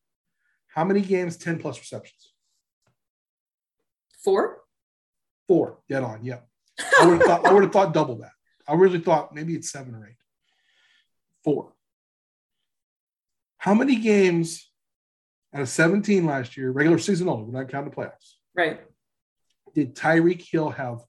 How 0.67 0.83
many 0.83 0.99
games, 0.99 1.37
10 1.37 1.59
plus 1.59 1.79
receptions? 1.79 2.33
Four. 4.21 4.57
Four. 5.47 5.79
Get 5.87 6.03
on. 6.03 6.25
Yeah. 6.25 6.39
I 6.99 7.05
would 7.05 7.19
have 7.19 7.27
thought 7.27 7.45
I 7.45 7.53
would 7.53 7.63
have 7.63 7.71
thought 7.71 7.93
double 7.93 8.17
that. 8.17 8.33
I 8.67 8.73
really 8.73 8.99
thought 8.99 9.33
maybe 9.33 9.55
it's 9.55 9.71
seven 9.71 9.95
or 9.95 10.05
eight. 10.05 10.17
Four. 11.45 11.71
How 13.57 13.73
many 13.73 13.95
games 13.95 14.66
out 15.57 15.63
of 15.63 15.69
17 15.69 16.23
last 16.23 16.55
year, 16.55 16.69
regular 16.69 16.99
season 16.99 17.27
only, 17.27 17.43
we're 17.43 17.59
not 17.59 17.69
counting 17.69 17.89
the 17.89 17.95
playoffs. 17.95 18.35
Right. 18.55 18.79
Did 19.73 19.95
Tyreek 19.95 20.47
Hill 20.51 20.69
have 20.69 20.99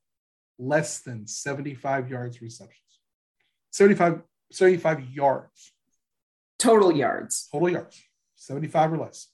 less 0.59 1.01
than 1.01 1.27
75 1.27 2.09
yards 2.09 2.41
receptions? 2.41 2.81
75, 3.73 4.23
75 4.51 5.03
yards. 5.11 5.73
Total 6.59 6.91
yards. 6.91 7.49
Total 7.53 7.69
yards. 7.69 8.03
75 8.37 8.95
or 8.95 8.99
less. 8.99 9.29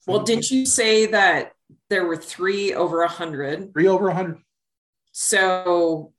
75. 0.00 0.06
Well, 0.06 0.24
didn't 0.24 0.50
you 0.50 0.64
say 0.64 1.06
that 1.06 1.52
there 1.90 2.06
were 2.06 2.16
three 2.16 2.72
over 2.72 3.00
100? 3.00 3.74
Three 3.74 3.88
over 3.88 4.06
100. 4.06 4.38
So 5.12 6.14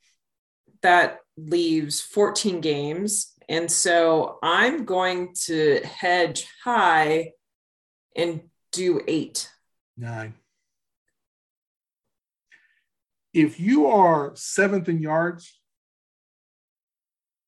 that 0.84 1.22
leaves 1.38 2.02
14 2.02 2.62
games. 2.62 3.34
And 3.50 3.70
so 3.72 4.38
I'm 4.44 4.86
going 4.86 5.34
to 5.46 5.82
hedge 5.84 6.48
high 6.64 7.32
and 8.20 8.42
do 8.72 9.02
eight. 9.08 9.50
Nine. 9.98 10.36
If 13.34 13.60
you 13.60 13.88
are 13.88 14.32
seventh 14.36 14.90
in 14.90 15.00
yards, 15.00 15.60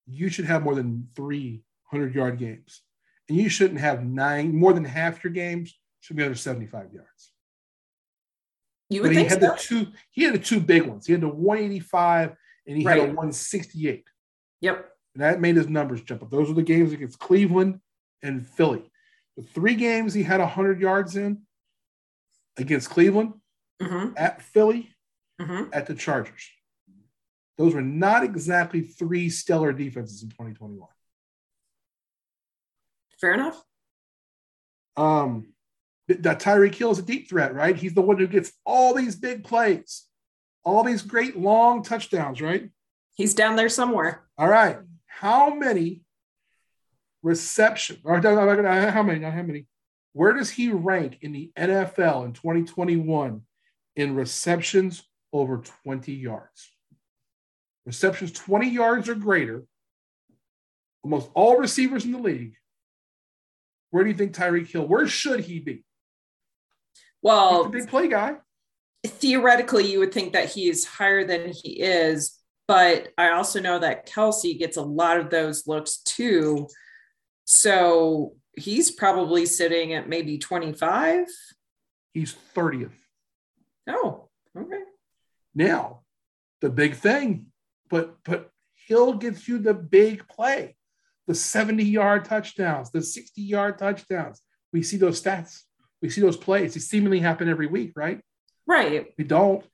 you 0.06 0.30
should 0.30 0.46
have 0.46 0.64
more 0.64 0.76
than 0.76 1.10
300 1.16 2.14
yard 2.14 2.38
games. 2.38 2.82
And 3.30 3.38
you 3.38 3.50
shouldn't 3.50 3.80
have 3.80 4.04
nine, 4.04 4.56
more 4.56 4.74
than 4.74 4.86
half 4.86 5.24
your 5.24 5.32
games 5.32 5.78
should 6.02 6.18
be 6.18 6.24
under 6.24 6.36
75 6.36 6.94
yards. 6.94 7.32
You 8.90 9.02
would 9.04 9.10
but 9.10 9.18
he 9.18 9.24
had 9.24 9.42
so? 9.42 9.50
the 9.52 9.56
two, 9.58 9.88
he 10.12 10.24
had 10.24 10.34
the 10.34 10.40
two 10.40 10.60
big 10.60 10.84
ones. 10.84 11.06
He 11.06 11.14
had 11.14 11.22
the 11.22 11.30
185 11.30 12.36
and 12.68 12.78
he 12.78 12.84
right. 12.84 13.00
had 13.00 13.10
a 13.10 13.14
168. 13.14 14.06
Yep. 14.60 14.90
And 15.16 15.24
that 15.24 15.40
made 15.40 15.56
his 15.56 15.70
numbers 15.70 16.02
jump 16.02 16.24
up. 16.24 16.30
Those 16.30 16.50
were 16.50 16.56
the 16.56 16.62
games 16.62 16.92
against 16.92 17.20
Cleveland 17.20 17.80
and 18.22 18.46
Philly. 18.46 18.91
Three 19.54 19.76
games 19.76 20.14
he 20.14 20.24
had 20.24 20.40
100 20.40 20.80
yards 20.80 21.16
in 21.16 21.42
against 22.58 22.90
Cleveland, 22.90 23.34
mm-hmm. 23.82 24.14
at 24.18 24.42
Philly, 24.42 24.90
mm-hmm. 25.40 25.70
at 25.74 25.88
the 25.88 25.96
Chargers. 25.96 26.50
Those 27.58 27.74
were 27.74 27.82
not 27.82 28.24
exactly 28.24 28.82
three 28.82 29.30
stellar 29.30 29.74
defenses 29.74 30.24
in 30.24 30.30
2021. 30.30 30.88
Fair 33.20 33.34
enough. 33.34 33.62
Um, 34.98 35.54
that 36.08 36.40
Tyreek 36.40 36.76
Hill 36.76 36.92
is 36.92 37.00
a 37.00 37.04
deep 37.04 37.30
threat, 37.30 37.54
right? 37.54 37.76
He's 37.76 37.94
the 37.94 38.02
one 38.02 38.18
who 38.18 38.28
gets 38.28 38.52
all 38.66 38.94
these 38.94 39.16
big 39.16 39.44
plays 39.44 40.08
all 40.64 40.84
these 40.84 41.02
great 41.02 41.38
long 41.38 41.84
touchdowns, 41.84 42.42
right? 42.42 42.70
He's 43.16 43.34
down 43.34 43.56
there 43.56 43.70
somewhere. 43.70 44.24
All 44.38 44.48
right. 44.48 44.78
How 45.06 45.54
many 45.54 46.02
reception 47.24 47.98
or 48.04 48.20
how 48.22 49.04
many? 49.04 49.20
Not 49.20 49.34
how 49.34 49.44
many. 49.44 49.68
Where 50.14 50.34
does 50.34 50.50
he 50.50 50.72
rank 50.72 51.20
in 51.22 51.32
the 51.32 51.52
NFL 51.58 52.26
in 52.26 52.34
2021 52.34 53.42
in 53.96 54.16
receptions 54.16 55.04
over 55.32 55.64
20 55.84 56.14
yards? 56.14 56.72
Receptions 57.86 58.32
20 58.32 58.70
yards 58.70 59.10
or 59.10 59.16
greater. 59.16 59.64
Almost 61.04 61.30
all 61.34 61.58
receivers 61.58 62.06
in 62.06 62.12
the 62.12 62.20
league. 62.20 62.56
Where 63.90 64.04
do 64.04 64.10
you 64.10 64.16
think 64.16 64.34
Tyreek 64.34 64.68
Hill? 64.68 64.88
Where 64.88 65.08
should 65.08 65.42
he 65.42 65.60
be? 65.60 65.84
Well, 67.22 67.70
big 67.70 67.88
play 67.88 68.08
guy 68.08 68.38
theoretically 69.06 69.92
you 69.92 70.00
would 70.00 70.14
think 70.14 70.34
that 70.34 70.50
he 70.50 70.70
is 70.70 70.86
higher 70.86 71.26
than 71.26 71.52
he 71.52 71.82
is 71.82 72.38
but 72.68 73.10
i 73.18 73.30
also 73.30 73.60
know 73.60 73.80
that 73.80 74.08
Kelce 74.08 74.58
gets 74.58 74.78
a 74.78 74.82
lot 74.82 75.18
of 75.18 75.30
those 75.30 75.68
looks 75.68 75.98
too 76.04 76.68
so 77.52 78.34
he's 78.56 78.92
probably 78.92 79.46
sitting 79.46 79.94
at 79.94 80.08
maybe 80.08 80.38
25 80.38 81.26
he's 82.14 82.34
30th 82.56 82.94
oh 83.90 84.30
okay. 84.58 84.80
Now 85.54 86.00
the 86.62 86.70
big 86.70 86.96
thing 86.96 87.48
but 87.90 88.16
but 88.24 88.52
hill 88.88 89.16
gets 89.16 89.50
you 89.50 89.58
the 89.58 89.74
big 89.74 90.26
play. 90.30 90.78
The 91.28 91.36
70 91.36 91.84
yard 91.84 92.24
touchdowns 92.24 92.90
the 92.92 93.02
60 93.02 93.42
yard 93.42 93.78
touchdowns. 93.78 94.42
We 94.72 94.82
see 94.82 94.96
those 94.96 95.22
stats. 95.22 95.64
We 96.02 96.10
see 96.10 96.22
those 96.22 96.38
plays. 96.38 96.74
They 96.74 96.80
seemingly 96.80 97.20
happen 97.20 97.50
every 97.50 97.68
week 97.68 97.92
right? 97.98 98.22
Right. 98.66 99.08
We 99.18 99.26
don't. 99.26 99.66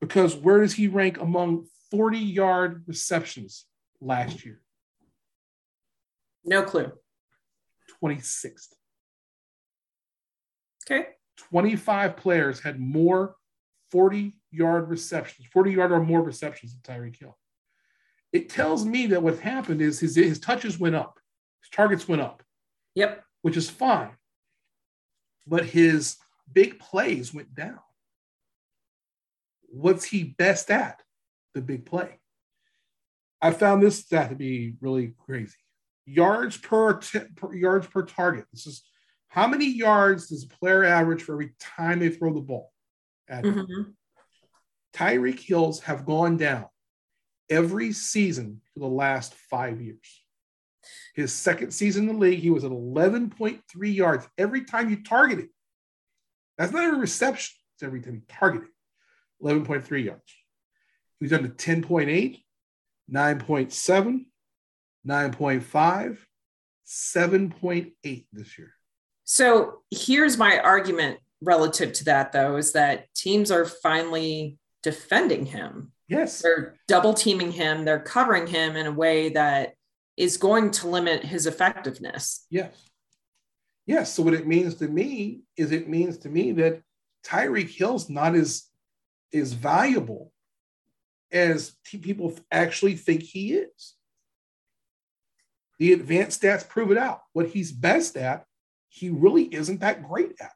Because 0.00 0.34
where 0.34 0.62
does 0.62 0.72
he 0.72 0.88
rank 0.88 1.20
among 1.20 1.66
40 1.90 2.18
yard 2.18 2.84
receptions 2.86 3.66
last 4.00 4.46
year? 4.46 4.61
No 6.44 6.62
clue. 6.62 6.92
26th. 8.02 8.68
Okay. 10.84 11.06
25 11.36 12.16
players 12.16 12.60
had 12.60 12.80
more 12.80 13.36
40 13.90 14.34
yard 14.50 14.88
receptions, 14.88 15.46
40 15.52 15.72
yard 15.72 15.92
or 15.92 16.00
more 16.00 16.22
receptions 16.22 16.72
than 16.72 16.82
Tyreek 16.82 17.16
Hill. 17.16 17.36
It 18.32 18.48
tells 18.48 18.84
me 18.84 19.06
that 19.08 19.22
what 19.22 19.38
happened 19.38 19.82
is 19.82 20.00
his, 20.00 20.16
his 20.16 20.40
touches 20.40 20.78
went 20.78 20.94
up, 20.94 21.18
his 21.62 21.70
targets 21.70 22.08
went 22.08 22.22
up. 22.22 22.42
Yep. 22.94 23.22
Which 23.42 23.56
is 23.56 23.68
fine. 23.70 24.10
But 25.46 25.66
his 25.66 26.16
big 26.52 26.78
plays 26.78 27.34
went 27.34 27.54
down 27.54 27.80
what's 29.72 30.04
he 30.04 30.22
best 30.24 30.70
at? 30.70 31.02
The 31.54 31.60
big 31.60 31.86
play. 31.86 32.20
I 33.40 33.50
found 33.50 33.82
this 33.82 33.98
stat 33.98 34.30
to 34.30 34.36
be 34.36 34.74
really 34.80 35.14
crazy. 35.18 35.58
Yards 36.06 36.56
per, 36.56 36.94
t- 36.94 37.20
per 37.36 37.54
yards 37.54 37.86
per 37.86 38.02
target. 38.02 38.44
This 38.52 38.66
is 38.66 38.82
how 39.28 39.46
many 39.46 39.66
yards 39.66 40.28
does 40.28 40.44
a 40.44 40.48
player 40.48 40.84
average 40.84 41.22
for 41.22 41.32
every 41.32 41.54
time 41.58 42.00
they 42.00 42.10
throw 42.10 42.34
the 42.34 42.40
ball? 42.40 42.70
Mm-hmm. 43.30 43.90
Tyreek 44.92 45.40
Hills 45.40 45.80
have 45.80 46.04
gone 46.04 46.36
down 46.36 46.66
every 47.48 47.92
season 47.92 48.60
for 48.72 48.80
the 48.80 48.88
last 48.88 49.34
five 49.34 49.80
years. 49.80 50.22
His 51.14 51.32
second 51.32 51.72
season 51.72 52.08
in 52.08 52.14
the 52.14 52.20
league, 52.20 52.40
he 52.40 52.50
was 52.50 52.64
at 52.64 52.70
11.3 52.70 53.60
yards 53.94 54.26
every 54.36 54.64
time 54.64 54.90
you 54.90 55.02
targeted. 55.02 55.48
That's 56.58 56.72
not 56.72 56.84
every 56.84 56.98
reception, 56.98 57.54
it's 57.74 57.82
every 57.82 58.00
time 58.00 58.14
you 58.16 58.22
targeted. 58.28 58.68
11.3 59.42 60.04
yards. 60.04 60.22
He's 61.20 61.30
done 61.30 61.42
to 61.42 61.48
10.8, 61.48 62.42
9.7, 63.10 64.24
9.5, 65.06 66.18
7.8 66.86 68.26
this 68.32 68.58
year. 68.58 68.72
So 69.24 69.82
here's 69.90 70.36
my 70.36 70.58
argument 70.58 71.18
relative 71.42 71.92
to 71.94 72.04
that, 72.04 72.32
though, 72.32 72.56
is 72.56 72.72
that 72.72 73.12
teams 73.14 73.50
are 73.50 73.64
finally 73.64 74.58
defending 74.82 75.46
him. 75.46 75.92
Yes. 76.08 76.42
They're 76.42 76.76
double 76.88 77.14
teaming 77.14 77.52
him, 77.52 77.84
they're 77.84 78.00
covering 78.00 78.46
him 78.46 78.76
in 78.76 78.86
a 78.86 78.92
way 78.92 79.30
that 79.30 79.74
is 80.16 80.36
going 80.36 80.70
to 80.72 80.88
limit 80.88 81.24
his 81.24 81.46
effectiveness. 81.46 82.46
Yes. 82.50 82.90
Yes. 83.86 84.12
So 84.12 84.22
what 84.22 84.34
it 84.34 84.46
means 84.46 84.76
to 84.76 84.88
me 84.88 85.42
is 85.56 85.72
it 85.72 85.88
means 85.88 86.18
to 86.18 86.28
me 86.28 86.52
that 86.52 86.82
Tyreek 87.24 87.70
Hill's 87.70 88.10
not 88.10 88.34
as 88.34 88.68
as 89.32 89.52
valuable 89.54 90.32
as 91.32 91.72
people 91.84 92.34
actually 92.50 92.94
think 92.94 93.22
he 93.22 93.54
is. 93.54 93.94
The 95.82 95.94
advanced 95.94 96.40
stats 96.40 96.68
prove 96.68 96.92
it 96.92 96.96
out. 96.96 97.22
What 97.32 97.48
he's 97.48 97.72
best 97.72 98.16
at, 98.16 98.44
he 98.88 99.10
really 99.10 99.52
isn't 99.52 99.80
that 99.80 100.08
great 100.08 100.30
at. 100.40 100.52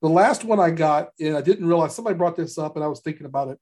The 0.00 0.08
last 0.08 0.42
one 0.42 0.58
I 0.58 0.72
got, 0.72 1.10
and 1.20 1.36
I 1.36 1.40
didn't 1.40 1.68
realize 1.68 1.94
somebody 1.94 2.16
brought 2.16 2.34
this 2.34 2.58
up, 2.58 2.74
and 2.74 2.84
I 2.84 2.88
was 2.88 2.98
thinking 2.98 3.26
about 3.26 3.46
it. 3.46 3.58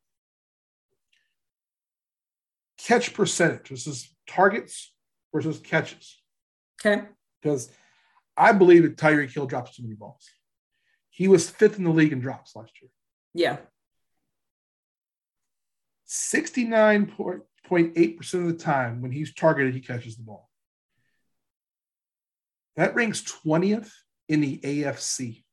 Catch 2.79 3.13
percentage. 3.13 3.69
This 3.69 3.87
is 3.87 4.11
targets 4.27 4.95
versus 5.31 5.59
catches. 5.59 6.23
Okay. 6.81 7.03
Because 7.43 7.71
I 8.39 8.53
believe 8.53 8.85
that 8.85 8.97
Tyreek 8.97 9.31
Hill 9.31 9.45
drops 9.45 9.77
too 9.77 9.83
many 9.83 9.95
balls. 9.95 10.27
He 11.11 11.29
was 11.29 11.51
fifth 11.51 11.77
in 11.77 11.85
the 11.85 11.91
league 11.91 12.15
in 12.15 12.21
drops 12.21 12.57
last 12.57 12.73
year. 12.81 12.91
Yeah. 13.35 13.59
69.8% 17.71 18.35
of 18.35 18.47
the 18.47 18.65
time 18.65 19.01
when 19.01 19.13
he's 19.13 19.35
targeted, 19.35 19.75
he 19.75 19.81
catches 19.81 20.17
the 20.17 20.23
ball. 20.23 20.49
That 22.77 22.95
ranks 22.95 23.23
20th 23.23 23.91
in 24.29 24.41
the 24.41 24.59
AFC. 24.59 25.45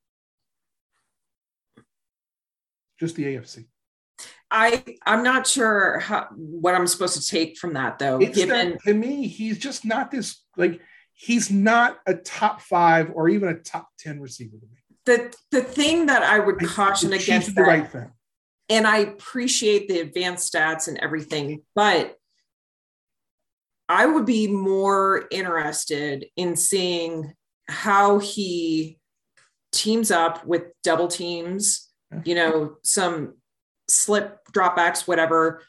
Just 3.00 3.16
the 3.16 3.26
AFC. 3.26 3.66
I 4.50 4.84
I'm 5.06 5.24
not 5.24 5.46
sure 5.46 6.00
how, 6.00 6.28
what 6.36 6.74
I'm 6.74 6.88
supposed 6.88 7.22
to 7.22 7.28
take 7.28 7.58
from 7.58 7.74
that 7.74 8.00
though. 8.00 8.20
It's 8.20 8.38
given 8.38 8.72
that, 8.72 8.82
to 8.84 8.94
me, 8.94 9.28
he's 9.28 9.58
just 9.58 9.84
not 9.84 10.10
this 10.10 10.42
like 10.56 10.80
he's 11.14 11.52
not 11.52 12.00
a 12.08 12.14
top 12.14 12.62
five 12.62 13.12
or 13.14 13.30
even 13.30 13.50
a 13.50 13.56
top 13.56 13.90
ten 14.00 14.22
receiver 14.22 14.58
to 14.58 14.66
me. 14.66 14.78
The 15.06 15.36
the 15.52 15.62
thing 15.62 16.06
that 16.06 16.24
I 16.24 16.40
would 16.40 16.60
caution 16.66 17.14
I, 17.14 17.18
against 17.18 17.56
the 17.56 17.62
right 17.62 17.88
thing. 17.88 18.10
And 18.70 18.86
I 18.86 18.98
appreciate 18.98 19.88
the 19.88 20.00
advanced 20.00 20.54
stats 20.54 20.88
and 20.88 20.98
everything, 20.98 21.62
but 21.76 22.16
I 23.90 24.06
would 24.06 24.26
be 24.26 24.48
more 24.48 25.28
interested 25.32 26.26
in 26.36 26.56
seeing 26.56 27.34
how 27.70 28.20
he 28.20 29.00
teams 29.72 30.12
up 30.12 30.46
with 30.46 30.64
double 30.84 31.08
teams, 31.08 31.90
you 32.26 32.36
know, 32.36 32.76
some 32.84 33.36
slip 33.88 34.40
dropbacks, 34.52 35.08
whatever, 35.08 35.62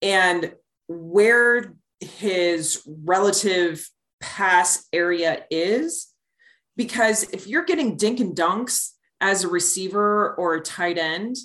and 0.00 0.54
where 0.88 1.74
his 2.00 2.82
relative 2.86 3.86
pass 4.20 4.86
area 4.92 5.44
is. 5.50 6.08
Because 6.76 7.24
if 7.24 7.46
you're 7.46 7.64
getting 7.64 7.96
dink 7.96 8.20
and 8.20 8.36
dunks 8.36 8.90
as 9.20 9.44
a 9.44 9.48
receiver 9.48 10.34
or 10.34 10.54
a 10.54 10.62
tight 10.62 10.98
end, 10.98 11.36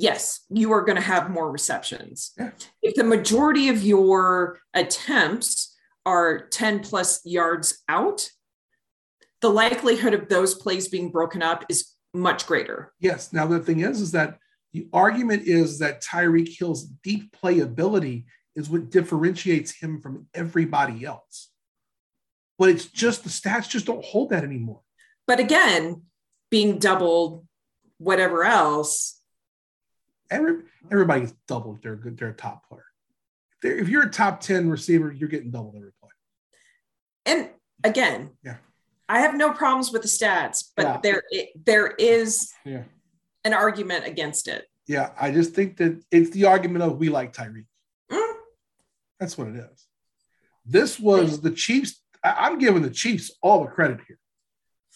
yes, 0.00 0.40
you 0.48 0.72
are 0.72 0.82
going 0.82 0.96
to 0.96 1.02
have 1.02 1.30
more 1.30 1.50
receptions. 1.50 2.32
Yeah. 2.38 2.50
If 2.82 2.94
the 2.94 3.04
majority 3.04 3.68
of 3.68 3.82
your 3.82 4.58
attempts 4.74 5.76
are 6.06 6.46
10 6.48 6.80
plus 6.80 7.20
yards 7.24 7.82
out, 7.88 8.28
the 9.40 9.50
likelihood 9.50 10.14
of 10.14 10.28
those 10.28 10.54
plays 10.54 10.88
being 10.88 11.10
broken 11.10 11.42
up 11.42 11.64
is 11.68 11.94
much 12.12 12.46
greater. 12.46 12.92
Yes. 13.00 13.32
Now, 13.32 13.46
the 13.46 13.60
thing 13.60 13.80
is, 13.80 14.00
is 14.00 14.12
that 14.12 14.38
the 14.72 14.88
argument 14.92 15.46
is 15.46 15.78
that 15.80 16.02
Tyreek 16.02 16.56
Hill's 16.58 16.84
deep 16.84 17.36
playability 17.36 18.24
is 18.56 18.68
what 18.68 18.90
differentiates 18.90 19.72
him 19.72 20.00
from 20.00 20.26
everybody 20.34 21.04
else. 21.04 21.50
But 22.58 22.70
it's 22.70 22.86
just 22.86 23.24
the 23.24 23.30
stats 23.30 23.68
just 23.68 23.86
don't 23.86 24.04
hold 24.04 24.30
that 24.30 24.44
anymore. 24.44 24.80
But 25.26 25.40
again, 25.40 26.02
being 26.50 26.78
doubled, 26.78 27.46
whatever 27.98 28.44
else. 28.44 29.19
Every, 30.30 30.62
everybody's 30.90 31.32
doubled 31.48 31.82
they're 31.82 32.28
a 32.28 32.32
top 32.32 32.68
player. 32.68 32.84
If, 33.62 33.82
if 33.82 33.88
you're 33.88 34.04
a 34.04 34.10
top 34.10 34.40
10 34.40 34.70
receiver, 34.70 35.12
you're 35.12 35.28
getting 35.28 35.50
doubled 35.50 35.74
every 35.76 35.90
play. 36.00 36.10
And 37.26 37.50
again, 37.84 38.30
yeah. 38.44 38.56
I 39.08 39.20
have 39.20 39.34
no 39.34 39.52
problems 39.52 39.90
with 39.90 40.02
the 40.02 40.08
stats, 40.08 40.70
but 40.76 40.84
yeah. 40.84 41.00
there 41.02 41.22
there 41.66 41.88
is 41.88 42.52
yeah 42.64 42.84
an 43.44 43.54
argument 43.54 44.06
against 44.06 44.48
it. 44.48 44.66
Yeah, 44.86 45.10
I 45.20 45.30
just 45.30 45.54
think 45.54 45.76
that 45.78 46.02
it's 46.10 46.30
the 46.30 46.46
argument 46.46 46.84
of 46.84 46.98
we 46.98 47.08
like 47.08 47.32
Tyreek. 47.32 47.66
Mm. 48.10 48.32
That's 49.18 49.36
what 49.36 49.48
it 49.48 49.56
is. 49.56 49.86
This 50.64 50.98
was 50.98 51.40
the 51.40 51.50
Chiefs. 51.50 52.02
I'm 52.22 52.58
giving 52.58 52.82
the 52.82 52.90
Chiefs 52.90 53.30
all 53.42 53.64
the 53.64 53.70
credit 53.70 54.00
here. 54.06 54.18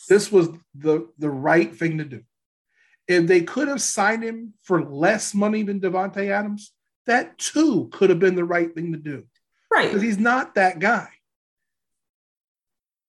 This 0.09 0.31
was 0.31 0.49
the 0.75 1.09
the 1.19 1.31
right 1.31 1.75
thing 1.75 1.99
to 1.99 2.05
do. 2.05 2.23
If 3.07 3.27
they 3.27 3.43
could 3.43 3.69
have 3.69 3.83
signed 3.83 4.23
him 4.23 4.55
for 4.63 4.83
less 4.83 5.35
money 5.35 5.63
than 5.63 5.81
Davante 5.81 6.31
Adams, 6.31 6.73
that 7.07 7.37
too 7.39 7.89
could 7.93 8.11
have 8.11 8.19
been 8.19 8.35
the 8.35 8.45
right 8.45 8.75
thing 8.75 8.93
to 8.93 8.99
do. 8.99 9.25
Right. 9.71 9.89
Because 9.89 10.03
he's 10.03 10.19
not 10.19 10.55
that 10.55 10.79
guy. 10.79 11.09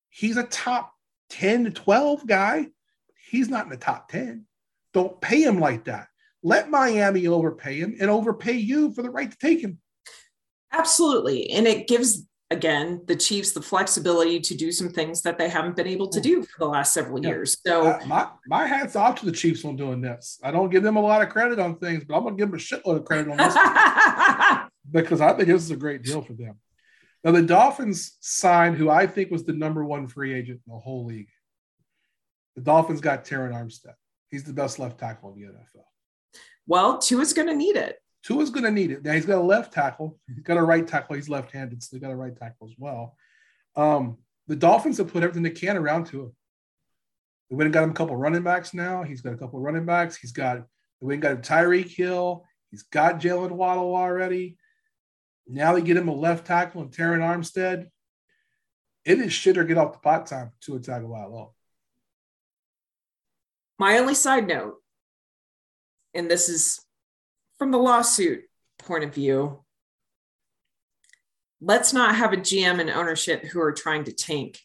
He's 0.10 0.38
a 0.38 0.44
top 0.44 0.94
10 1.30 1.66
to 1.66 1.72
12 1.72 2.28
guy. 2.28 2.68
He's 3.30 3.50
not 3.50 3.66
in 3.66 3.72
the 3.72 3.78
top 3.78 4.10
10. 4.10 4.46
Don't 4.94 5.20
pay 5.22 5.42
him 5.42 5.60
like 5.60 5.86
that. 5.86 6.08
Let 6.44 6.70
Miami 6.70 7.28
overpay 7.28 7.80
him 7.80 7.98
and 8.00 8.10
overpay 8.10 8.54
you 8.54 8.92
for 8.94 9.02
the 9.02 9.10
right 9.10 9.30
to 9.32 9.38
take 9.38 9.62
him. 9.62 9.80
Absolutely. 10.72 11.50
And 11.52 11.68
it 11.68 11.88
gives, 11.88 12.26
again, 12.52 13.02
the 13.08 13.16
Chiefs 13.16 13.52
the 13.52 13.62
flexibility 13.62 14.40
to 14.40 14.56
do 14.56 14.72
some 14.72 14.90
things 14.90 15.22
that 15.24 15.38
they 15.38 15.50
haven't 15.50 15.76
been 15.76 15.88
able 15.88 16.08
to 16.10 16.22
do 16.22 16.44
for 16.44 16.60
the 16.60 16.68
last 16.68 16.94
several 16.94 17.22
yeah. 17.22 17.30
years. 17.30 17.58
So, 17.66 17.88
uh, 17.88 18.00
my, 18.06 18.28
my 18.48 18.68
hat's 18.68 18.96
off 18.96 19.20
to 19.20 19.26
the 19.26 19.32
Chiefs 19.32 19.66
on 19.66 19.76
doing 19.76 20.02
this. 20.02 20.40
I 20.44 20.52
don't 20.52 20.70
give 20.70 20.84
them 20.84 20.96
a 20.96 21.02
lot 21.02 21.22
of 21.22 21.30
credit 21.30 21.60
on 21.60 21.78
things, 21.78 22.04
but 22.04 22.16
I'm 22.16 22.24
going 22.24 22.38
to 22.38 22.42
give 22.42 22.52
them 22.52 22.60
a 22.60 22.62
shitload 22.62 22.98
of 22.98 23.06
credit 23.06 23.32
on 23.32 23.38
this 23.38 24.70
because 24.92 25.22
I 25.22 25.34
think 25.34 25.48
this 25.48 25.64
is 25.64 25.72
a 25.72 25.76
great 25.76 26.04
deal 26.04 26.22
for 26.22 26.34
them. 26.34 26.60
Now, 27.24 27.32
the 27.32 27.42
Dolphins 27.42 28.18
signed 28.22 28.78
who 28.78 28.90
I 28.90 29.08
think 29.08 29.32
was 29.32 29.44
the 29.44 29.54
number 29.54 29.84
one 29.84 30.08
free 30.08 30.34
agent 30.34 30.62
in 30.68 30.74
the 30.74 30.80
whole 30.80 31.06
league. 31.06 31.30
The 32.56 32.62
Dolphins 32.62 33.02
got 33.02 33.26
Terron 33.26 33.52
Armstead. 33.52 33.96
He's 34.30 34.44
the 34.44 34.54
best 34.54 34.78
left 34.80 35.00
tackle 35.00 35.34
in 35.34 35.42
the 35.42 35.48
NFL. 35.48 35.86
Well, 36.68 37.00
Tua's 37.00 37.34
going 37.34 37.48
to 37.48 37.56
need 37.56 37.76
it. 37.76 37.98
Tua's 38.26 38.50
going 38.50 38.64
to 38.64 38.72
need 38.72 38.92
it. 38.92 39.04
Now 39.04 39.14
he's 39.14 39.26
got 39.26 39.38
a 39.38 39.44
left 39.44 39.72
tackle. 39.72 40.18
He's 40.28 40.40
got 40.40 40.58
a 40.58 40.64
right 40.64 40.88
tackle. 40.88 41.16
He's 41.16 41.30
left-handed, 41.30 41.84
so 41.84 41.96
they 41.96 42.00
got 42.00 42.12
a 42.12 42.16
right 42.16 42.36
tackle 42.36 42.68
as 42.68 42.74
well. 42.78 43.16
Um, 43.76 44.18
the 44.48 44.56
Dolphins 44.56 44.98
have 44.98 45.12
put 45.12 45.22
everything 45.22 45.44
they 45.44 45.52
can 45.52 45.78
around 45.78 46.06
Tua. 46.06 46.30
They 47.50 47.56
went 47.56 47.68
and 47.68 47.74
got 47.74 47.84
him 47.84 47.92
a 47.92 47.94
couple 47.94 48.16
running 48.16 48.42
backs 48.42 48.74
now. 48.74 49.04
He's 49.04 49.22
got 49.22 49.34
a 49.34 49.38
couple 49.38 49.60
running 49.60 49.86
backs. 49.86 50.16
He's 50.16 50.32
got 50.32 50.58
they 50.58 51.06
went 51.06 51.24
and 51.24 51.44
got 51.44 51.44
Tyreek 51.44 51.90
Hill. 51.90 52.44
He's 52.72 52.84
got 52.84 53.20
Jaylen 53.20 53.52
Waddle 53.52 53.96
already. 53.96 54.58
Now 55.48 55.74
they 55.74 55.82
get 55.82 55.98
him 55.98 56.08
a 56.08 56.14
left 56.14 56.48
tackle 56.48 56.82
and 56.82 56.92
Terron 56.92 57.20
Armstead. 57.20 57.88
It 59.04 59.20
is 59.20 59.32
shit 59.32 59.58
or 59.58 59.64
get 59.64 59.78
off 59.78 59.94
the 59.94 60.00
pot 60.00 60.26
time 60.26 60.50
for 60.50 60.62
Tua 60.62 60.80
Tagovailoa. 60.80 61.52
My 63.78 64.00
only 64.00 64.16
side 64.16 64.48
note, 64.48 64.78
and 66.16 66.32
this 66.32 66.50
is 66.50 66.85
from 67.58 67.72
the 67.72 67.78
lawsuit 67.78 68.44
point 68.80 69.04
of 69.04 69.14
view, 69.14 69.64
let's 71.62 71.94
not 71.94 72.16
have 72.16 72.34
a 72.34 72.38
GM 72.38 72.80
and 72.80 72.90
ownership 72.90 73.46
who 73.46 73.62
are 73.62 73.72
trying 73.72 74.04
to 74.06 74.14
tank. 74.14 74.60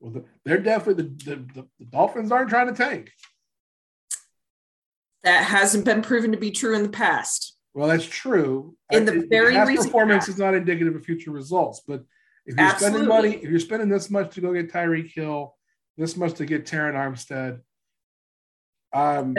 Well, 0.00 0.24
they're 0.44 0.58
definitely 0.58 1.04
the, 1.04 1.24
the, 1.24 1.66
the 1.78 1.84
Dolphins 1.86 2.30
aren't 2.30 2.50
trying 2.50 2.68
to 2.68 2.74
tank. 2.74 3.10
That 5.22 5.44
hasn't 5.44 5.86
been 5.86 6.02
proven 6.02 6.32
to 6.32 6.38
be 6.38 6.50
true 6.50 6.74
in 6.74 6.82
the 6.82 6.90
past. 6.90 7.56
Well, 7.72 7.88
that's 7.88 8.04
true. 8.04 8.76
In 8.90 9.04
the 9.04 9.26
very 9.30 9.54
past 9.54 9.74
performance 9.74 10.28
is 10.28 10.38
not 10.38 10.54
indicative 10.54 10.94
of 10.94 11.04
future 11.04 11.30
results, 11.30 11.82
but 11.86 12.04
if 12.46 12.56
you're 12.56 12.66
Absolutely. 12.66 12.98
spending 12.98 13.08
money, 13.08 13.36
if 13.36 13.50
you're 13.50 13.58
spending 13.58 13.88
this 13.88 14.10
much 14.10 14.34
to 14.34 14.40
go 14.40 14.52
get 14.52 14.70
Tyreek 14.70 15.12
Hill, 15.12 15.56
this 15.96 16.16
much 16.16 16.34
to 16.34 16.46
get 16.46 16.66
Terron 16.66 16.94
Armstead. 16.94 17.60
Um, 18.92 19.36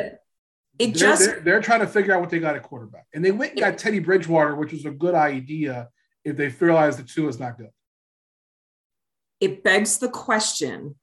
it 0.78 0.88
they're, 0.88 0.94
just 0.94 1.26
they're, 1.26 1.40
they're, 1.40 1.62
trying 1.62 1.80
to 1.82 1.88
figure 1.88 2.14
out 2.14 2.22
what 2.22 2.30
they 2.30 2.40
got 2.40 2.56
at 2.56 2.64
quarterback, 2.64 3.06
and 3.14 3.24
they 3.24 3.32
went 3.32 3.52
and 3.52 3.62
got 3.62 3.78
Teddy 3.78 4.00
Bridgewater, 4.00 4.56
which 4.56 4.72
was 4.72 4.86
a 4.86 4.92
good 4.92 5.16
idea 5.16 5.90
if 6.24 6.36
they 6.36 6.48
realize 6.48 6.98
the 6.98 7.04
Tua 7.04 7.30
is 7.30 7.40
not 7.40 7.58
good. 7.58 7.70
It 9.40 9.64
begs 9.64 10.00
the 10.00 10.10
question: 10.10 10.96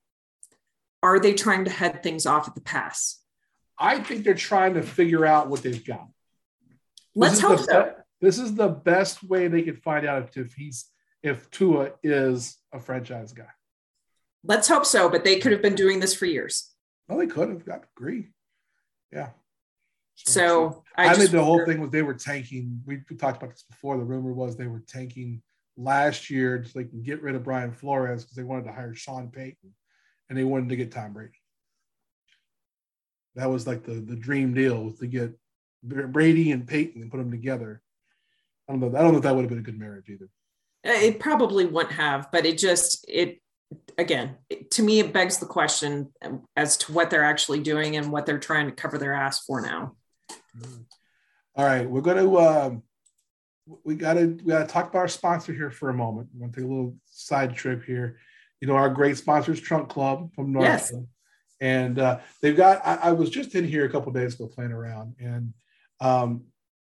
Are 1.02 1.18
they 1.18 1.32
trying 1.32 1.64
to 1.64 1.70
head 1.70 2.02
things 2.02 2.26
off 2.26 2.48
at 2.48 2.54
the 2.54 2.60
pass? 2.60 3.20
I 3.78 4.00
think 4.00 4.24
they're 4.24 4.34
trying 4.34 4.74
to 4.74 4.82
figure 4.82 5.24
out 5.24 5.48
what 5.48 5.62
they've 5.62 5.84
got. 5.84 6.08
Let's 7.14 7.40
hope 7.40 7.60
so. 7.60 7.94
This 8.20 8.38
is 8.38 8.54
the 8.54 8.68
best 8.68 9.22
way 9.24 9.48
they 9.48 9.62
could 9.62 9.82
find 9.82 10.06
out 10.06 10.36
if 10.36 10.54
he's 10.54 10.86
if 11.22 11.50
Tua 11.50 11.92
is 12.02 12.58
a 12.72 12.80
franchise 12.80 13.32
guy. 13.32 13.48
Let's 14.44 14.68
hope 14.68 14.86
so, 14.86 15.08
but 15.08 15.24
they 15.24 15.38
could 15.38 15.52
have 15.52 15.62
been 15.62 15.74
doing 15.74 16.00
this 16.00 16.14
for 16.14 16.26
years. 16.26 16.70
Well, 17.08 17.18
they 17.18 17.26
could 17.26 17.48
have. 17.48 17.62
I 17.68 17.80
agree. 17.96 18.28
Yeah. 19.12 19.30
So 20.26 20.84
I, 20.96 21.08
I 21.08 21.14
think 21.14 21.30
the 21.30 21.42
whole 21.42 21.64
thing 21.64 21.80
was 21.80 21.90
they 21.90 22.02
were 22.02 22.14
tanking. 22.14 22.80
We, 22.86 23.00
we, 23.10 23.16
talked 23.16 23.42
about 23.42 23.50
this 23.50 23.64
before. 23.68 23.96
The 23.96 24.04
rumor 24.04 24.32
was 24.32 24.56
they 24.56 24.66
were 24.66 24.82
tanking 24.86 25.42
last 25.76 26.30
year 26.30 26.64
so 26.64 26.78
they 26.78 26.84
can 26.84 27.02
get 27.02 27.22
rid 27.22 27.34
of 27.34 27.44
Brian 27.44 27.72
Flores 27.72 28.22
because 28.22 28.36
they 28.36 28.42
wanted 28.42 28.64
to 28.64 28.72
hire 28.72 28.94
Sean 28.94 29.30
Payton 29.30 29.74
and 30.28 30.38
they 30.38 30.44
wanted 30.44 30.68
to 30.68 30.76
get 30.76 30.92
Tom 30.92 31.12
Brady. 31.12 31.32
That 33.34 33.50
was 33.50 33.66
like 33.66 33.84
the 33.84 33.94
the 33.94 34.16
dream 34.16 34.54
deal 34.54 34.84
was 34.84 34.98
to 34.98 35.06
get 35.06 35.32
Brady 35.82 36.52
and 36.52 36.66
Payton 36.66 37.02
and 37.02 37.10
put 37.10 37.18
them 37.18 37.30
together. 37.30 37.82
I 38.68 38.72
don't 38.72 38.80
know. 38.80 38.98
I 38.98 39.02
don't 39.02 39.12
know 39.12 39.18
if 39.18 39.24
that 39.24 39.34
would 39.34 39.42
have 39.42 39.50
been 39.50 39.58
a 39.58 39.62
good 39.62 39.78
marriage 39.78 40.08
either. 40.08 40.28
Uh, 40.86 40.98
it 40.98 41.20
probably 41.20 41.64
wouldn't 41.64 41.94
have, 41.94 42.28
but 42.30 42.46
it 42.46 42.58
just 42.58 43.04
it 43.08 43.38
again 43.96 44.36
to 44.70 44.82
me 44.82 45.00
it 45.00 45.14
begs 45.14 45.38
the 45.38 45.46
question 45.46 46.12
as 46.56 46.76
to 46.76 46.92
what 46.92 47.08
they're 47.08 47.24
actually 47.24 47.60
doing 47.60 47.96
and 47.96 48.12
what 48.12 48.26
they're 48.26 48.38
trying 48.38 48.66
to 48.66 48.72
cover 48.72 48.98
their 48.98 49.14
ass 49.14 49.44
for 49.44 49.60
now. 49.60 49.96
All 51.54 51.64
right, 51.64 51.88
we're 51.88 52.00
going 52.00 52.16
to 52.16 52.36
uh, 52.36 52.70
we 53.84 53.94
got 53.94 54.14
to 54.14 54.26
we 54.26 54.50
got 54.50 54.66
to 54.66 54.72
talk 54.72 54.88
about 54.88 55.00
our 55.00 55.08
sponsor 55.08 55.52
here 55.52 55.70
for 55.70 55.90
a 55.90 55.94
moment. 55.94 56.28
We're 56.32 56.40
going 56.40 56.52
to 56.52 56.56
take 56.60 56.66
a 56.66 56.68
little 56.68 56.96
side 57.06 57.54
trip 57.54 57.84
here. 57.84 58.18
You 58.60 58.68
know, 58.68 58.74
our 58.74 58.88
great 58.88 59.16
sponsors, 59.16 59.60
Trunk 59.60 59.88
Club 59.88 60.32
from 60.34 60.52
North. 60.52 60.64
Yes. 60.64 60.92
And 61.60 61.98
uh, 61.98 62.20
they've 62.40 62.56
got. 62.56 62.84
I, 62.84 62.94
I, 62.96 63.12
was 63.12 63.30
just 63.30 63.54
in 63.54 63.66
here 63.66 63.84
a 63.84 63.88
couple 63.88 64.12
days 64.12 64.34
ago 64.34 64.48
playing 64.48 64.72
around, 64.72 65.14
and 65.20 65.52
um, 66.00 66.44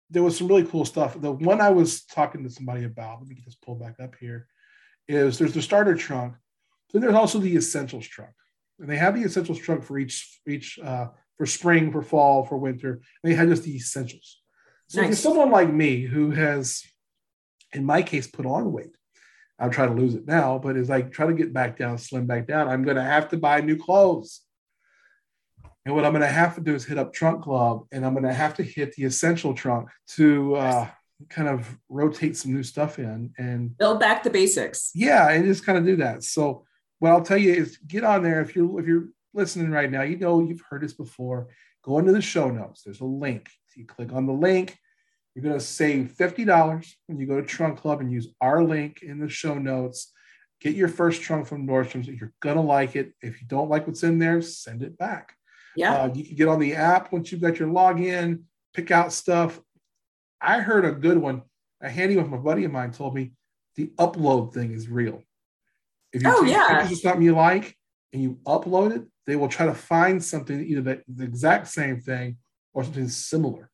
there 0.09 0.23
was 0.23 0.37
some 0.37 0.47
really 0.47 0.65
cool 0.65 0.85
stuff. 0.85 1.19
The 1.19 1.31
one 1.31 1.59
I 1.59 1.69
was 1.69 2.03
talking 2.03 2.43
to 2.43 2.49
somebody 2.49 2.83
about. 2.83 3.19
Let 3.19 3.29
me 3.29 3.35
get 3.35 3.45
this 3.45 3.55
pulled 3.55 3.79
back 3.79 3.99
up 3.99 4.15
here. 4.19 4.47
Is 5.07 5.39
there's 5.39 5.53
the 5.53 5.61
starter 5.61 5.95
trunk, 5.95 6.35
then 6.93 7.01
there's 7.01 7.15
also 7.15 7.39
the 7.39 7.55
essentials 7.55 8.07
trunk, 8.07 8.33
and 8.79 8.87
they 8.87 8.97
have 8.97 9.15
the 9.15 9.23
essentials 9.23 9.57
trunk 9.57 9.83
for 9.83 9.97
each 9.97 10.39
each 10.47 10.77
uh, 10.77 11.07
for 11.39 11.45
spring, 11.45 11.91
for 11.91 12.03
fall, 12.03 12.43
for 12.43 12.57
winter. 12.57 13.01
They 13.23 13.33
had 13.33 13.47
just 13.47 13.63
the 13.63 13.75
essentials. 13.75 14.41
So 14.87 15.01
nice. 15.01 15.19
someone 15.19 15.49
like 15.49 15.71
me 15.71 16.01
who 16.01 16.31
has, 16.31 16.83
in 17.73 17.85
my 17.85 18.03
case, 18.03 18.27
put 18.27 18.45
on 18.45 18.73
weight, 18.73 18.91
I'm 19.57 19.71
trying 19.71 19.95
to 19.95 20.01
lose 20.01 20.15
it 20.15 20.27
now, 20.27 20.59
but 20.59 20.75
is 20.75 20.89
like 20.89 21.11
trying 21.11 21.29
to 21.29 21.41
get 21.41 21.53
back 21.53 21.77
down, 21.77 21.97
slim 21.97 22.25
back 22.25 22.45
down. 22.45 22.67
I'm 22.67 22.83
going 22.83 22.97
to 22.97 23.03
have 23.03 23.29
to 23.29 23.37
buy 23.37 23.61
new 23.61 23.77
clothes. 23.77 24.41
And 25.85 25.95
what 25.95 26.03
I'm 26.03 26.11
going 26.11 26.21
to 26.21 26.27
have 26.27 26.55
to 26.55 26.61
do 26.61 26.75
is 26.75 26.83
hit 26.83 26.97
up 26.97 27.13
Trunk 27.13 27.43
Club 27.43 27.85
and 27.93 28.05
I'm 28.05 28.13
going 28.13 28.25
to 28.25 28.33
have 28.33 28.55
to 28.55 28.63
hit 28.63 28.95
the 28.95 29.05
essential 29.05 29.53
trunk 29.53 29.89
to 30.15 30.55
uh, 30.55 30.87
kind 31.29 31.47
of 31.47 31.77
rotate 31.87 32.35
some 32.35 32.53
new 32.53 32.63
stuff 32.63 32.99
in 32.99 33.31
and 33.37 33.77
build 33.77 34.01
back 34.01 34.23
the 34.23 34.29
basics. 34.29 34.91
Yeah, 34.93 35.29
and 35.29 35.45
just 35.45 35.65
kind 35.65 35.77
of 35.77 35.85
do 35.85 35.95
that. 35.97 36.23
So 36.23 36.65
what 36.99 37.11
I'll 37.11 37.23
tell 37.23 37.37
you 37.37 37.53
is 37.53 37.77
get 37.77 38.03
on 38.03 38.23
there 38.23 38.41
if 38.41 38.55
you're 38.55 38.79
if 38.79 38.85
you're 38.85 39.07
listening 39.33 39.71
right 39.71 39.91
now, 39.91 40.01
you 40.01 40.17
know 40.17 40.41
you've 40.41 40.63
heard 40.69 40.81
this 40.81 40.93
before. 40.93 41.47
Go 41.83 41.99
into 41.99 42.11
the 42.11 42.21
show 42.21 42.49
notes. 42.49 42.83
There's 42.83 43.01
a 43.01 43.05
link. 43.05 43.49
You 43.75 43.85
click 43.85 44.11
on 44.11 44.25
the 44.25 44.33
link. 44.33 44.77
You're 45.33 45.43
going 45.43 45.57
to 45.57 45.65
save 45.65 46.15
$50 46.19 46.93
when 47.07 47.19
you 47.19 47.25
go 47.25 47.39
to 47.39 47.47
Trunk 47.47 47.79
Club 47.79 48.01
and 48.01 48.11
use 48.11 48.27
our 48.41 48.63
link 48.63 49.01
in 49.01 49.19
the 49.19 49.29
show 49.29 49.55
notes. 49.55 50.11
Get 50.59 50.75
your 50.75 50.89
first 50.89 51.21
trunk 51.21 51.47
from 51.47 51.65
Nordstrom's. 51.65 52.07
You're 52.07 52.33
going 52.41 52.57
to 52.57 52.61
like 52.61 52.95
it. 52.95 53.13
If 53.21 53.41
you 53.41 53.47
don't 53.47 53.69
like 53.69 53.87
what's 53.87 54.03
in 54.03 54.19
there, 54.19 54.41
send 54.41 54.83
it 54.83 54.97
back. 54.97 55.33
Yeah. 55.75 55.93
Uh, 55.93 56.13
you 56.13 56.25
can 56.25 56.35
get 56.35 56.49
on 56.49 56.59
the 56.59 56.75
app 56.75 57.13
once 57.13 57.31
you've 57.31 57.41
got 57.41 57.59
your 57.59 57.69
login, 57.69 58.41
pick 58.73 58.91
out 58.91 59.13
stuff. 59.13 59.61
I 60.41 60.59
heard 60.59 60.83
a 60.83 60.91
good 60.91 61.17
one. 61.17 61.43
A 61.81 61.89
handy 61.89 62.17
one 62.17 62.25
from 62.25 62.33
a 62.33 62.41
buddy 62.41 62.65
of 62.65 62.71
mine 62.71 62.91
told 62.91 63.15
me 63.15 63.31
the 63.75 63.87
upload 63.97 64.53
thing 64.53 64.73
is 64.73 64.89
real. 64.89 65.23
If 66.11 66.23
you 66.23 66.29
oh, 66.29 66.43
take 66.43 66.53
yeah. 66.53 66.67
pictures 66.67 66.97
of 66.97 67.03
something 67.03 67.21
you 67.21 67.35
like 67.35 67.77
and 68.11 68.21
you 68.21 68.39
upload 68.45 68.95
it, 68.95 69.03
they 69.29 69.35
will 69.35 69.47
try 69.47 69.65
to 69.65 69.73
find 69.73 70.23
something 70.23 70.59
either 70.59 70.81
the, 70.81 71.03
the 71.07 71.23
exact 71.23 71.67
same 71.67 71.99
thing 71.99 72.37
or 72.73 72.83
something 72.83 73.07
similar 73.07 73.69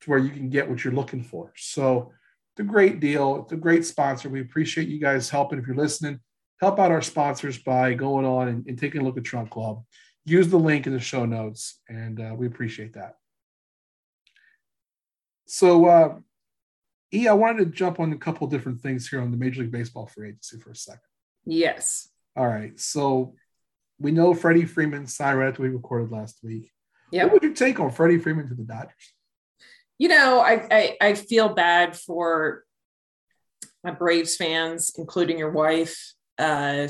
to 0.00 0.10
where 0.10 0.18
you 0.18 0.30
can 0.30 0.48
get 0.48 0.68
what 0.68 0.82
you're 0.82 0.94
looking 0.94 1.22
for. 1.22 1.52
So 1.56 2.12
it's 2.52 2.60
a 2.60 2.70
great 2.70 3.00
deal. 3.00 3.42
It's 3.42 3.52
a 3.52 3.56
great 3.56 3.84
sponsor. 3.84 4.28
We 4.28 4.40
appreciate 4.40 4.88
you 4.88 4.98
guys 4.98 5.28
helping. 5.28 5.58
If 5.58 5.66
you're 5.66 5.76
listening, 5.76 6.20
help 6.60 6.78
out 6.78 6.90
our 6.90 7.02
sponsors 7.02 7.58
by 7.58 7.94
going 7.94 8.24
on 8.24 8.48
and, 8.48 8.66
and 8.66 8.78
taking 8.78 9.00
a 9.00 9.04
look 9.04 9.18
at 9.18 9.24
Trunk 9.24 9.50
Club. 9.50 9.82
Use 10.24 10.48
the 10.48 10.58
link 10.58 10.86
in 10.86 10.92
the 10.92 11.00
show 11.00 11.24
notes, 11.24 11.80
and 11.88 12.20
uh, 12.20 12.34
we 12.36 12.46
appreciate 12.46 12.94
that. 12.94 13.14
So, 15.46 15.86
uh, 15.86 16.16
E, 17.14 17.26
I 17.26 17.32
wanted 17.32 17.64
to 17.64 17.70
jump 17.70 18.00
on 18.00 18.12
a 18.12 18.18
couple 18.18 18.46
different 18.48 18.80
things 18.80 19.08
here 19.08 19.22
on 19.22 19.30
the 19.30 19.38
Major 19.38 19.62
League 19.62 19.72
Baseball 19.72 20.06
free 20.06 20.28
agency 20.28 20.58
for 20.58 20.72
a 20.72 20.76
second. 20.76 21.00
Yes. 21.46 22.10
All 22.36 22.46
right. 22.46 22.78
So 22.78 23.34
we 23.98 24.12
know 24.12 24.34
Freddie 24.34 24.64
Freeman 24.64 25.06
signed 25.06 25.38
right 25.38 25.48
after 25.48 25.62
we 25.62 25.68
recorded 25.68 26.10
last 26.10 26.38
week. 26.42 26.70
Yeah. 27.10 27.24
What 27.24 27.34
would 27.34 27.42
you 27.42 27.54
take 27.54 27.80
on 27.80 27.90
Freddie 27.90 28.18
Freeman 28.18 28.48
to 28.48 28.54
the 28.54 28.62
Dodgers? 28.62 29.14
You 29.98 30.08
know, 30.08 30.40
I, 30.40 30.66
I, 30.70 30.96
I 31.00 31.14
feel 31.14 31.48
bad 31.48 31.96
for 31.96 32.64
my 33.82 33.90
Braves 33.90 34.36
fans, 34.36 34.92
including 34.96 35.38
your 35.38 35.50
wife. 35.50 36.14
Uh, 36.38 36.88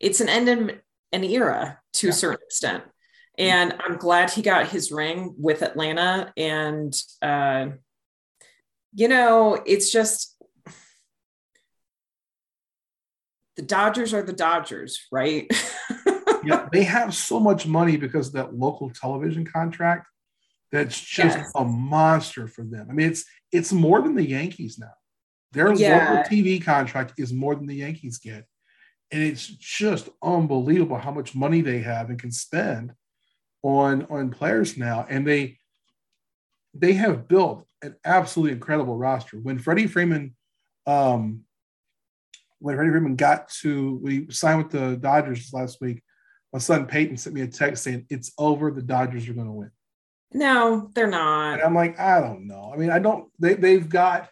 it's 0.00 0.20
an 0.20 0.28
end 0.28 0.48
in 0.48 0.80
an 1.12 1.24
era 1.24 1.78
to 1.94 2.06
yeah. 2.08 2.10
a 2.10 2.14
certain 2.14 2.42
extent. 2.44 2.82
And 3.38 3.74
I'm 3.84 3.96
glad 3.96 4.30
he 4.30 4.42
got 4.42 4.68
his 4.68 4.90
ring 4.92 5.34
with 5.38 5.62
Atlanta. 5.62 6.32
And, 6.36 6.94
uh, 7.22 7.68
you 8.94 9.08
know, 9.08 9.62
it's 9.64 9.90
just 9.90 10.36
the 13.56 13.62
Dodgers 13.62 14.12
are 14.12 14.22
the 14.22 14.32
Dodgers, 14.32 15.06
right? 15.10 15.50
yeah, 16.44 16.68
they 16.72 16.84
have 16.84 17.14
so 17.14 17.40
much 17.40 17.66
money 17.66 17.96
because 17.96 18.28
of 18.28 18.32
that 18.34 18.54
local 18.54 18.90
television 18.90 19.44
contract. 19.44 20.06
That's 20.70 20.98
just 20.98 21.36
yes. 21.36 21.52
a 21.54 21.64
monster 21.64 22.48
for 22.48 22.64
them. 22.64 22.88
I 22.90 22.94
mean, 22.94 23.10
it's 23.10 23.24
it's 23.52 23.72
more 23.72 24.00
than 24.00 24.14
the 24.14 24.26
Yankees 24.26 24.78
now. 24.78 24.92
Their 25.52 25.72
yeah. 25.74 26.08
local 26.08 26.22
TV 26.30 26.64
contract 26.64 27.12
is 27.18 27.32
more 27.32 27.54
than 27.54 27.66
the 27.66 27.76
Yankees 27.76 28.18
get. 28.18 28.46
And 29.10 29.22
it's 29.22 29.46
just 29.46 30.08
unbelievable 30.22 30.96
how 30.96 31.10
much 31.10 31.34
money 31.34 31.60
they 31.60 31.80
have 31.80 32.08
and 32.08 32.18
can 32.18 32.32
spend 32.32 32.94
on 33.62 34.06
on 34.08 34.30
players 34.30 34.78
now. 34.78 35.06
And 35.08 35.26
they 35.26 35.58
they 36.74 36.94
have 36.94 37.28
built 37.28 37.66
an 37.82 37.96
absolutely 38.04 38.52
incredible 38.52 38.96
roster. 38.96 39.36
When 39.36 39.58
Freddie 39.58 39.86
Freeman 39.86 40.34
um 40.86 41.44
when 42.58 42.76
Freddie 42.76 42.92
Freeman 42.92 43.16
got 43.16 43.50
to 43.60 44.00
we 44.02 44.30
signed 44.30 44.62
with 44.62 44.70
the 44.72 44.96
Dodgers 44.96 45.52
last 45.52 45.82
week, 45.82 46.02
my 46.52 46.58
son 46.58 46.86
Peyton 46.86 47.16
sent 47.16 47.34
me 47.34 47.42
a 47.42 47.46
text 47.46 47.84
saying 47.84 48.06
it's 48.10 48.32
over. 48.38 48.70
The 48.70 48.82
Dodgers 48.82 49.28
are 49.28 49.34
going 49.34 49.46
to 49.46 49.52
win. 49.52 49.70
No, 50.34 50.90
they're 50.94 51.06
not. 51.06 51.54
And 51.54 51.62
I'm 51.62 51.74
like, 51.74 51.98
I 51.98 52.20
don't 52.20 52.46
know. 52.46 52.70
I 52.72 52.76
mean, 52.76 52.90
I 52.90 52.98
don't. 52.98 53.28
They 53.38 53.54
they've 53.54 53.88
got 53.88 54.28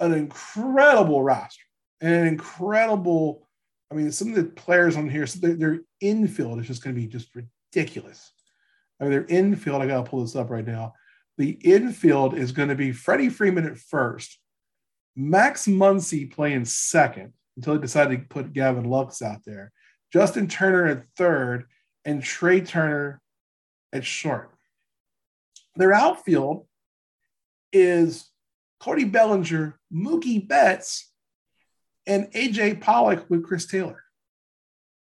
an 0.00 0.12
incredible 0.12 1.22
roster 1.22 1.62
and 2.00 2.14
an 2.14 2.26
incredible. 2.26 3.48
I 3.90 3.94
mean, 3.94 4.10
some 4.10 4.28
of 4.28 4.34
the 4.34 4.44
players 4.44 4.96
on 4.96 5.08
here, 5.08 5.26
so 5.26 5.38
their, 5.40 5.54
their 5.54 5.80
infield 6.00 6.60
is 6.60 6.66
just 6.66 6.82
going 6.82 6.96
to 6.96 7.00
be 7.00 7.06
just 7.06 7.28
ridiculous. 7.34 8.32
I 9.00 9.04
mean, 9.04 9.12
their 9.12 9.26
infield. 9.26 9.82
I 9.82 9.86
got 9.86 10.04
to 10.04 10.10
pull 10.10 10.22
this 10.22 10.36
up 10.36 10.50
right 10.50 10.66
now. 10.66 10.94
The 11.38 11.50
infield 11.62 12.36
is 12.36 12.52
going 12.52 12.68
to 12.68 12.74
be 12.74 12.92
Freddie 12.92 13.28
Freeman 13.28 13.66
at 13.66 13.78
first, 13.78 14.38
Max 15.16 15.66
Muncy 15.66 16.30
playing 16.30 16.64
second 16.64 17.32
until 17.56 17.74
they 17.74 17.80
decided 17.80 18.20
to 18.20 18.28
put 18.28 18.52
Gavin 18.52 18.84
Lux 18.84 19.22
out 19.22 19.40
there. 19.44 19.72
Justin 20.12 20.48
Turner 20.48 20.86
at 20.86 21.04
third, 21.16 21.66
and 22.04 22.22
Trea 22.22 22.60
Turner 22.60 23.20
at 23.92 24.04
short. 24.04 24.50
Their 25.76 25.92
outfield 25.92 26.66
is 27.72 28.28
Cody 28.80 29.04
Bellinger, 29.04 29.78
Mookie 29.92 30.46
Betts, 30.46 31.10
and 32.06 32.30
AJ 32.32 32.80
Pollock 32.80 33.28
with 33.30 33.44
Chris 33.44 33.66
Taylor. 33.66 34.02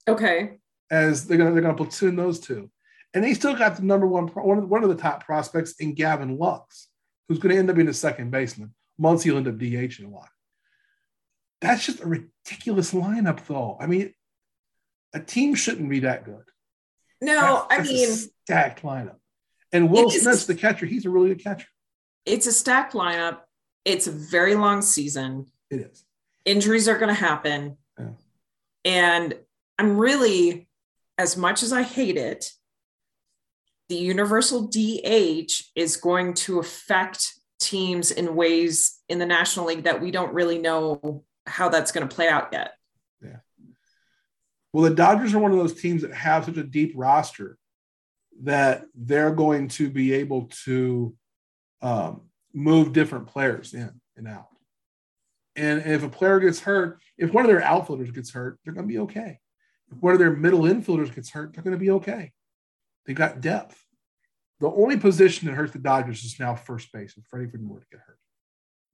Okay. 0.09 0.59
As 0.91 1.27
they're 1.27 1.39
gonna 1.39 1.53
they're 1.53 1.63
gonna 1.63 1.75
platoon 1.75 2.17
those 2.17 2.41
two, 2.41 2.71
and 3.13 3.23
they 3.23 3.35
still 3.35 3.57
got 3.57 3.77
the 3.77 3.83
number 3.83 4.07
one 4.07 4.29
one 4.29 4.59
of, 4.59 4.69
one 4.69 4.83
of 4.83 4.89
the 4.89 4.95
top 4.95 5.25
prospects 5.25 5.75
in 5.81 5.95
Gavin 5.95 6.39
Lux, 6.39 6.89
who's 7.29 7.39
going 7.39 7.53
to 7.53 7.59
end 7.59 7.69
up 7.71 7.77
being 7.77 7.89
a 7.89 7.95
second 7.95 8.31
baseman. 8.31 8.75
Muncy 9.01 9.31
will 9.31 9.39
end 9.39 9.49
up 9.49 9.59
DH 9.59 9.63
DHing 9.63 10.07
a 10.07 10.15
lot. 10.15 10.29
That's 11.61 11.85
just 11.85 12.01
a 12.01 12.07
ridiculous 12.07 12.93
lineup, 12.93 13.45
though. 13.47 13.77
I 13.81 13.87
mean, 13.87 14.15
a 15.17 15.21
team 15.21 15.55
shouldn't 15.55 15.89
be 15.89 16.01
that 16.01 16.25
good. 16.25 16.45
No, 17.23 17.67
that's, 17.71 17.89
I 17.89 17.93
mean 17.93 18.09
stacked 18.45 18.83
lineup. 18.83 19.17
And 19.73 19.91
Will 19.91 20.11
Smith's 20.11 20.45
the 20.45 20.55
catcher. 20.55 20.85
He's 20.85 21.07
a 21.07 21.11
really 21.11 21.29
good 21.31 21.43
catcher. 21.43 21.69
It's 22.27 22.47
a 22.47 22.53
stacked 22.53 22.93
lineup. 22.93 23.39
It's 23.85 24.07
a 24.07 24.11
very 24.11 24.55
long 24.55 24.83
season. 24.83 25.47
It 25.71 25.81
is. 25.81 26.05
Injuries 26.45 26.87
are 26.87 26.99
going 26.99 27.09
to 27.09 27.15
happen. 27.15 27.79
Yeah. 27.99 28.09
And 28.85 29.35
I'm 29.79 29.97
really, 29.97 30.69
as 31.17 31.37
much 31.37 31.63
as 31.63 31.73
I 31.73 31.83
hate 31.83 32.17
it, 32.17 32.53
the 33.89 33.97
universal 33.97 34.69
DH 34.69 35.51
is 35.75 35.97
going 35.97 36.35
to 36.35 36.59
affect 36.59 37.33
teams 37.61 38.11
in 38.11 38.37
ways 38.37 39.01
in 39.09 39.19
the 39.19 39.27
National 39.27 39.67
League 39.67 39.85
that 39.85 40.03
we 40.03 40.11
don't 40.11 40.35
really 40.35 40.59
know 40.59 41.25
how 41.47 41.69
that's 41.69 41.93
going 41.93 42.07
to 42.07 42.15
play 42.15 42.29
out 42.29 42.49
yet. 42.53 42.76
Well, 44.77 44.85
the 44.85 44.95
Dodgers 44.95 45.33
are 45.33 45.39
one 45.39 45.53
of 45.53 45.57
those 45.57 45.81
teams 45.81 46.03
that 46.03 46.13
have 46.13 46.45
such 46.45 46.59
a 46.59 46.63
deep 46.63 46.93
roster 46.95 47.57
that 48.43 48.85
they're 48.95 49.31
going 49.31 49.69
to 49.69 49.89
be 49.89 50.13
able 50.13 50.51
to 50.65 51.15
um, 51.81 52.29
move 52.53 52.93
different 52.93 53.27
players 53.27 53.73
in 53.73 53.91
and 54.19 54.29
out. 54.29 54.49
And 55.57 55.81
if 55.87 56.03
a 56.03 56.11
player 56.11 56.41
gets 56.41 56.61
hurt, 56.61 57.01
if 57.17 57.33
one 57.33 57.43
of 57.43 57.51
their 57.51 57.63
outfielders 57.63 58.11
gets 58.11 58.31
hurt, 58.31 58.59
they're 58.63 58.75
going 58.75 58.87
to 58.87 58.93
be 58.93 58.99
okay. 58.99 59.39
If 59.91 59.97
one 60.03 60.13
of 60.13 60.19
their 60.19 60.37
middle 60.37 60.65
infielders 60.65 61.15
gets 61.15 61.31
hurt, 61.31 61.55
they're 61.55 61.65
going 61.65 61.73
to 61.73 61.83
be 61.83 61.93
okay. 61.93 62.33
They've 63.07 63.17
got 63.17 63.41
depth. 63.41 63.83
The 64.61 64.69
only 64.69 64.99
position 64.99 65.49
that 65.49 65.55
hurts 65.55 65.73
the 65.73 65.79
Dodgers 65.79 66.23
is 66.23 66.39
now 66.39 66.55
first 66.55 66.93
base, 66.93 67.17
and 67.17 67.25
Freddie 67.25 67.49
Freeman 67.49 67.81
to 67.81 67.87
get 67.91 68.01
hurt. 68.07 68.19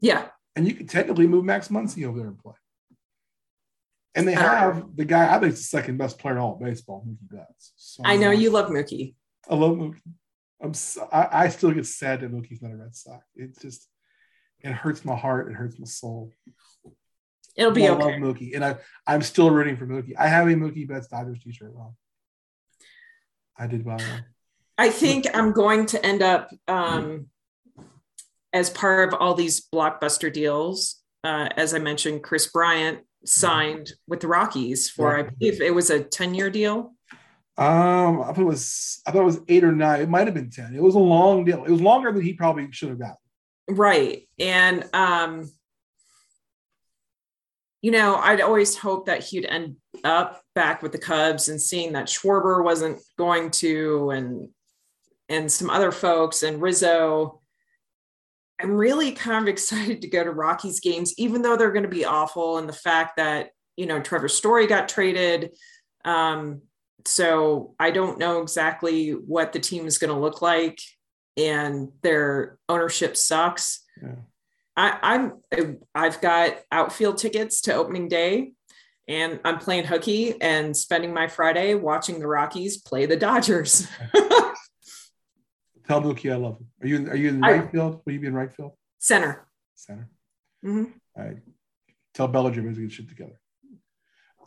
Yeah. 0.01 0.29
And 0.55 0.65
you 0.65 0.75
can 0.75 0.87
technically 0.87 1.27
move 1.27 1.45
Max 1.45 1.67
Muncy 1.67 2.07
over 2.07 2.21
there 2.21 2.29
and 2.29 2.39
play. 2.39 2.55
And 4.15 4.29
they 4.29 4.35
have 4.35 4.95
the 4.95 5.05
guy 5.07 5.35
I 5.35 5.39
think 5.39 5.55
is 5.55 5.61
the 5.61 5.65
second 5.65 5.97
best 5.97 6.19
player 6.19 6.35
in 6.35 6.41
all 6.41 6.55
of 6.55 6.61
baseball, 6.61 7.05
Mookie 7.09 7.31
Betts. 7.31 7.73
So 7.77 8.03
I 8.05 8.17
know 8.17 8.31
you 8.31 8.51
love 8.51 8.69
Mookie. 8.69 9.15
I 9.49 9.55
love 9.55 9.77
Mookie. 9.77 10.01
I'm 10.63 10.75
so, 10.75 11.09
I, 11.11 11.45
I, 11.45 11.49
still 11.49 11.73
get 11.73 11.87
sad 11.87 12.21
that 12.21 12.33
Mookie's 12.33 12.63
not 12.63 12.73
a 12.73 12.77
Red 12.77 12.95
Sox. 12.95 13.25
It 13.35 13.59
just 13.61 13.89
it 14.61 14.71
hurts 14.73 15.05
my 15.05 15.17
heart. 15.17 15.51
It 15.51 15.55
hurts 15.55 15.79
my 15.79 15.87
soul. 15.87 16.31
It'll 17.57 17.73
be 17.73 17.89
I 17.89 17.93
okay. 17.93 18.05
love 18.05 18.13
Mookie, 18.13 18.55
and 18.55 18.65
I 18.65 18.77
I'm 19.07 19.23
still 19.23 19.51
rooting 19.51 19.77
for 19.77 19.87
Mookie. 19.87 20.15
I 20.17 20.29
have 20.29 20.47
a 20.47 20.53
Mookie 20.53 20.87
Betts 20.87 21.09
Dodgers 21.09 21.41
T-shirt. 21.43 21.75
Well, 21.75 21.97
I 23.59 23.67
did 23.67 23.85
buy 23.85 23.97
one. 23.97 24.25
I 24.79 24.91
think 24.91 25.27
I'm 25.35 25.53
going 25.53 25.87
to 25.87 26.05
end 26.05 26.23
up 26.23 26.51
um, 26.69 27.27
as 28.53 28.71
part 28.71 29.09
of 29.09 29.21
all 29.21 29.35
these 29.35 29.67
blockbuster 29.75 30.33
deals. 30.33 31.03
Uh, 31.25 31.49
as 31.57 31.75
I 31.75 31.79
mentioned, 31.79 32.23
Kris 32.23 32.51
Bryant 32.51 33.01
signed 33.25 33.93
with 34.07 34.21
the 34.21 34.29
Rockies 34.29 34.91
for 34.91 35.19
I 35.19 35.23
believe 35.23 35.61
it 35.61 35.75
was 35.75 35.91
a 35.91 36.03
10 36.03 36.35
year 36.35 36.51
deal. 36.51 36.95
Um, 37.59 38.23
I 38.23 38.33
thought 38.33 38.39
it 38.39 38.45
was 38.45 39.03
I 39.07 39.11
thought 39.11 39.23
it 39.23 39.27
was 39.27 39.41
eight 39.49 39.65
or 39.65 39.73
nine. 39.73 40.01
It 40.01 40.09
might 40.09 40.27
have 40.27 40.35
been 40.35 40.51
10. 40.51 40.75
It 40.75 40.83
was 40.83 40.95
a 40.95 41.01
long 41.01 41.45
deal. 41.45 41.65
It 41.65 41.71
was 41.71 41.83
longer 41.83 42.11
than 42.13 42.23
he 42.23 42.33
probably 42.33 42.71
should 42.73 42.89
have 42.89 42.99
gotten. 42.99 43.17
Right. 43.69 44.29
And 44.39 44.89
um, 44.93 45.51
you 47.83 47.91
know, 47.91 48.15
I'd 48.17 48.41
always 48.41 48.77
hoped 48.77 49.07
that 49.07 49.25
he'd 49.25 49.45
end 49.45 49.77
up 50.05 50.41
back 50.55 50.83
with 50.83 50.93
the 50.93 50.99
Cubs 50.99 51.49
and 51.49 51.61
seeing 51.61 51.93
that 51.93 52.07
Schwarber 52.07 52.65
wasn't 52.65 53.01
going 53.19 53.51
to 53.51 54.11
and 54.11 54.49
and 55.29 55.51
some 55.51 55.69
other 55.69 55.93
folks 55.93 56.43
and 56.43 56.63
Rizzo. 56.63 57.42
I'm 58.63 58.73
really 58.73 59.13
kind 59.13 59.43
of 59.43 59.49
excited 59.49 60.03
to 60.03 60.09
go 60.09 60.23
to 60.23 60.31
Rockies 60.31 60.81
games, 60.81 61.15
even 61.19 61.43
though 61.43 61.57
they're 61.57 61.73
going 61.73 61.85
to 61.85 61.89
be 61.89 62.05
awful. 62.05 62.59
And 62.59 62.69
the 62.69 62.73
fact 62.73 63.17
that, 63.17 63.51
you 63.77 63.87
know, 63.87 64.01
Trevor 64.01 64.29
Story 64.29 64.67
got 64.67 64.89
traded. 64.89 65.57
Um, 66.05 66.63
so 67.05 67.75
I 67.81 67.91
don't 67.91 68.19
know 68.19 68.43
exactly 68.43 69.11
what 69.11 69.53
the 69.53 69.59
team 69.59 69.87
is 69.87 69.99
going 69.99 70.13
to 70.13 70.21
look 70.21 70.43
like, 70.43 70.79
and 71.37 71.91
their 72.03 72.59
ownership 72.69 73.17
sucks. 73.17 73.81
Yeah. 74.01 74.15
I, 74.77 74.99
I'm 75.03 75.33
I've 75.95 76.21
got 76.21 76.59
outfield 76.71 77.19
tickets 77.19 77.63
to 77.63 77.75
opening 77.75 78.09
day, 78.09 78.53
and 79.09 79.41
I'm 79.45 79.59
playing 79.59 79.85
hooky 79.85 80.41
and 80.41 80.77
spending 80.77 81.13
my 81.13 81.27
Friday 81.27 81.75
watching 81.75 82.21
the 82.21 82.27
Rockies 82.27 82.79
play 82.79 83.07
the 83.07 83.17
Dodgers. 83.17 83.87
Tell 85.87 86.01
Mookie 86.01 86.33
I 86.33 86.37
love 86.37 86.59
him. 86.59 86.67
Are 86.83 86.87
you 86.87 87.11
are 87.11 87.17
you 87.17 87.29
in 87.31 87.41
right 87.41 87.71
field? 87.71 88.03
Will 88.05 88.13
you 88.13 88.21
be 88.21 88.27
in 88.27 88.35
right 88.35 88.53
field? 88.53 88.73
Center. 88.99 89.47
Center. 89.75 90.09
Mm-hmm. 90.65 90.93
All 91.17 91.25
right. 91.25 91.39
Tell 92.15 92.29
Bellinger 92.29 92.75
to 92.75 92.81
get 92.81 92.93
shit 92.93 93.09
together. 93.09 93.41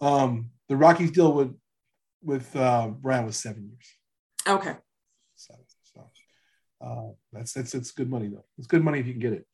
Um, 0.01 0.51
the 0.69 0.75
Rockies 0.75 1.11
deal 1.11 1.33
with 1.33 1.55
with 2.21 2.55
uh, 2.55 2.87
Brown 2.87 3.25
was 3.25 3.37
seven 3.37 3.69
years. 3.69 4.57
Okay. 4.57 4.75
So, 5.35 5.53
so 5.83 6.09
uh, 6.81 7.11
that's 7.33 7.53
that's 7.53 7.73
it's 7.75 7.91
good 7.91 8.09
money 8.09 8.27
though. 8.27 8.45
It's 8.57 8.67
good 8.67 8.83
money 8.83 8.99
if 8.99 9.07
you 9.07 9.13
can 9.13 9.21
get 9.21 9.33
it. 9.33 9.45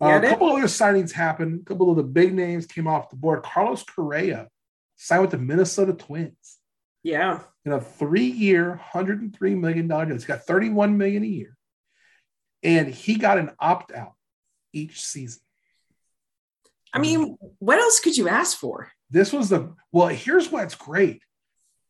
Uh, 0.00 0.20
a 0.22 0.28
couple 0.28 0.48
other 0.48 0.64
signings 0.64 1.12
happened. 1.12 1.60
A 1.60 1.64
couple 1.64 1.90
of 1.90 1.96
the 1.96 2.04
big 2.04 2.32
names 2.32 2.66
came 2.66 2.86
off 2.86 3.10
the 3.10 3.16
board. 3.16 3.42
Carlos 3.42 3.82
Correa 3.82 4.48
signed 4.96 5.22
with 5.22 5.32
the 5.32 5.38
Minnesota 5.38 5.92
Twins. 5.92 6.57
Yeah. 7.02 7.40
In 7.64 7.72
a 7.72 7.80
three-year, 7.80 8.80
$103 8.92 9.58
million 9.58 9.88
deal. 9.88 10.06
He's 10.06 10.24
got 10.24 10.44
31 10.44 10.96
million 10.96 11.22
a 11.22 11.26
year. 11.26 11.56
And 12.62 12.88
he 12.88 13.16
got 13.16 13.38
an 13.38 13.50
opt-out 13.60 14.14
each 14.72 15.00
season. 15.00 15.40
I 16.92 16.98
mean, 16.98 17.36
what 17.58 17.78
else 17.78 18.00
could 18.00 18.16
you 18.16 18.28
ask 18.28 18.56
for? 18.56 18.90
This 19.10 19.32
was 19.32 19.48
the 19.48 19.74
well, 19.92 20.08
here's 20.08 20.50
what's 20.50 20.74
great. 20.74 21.22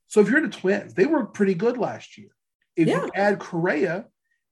So 0.08 0.20
if 0.20 0.28
you're 0.28 0.40
the 0.40 0.48
twins, 0.48 0.94
they 0.94 1.06
were 1.06 1.24
pretty 1.24 1.54
good 1.54 1.78
last 1.78 2.18
year. 2.18 2.30
If 2.76 2.88
yeah. 2.88 3.04
you 3.04 3.10
add 3.14 3.38
Correa 3.38 4.06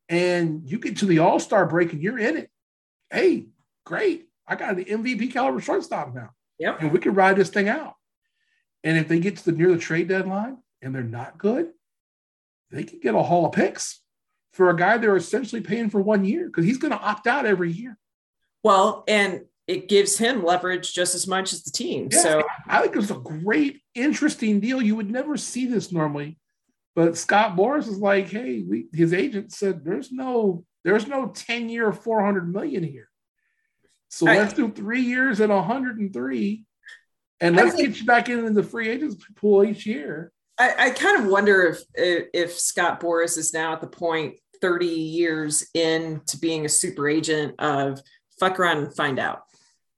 and 0.09 0.63
you 0.65 0.79
get 0.79 0.99
to 0.99 1.07
the 1.07 1.21
all-star 1.21 1.67
break 1.67 1.93
and 1.93 2.03
you're 2.03 2.19
in 2.19 2.37
it, 2.37 2.51
hey, 3.11 3.47
great. 3.85 4.29
I 4.47 4.55
got 4.55 4.77
an 4.77 4.85
MVP 4.85 5.33
caliber 5.33 5.61
shortstop 5.61 6.15
now. 6.15 6.31
Yeah. 6.59 6.77
And 6.79 6.93
we 6.93 6.99
can 6.99 7.15
ride 7.15 7.37
this 7.37 7.51
thing 7.51 7.69
out. 7.69 7.95
And 8.87 8.97
if 8.97 9.09
they 9.09 9.19
get 9.19 9.37
to 9.39 9.45
the 9.51 9.51
near 9.51 9.73
the 9.73 9.79
trade 9.79 10.07
deadline 10.07 10.59
and 10.81 10.95
they're 10.95 11.03
not 11.03 11.39
good, 11.39 11.71
they 12.71 12.85
can 12.85 13.01
get 13.01 13.17
a 13.17 13.23
haul 13.23 13.47
of 13.47 13.53
picks 13.53 14.01
for 14.53 14.71
a 14.71 14.77
guy 14.77 14.97
they're 14.97 15.17
essentially 15.17 15.61
paying 15.61 15.91
for 15.91 16.01
one 16.01 16.25
year 16.25 16.47
because 16.47 16.65
he's 16.65 16.79
going 16.79 16.93
to 16.93 17.01
opt 17.01 17.27
out 17.27 17.47
every 17.47 17.73
year. 17.73 17.99
Well, 18.63 19.03
and 19.09 19.41
it 19.67 19.89
gives 19.89 20.17
him 20.17 20.45
leverage 20.45 20.95
just 20.95 21.17
as 21.17 21.27
much 21.27 21.53
as 21.53 21.65
the 21.65 21.73
team. 21.73 22.11
Yeah, 22.13 22.23
so 22.23 22.43
I 22.69 22.81
think 22.83 22.95
it's 22.95 23.11
a 23.11 23.15
great, 23.15 23.81
interesting 23.97 24.61
deal. 24.61 24.81
You 24.81 24.95
would 24.95 25.11
never 25.11 25.37
see 25.37 25.67
this 25.67 25.91
normally, 25.91 26.39
but 26.95 27.17
Scott 27.17 27.57
Boras 27.57 27.89
is 27.89 27.99
like, 27.99 28.29
hey, 28.29 28.65
we, 28.69 28.87
his 28.93 29.13
agent 29.13 29.53
said 29.53 29.85
there's 29.85 30.13
no 30.13 30.65
there's 30.85 31.09
no 31.09 31.27
10 31.27 31.69
year 31.69 31.93
400 31.93 32.53
million 32.53 32.85
here. 32.85 33.09
So 34.11 34.29
I, 34.29 34.39
let's 34.39 34.55
do 34.55 34.71
three 34.71 35.03
years 35.03 35.41
at 35.41 35.49
103 35.49 36.66
and 37.41 37.57
let's 37.57 37.75
think, 37.75 37.89
get 37.89 38.01
you 38.01 38.07
back 38.07 38.29
into 38.29 38.51
the 38.51 38.63
free 38.63 38.89
agents 38.89 39.17
pool 39.37 39.65
each 39.65 39.87
year. 39.87 40.33
I, 40.59 40.87
I 40.87 40.91
kind 40.91 41.21
of 41.21 41.27
wonder 41.27 41.65
if, 41.67 41.83
if, 41.95 42.59
Scott 42.59 43.01
Boras 43.01 43.37
is 43.37 43.53
now 43.53 43.75
at 43.75 43.81
the 43.83 43.87
point 43.87 44.37
30 44.63 44.87
years 44.87 45.69
into 45.75 46.39
being 46.39 46.65
a 46.65 46.69
super 46.69 47.09
agent 47.09 47.55
of 47.59 48.01
fuck 48.41 48.59
around 48.59 48.79
and 48.79 48.97
find 48.97 49.19
out. 49.19 49.43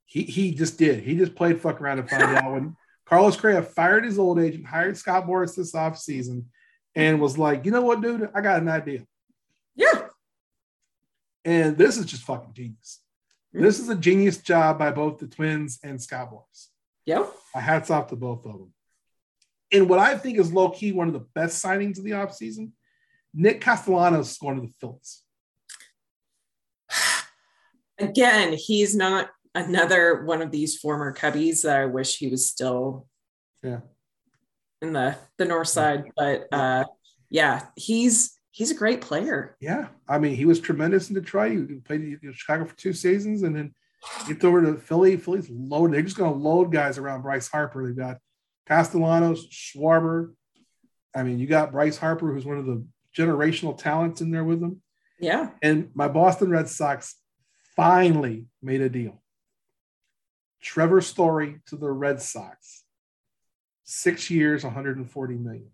He 0.05 0.23
he 0.23 0.55
just 0.55 0.79
did. 0.79 1.05
He 1.05 1.17
just 1.17 1.35
played 1.35 1.61
fuck 1.61 1.81
around 1.81 2.01
and 2.01 2.11
find 2.11 2.23
out 2.37 2.53
when 2.53 2.77
Carlos 3.07 3.37
Correa 3.37 3.63
fired 3.63 4.05
his 4.05 4.19
old 4.19 4.41
agent, 4.41 4.67
hired 4.67 4.97
Scott 4.97 5.27
Boras 5.27 5.55
this 5.55 5.73
offseason, 5.73 6.45
and 6.95 7.21
was 7.21 7.39
like, 7.39 7.65
you 7.65 7.71
know 7.71 7.83
what, 7.83 8.01
dude, 8.01 8.29
I 8.35 8.41
got 8.41 8.61
an 8.61 8.69
idea. 8.69 9.05
Yeah. 9.77 10.07
And 11.45 11.79
this 11.79 11.97
is 11.97 12.07
just 12.07 12.25
fucking 12.25 12.53
genius. 12.53 13.01
Mm-hmm. 13.55 13.65
This 13.65 13.79
is 13.79 13.89
a 13.89 13.95
genius 13.95 14.39
job 14.39 14.79
by 14.79 14.91
both 14.91 15.19
the 15.19 15.27
twins 15.27 15.79
and 15.83 16.03
Scott 16.03 16.31
Boras. 16.31 16.69
Yep. 17.09 17.33
My 17.55 17.63
hats 17.63 17.89
off 17.89 18.09
to 18.09 18.17
both 18.17 18.45
of 18.45 18.53
them. 18.53 18.75
And 19.73 19.89
what 19.89 19.99
I 19.99 20.15
think 20.19 20.39
is 20.39 20.53
low 20.53 20.69
key 20.69 20.93
one 20.93 21.07
of 21.07 21.15
the 21.15 21.27
best 21.35 21.65
signings 21.65 21.97
of 21.97 22.05
the 22.05 22.11
offseason, 22.11 22.73
Nick 23.33 23.63
Castellanos 23.63 24.33
is 24.33 24.37
going 24.37 24.57
to 24.57 24.67
the 24.67 24.73
Phillies. 24.79 25.23
Again, 27.99 28.53
he's 28.53 28.95
not 28.95 29.31
another 29.55 30.27
one 30.27 30.43
of 30.43 30.51
these 30.51 30.77
former 30.77 31.15
Cubbies 31.15 31.63
that 31.63 31.81
I 31.81 31.87
wish 31.87 32.19
he 32.19 32.29
was 32.29 32.47
still 32.47 33.07
yeah 33.63 33.81
in 34.83 34.93
the 34.93 35.17
the 35.39 35.47
north 35.47 35.69
side. 35.69 36.11
But 36.15 36.47
uh 36.53 36.85
yeah, 37.31 37.69
he's 37.75 38.39
he's 38.51 38.71
a 38.71 38.75
great 38.75 39.01
player. 39.01 39.57
Yeah. 39.61 39.89
I 40.07 40.19
mean, 40.19 40.37
he 40.37 40.45
was 40.45 40.61
tremendous 40.61 41.09
in 41.09 41.15
Detroit. 41.15 41.71
He 41.71 41.77
played 41.77 42.19
in 42.23 42.33
Chicago 42.35 42.67
for 42.67 42.77
two 42.77 42.93
seasons 42.93 43.45
and 43.45 43.57
then 43.57 43.75
gets 44.27 44.45
over 44.45 44.63
to 44.63 44.75
Philly. 44.77 45.17
Philly's 45.17 45.49
loaded. 45.51 45.95
They're 45.95 46.03
just 46.03 46.17
gonna 46.17 46.35
load 46.35 46.73
guys 46.73 46.99
around 46.99 47.23
Bryce 47.23 47.49
Harper. 47.49 47.87
They've 47.87 47.97
got 47.97 48.19
Castellanos, 48.67 49.49
Schwarber. 49.49 50.35
I 51.15 51.23
mean, 51.23 51.39
you 51.39 51.47
got 51.47 51.73
Bryce 51.73 51.97
Harper, 51.97 52.33
who's 52.33 52.45
one 52.45 52.59
of 52.59 52.67
the 52.67 52.85
generational 53.17 53.77
talents 53.77 54.21
in 54.21 54.31
there 54.31 54.45
with 54.45 54.61
them. 54.61 54.83
Yeah. 55.19 55.51
And 55.63 55.91
my 55.95 56.09
Boston 56.09 56.51
Red 56.51 56.69
Sox 56.69 57.17
finally 57.75 58.47
made 58.63 58.81
a 58.81 58.89
deal. 58.89 59.23
Trevor 60.61 61.01
Story 61.01 61.61
to 61.67 61.77
the 61.77 61.91
Red 61.91 62.21
Sox. 62.21 62.85
Six 63.85 64.31
years, 64.31 64.65
140 64.65 65.35
million. 65.37 65.71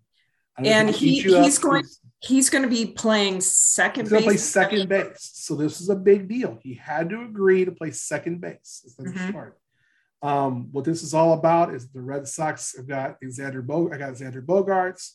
And 0.57 0.89
he, 0.89 1.21
he's 1.21 1.57
going 1.57 1.83
he's 2.21 2.49
going 2.49 2.63
to 2.63 2.69
be 2.69 2.85
playing 2.85 3.41
second 3.41 4.05
he's 4.05 4.11
base. 4.11 4.23
Play 4.23 4.37
second 4.37 4.89
base. 4.89 5.31
So 5.33 5.55
this 5.55 5.81
is 5.81 5.89
a 5.89 5.95
big 5.95 6.27
deal. 6.27 6.59
He 6.63 6.73
had 6.73 7.09
to 7.09 7.21
agree 7.21 7.65
to 7.65 7.71
play 7.71 7.91
second 7.91 8.41
base. 8.41 8.95
That's 8.97 9.11
mm-hmm. 9.11 10.27
Um, 10.27 10.69
what 10.71 10.85
this 10.85 11.03
is 11.03 11.13
all 11.13 11.33
about 11.33 11.73
is 11.73 11.89
the 11.91 12.01
Red 12.01 12.27
Sox 12.27 12.75
have 12.77 12.87
got 12.87 13.21
Xander 13.21 13.65
Bo- 13.65 13.91
I 13.91 13.97
got 13.97 14.13
Xander 14.13 14.43
Bogaerts, 14.43 15.11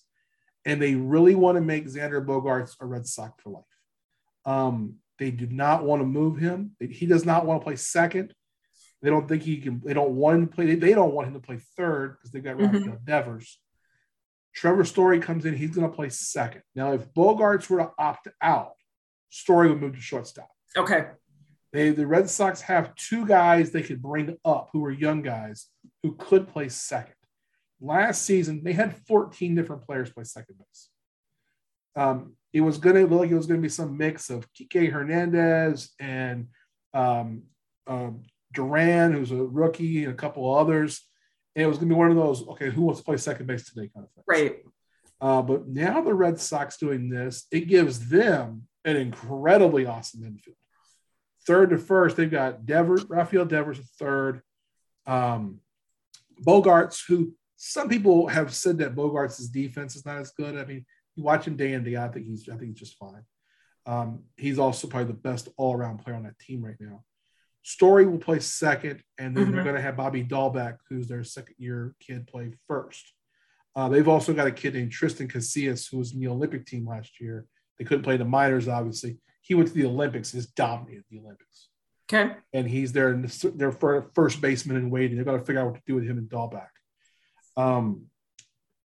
and 0.65 0.81
they 0.81 0.95
really 0.95 1.35
want 1.35 1.57
to 1.57 1.63
make 1.63 1.87
Xander 1.87 2.25
Bogaerts 2.25 2.77
a 2.81 2.87
Red 2.87 3.07
Sox 3.07 3.43
for 3.43 3.51
life. 3.51 3.65
Um, 4.45 4.97
they 5.19 5.31
do 5.31 5.47
not 5.47 5.85
want 5.85 6.01
to 6.01 6.07
move 6.07 6.39
him. 6.39 6.77
He 6.79 7.07
does 7.07 7.25
not 7.25 7.45
want 7.45 7.61
to 7.61 7.65
play 7.65 7.77
second. 7.77 8.35
They 9.03 9.11
don't 9.11 9.27
think 9.27 9.43
he 9.43 9.57
can. 9.57 9.81
They 9.85 9.95
don't 9.95 10.13
want 10.13 10.37
him 10.37 10.49
to 10.49 10.55
play. 10.55 10.75
They 10.75 10.95
don't 10.95 11.15
want 11.15 11.29
him 11.29 11.35
to 11.35 11.41
play 11.41 11.59
third 11.77 12.17
because 12.17 12.31
they've 12.31 12.45
got 12.45 12.57
mm-hmm. 12.57 12.77
Rafael 12.77 12.99
Devers. 13.05 13.60
Trevor 14.55 14.85
Story 14.85 15.21
comes 15.21 15.47
in, 15.47 15.55
he's 15.55 15.71
going 15.71 15.89
to 15.89 15.95
play 15.95 16.09
second. 16.09 16.63
Now, 16.75 16.93
if 16.93 17.13
Bogaerts 17.15 17.69
were 17.69 17.79
to 17.79 17.91
opt 17.99 18.29
out, 18.43 18.73
Story 19.31 19.69
would 19.69 19.81
move 19.81 19.95
to 19.95 20.01
shortstop. 20.01 20.49
Okay. 20.77 21.07
They, 21.73 21.91
the 21.91 22.07
Red 22.07 22.29
Sox 22.29 22.61
have 22.63 22.95
two 22.97 23.27
guys 23.27 23.71
they 23.71 23.83
could 23.83 24.03
bring 24.03 24.37
up 24.45 24.71
who 24.73 24.85
are 24.85 24.91
young 24.91 25.23
guys 25.23 25.69
who 26.03 26.17
could 26.17 26.49
play 26.49 26.69
second. 26.69 27.15
Last 27.81 28.23
season, 28.23 28.63
they 28.65 28.73
had 28.73 28.97
14 29.07 29.55
different 29.55 29.87
players 29.87 30.11
play 30.11 30.25
second 30.25 30.57
base. 30.59 30.89
Um, 31.97 32.35
it 32.53 32.61
was 32.61 32.79
going 32.79 32.97
to 32.97 33.07
look 33.07 33.21
like 33.21 33.31
it 33.31 33.37
was 33.37 33.47
going 33.47 33.61
to 33.61 33.63
be 33.63 33.69
some 33.69 33.97
mix 33.97 34.31
of 34.31 34.47
Kike 34.53 34.91
Hernandez 34.91 35.91
and 36.01 36.49
um, 36.93 37.45
um, 37.87 38.25
Duran, 38.53 39.13
who's 39.13 39.31
a 39.31 39.37
rookie, 39.37 40.05
and 40.05 40.13
a 40.13 40.17
couple 40.17 40.53
others. 40.53 41.07
And 41.57 41.65
it 41.65 41.67
was 41.67 41.79
going 41.79 41.89
to 41.89 41.95
be 41.95 41.99
one 41.99 42.11
of 42.11 42.17
those, 42.17 42.47
okay, 42.49 42.71
who 42.71 42.83
wants 42.83 43.01
to 43.01 43.05
play 43.05 43.17
second 43.17 43.47
base 43.47 43.69
today 43.69 43.91
kind 43.93 44.07
of 44.07 44.13
thing. 44.13 44.25
Right. 44.27 44.57
Uh, 45.21 45.43
but 45.43 45.69
now 45.69 46.01
the 46.01 46.15
Red 46.15 46.39
Sox 46.39 46.77
doing 46.77 47.09
this, 47.09 47.47
it 47.51 47.69
gives 47.69 48.09
them 48.09 48.63
an 48.85 48.97
incredibly 48.97 49.85
awesome 49.87 50.25
infield. 50.25 50.57
Third 51.47 51.71
to 51.71 51.79
first, 51.79 52.17
they've 52.17 52.31
got 52.31 52.65
Devers, 52.67 53.05
Rafael 53.05 53.45
Devers, 53.45 53.79
a 53.79 53.83
third. 53.99 54.43
Um, 55.07 55.61
Bogaerts, 56.43 57.03
who 57.07 57.35
some 57.57 57.89
people 57.89 58.27
have 58.29 58.55
said 58.55 58.79
that 58.79 58.95
Bogaerts' 58.95 59.51
defense 59.51 59.97
is 59.97 60.07
not 60.07 60.19
as 60.19 60.31
good. 60.31 60.57
I 60.57 60.65
mean, 60.65 60.87
you 61.15 61.25
watch 61.25 61.47
him 61.47 61.57
day 61.57 61.73
in 61.73 61.85
day 61.85 61.97
out. 61.97 62.11
I 62.11 62.13
think 62.13 62.27
he's 62.27 62.49
I 62.49 62.57
think 62.57 62.71
he's 62.71 62.79
just 62.79 62.97
fine. 62.97 63.23
Um, 63.87 64.25
he's 64.37 64.59
also 64.59 64.89
probably 64.89 65.09
the 65.09 65.19
best 65.19 65.49
all 65.57 65.75
around 65.75 65.99
player 65.99 66.17
on 66.17 66.23
that 66.25 66.39
team 66.39 66.65
right 66.65 66.77
now. 66.81 67.05
Story 67.63 68.07
will 68.07 68.19
play 68.19 68.41
second, 68.41 69.03
and 69.19 69.37
then 69.37 69.45
mm-hmm. 69.45 69.55
they're 69.55 69.65
going 69.65 69.77
to 69.77 69.83
have 69.83 69.97
Bobby 69.97 70.25
Dalbec, 70.25 70.79
who's 70.89 71.09
their 71.09 71.25
second 71.25 71.57
year 71.59 71.95
kid, 72.01 72.27
play 72.27 72.53
first. 72.67 73.13
Uh, 73.77 73.89
they've 73.89 74.09
also 74.09 74.33
got 74.33 74.47
a 74.47 74.53
kid 74.53 74.75
named 74.75 74.93
Triston 74.93 75.31
Casas, 75.31 75.87
who 75.87 75.99
was 75.99 76.13
in 76.13 76.21
the 76.21 76.29
Olympic 76.29 76.67
team 76.67 76.87
last 76.87 77.21
year. 77.21 77.47
They 77.79 77.85
couldn't 77.85 78.05
play 78.05 78.17
the 78.17 78.25
minors, 78.25 78.67
obviously. 78.67 79.19
He 79.43 79.55
went 79.55 79.69
to 79.69 79.75
the 79.75 79.87
Olympics, 79.87 80.33
has 80.33 80.47
dominated 80.47 81.05
the 81.11 81.19
Olympics. 81.19 81.69
Okay. 82.13 82.35
And 82.53 82.69
he's 82.69 82.93
there, 82.93 83.15
their, 83.15 83.71
their 83.71 84.03
first 84.15 84.41
baseman 84.41 84.77
in 84.77 84.91
waiting. 84.91 85.17
They've 85.17 85.27
got 85.27 85.37
to 85.37 85.45
figure 85.45 85.61
out 85.61 85.67
what 85.67 85.77
to 85.77 85.83
do 85.87 85.95
with 85.95 86.05
him 86.05 86.19
and 86.19 86.29
Dalbec. 86.29 86.69
Um, 87.57 88.07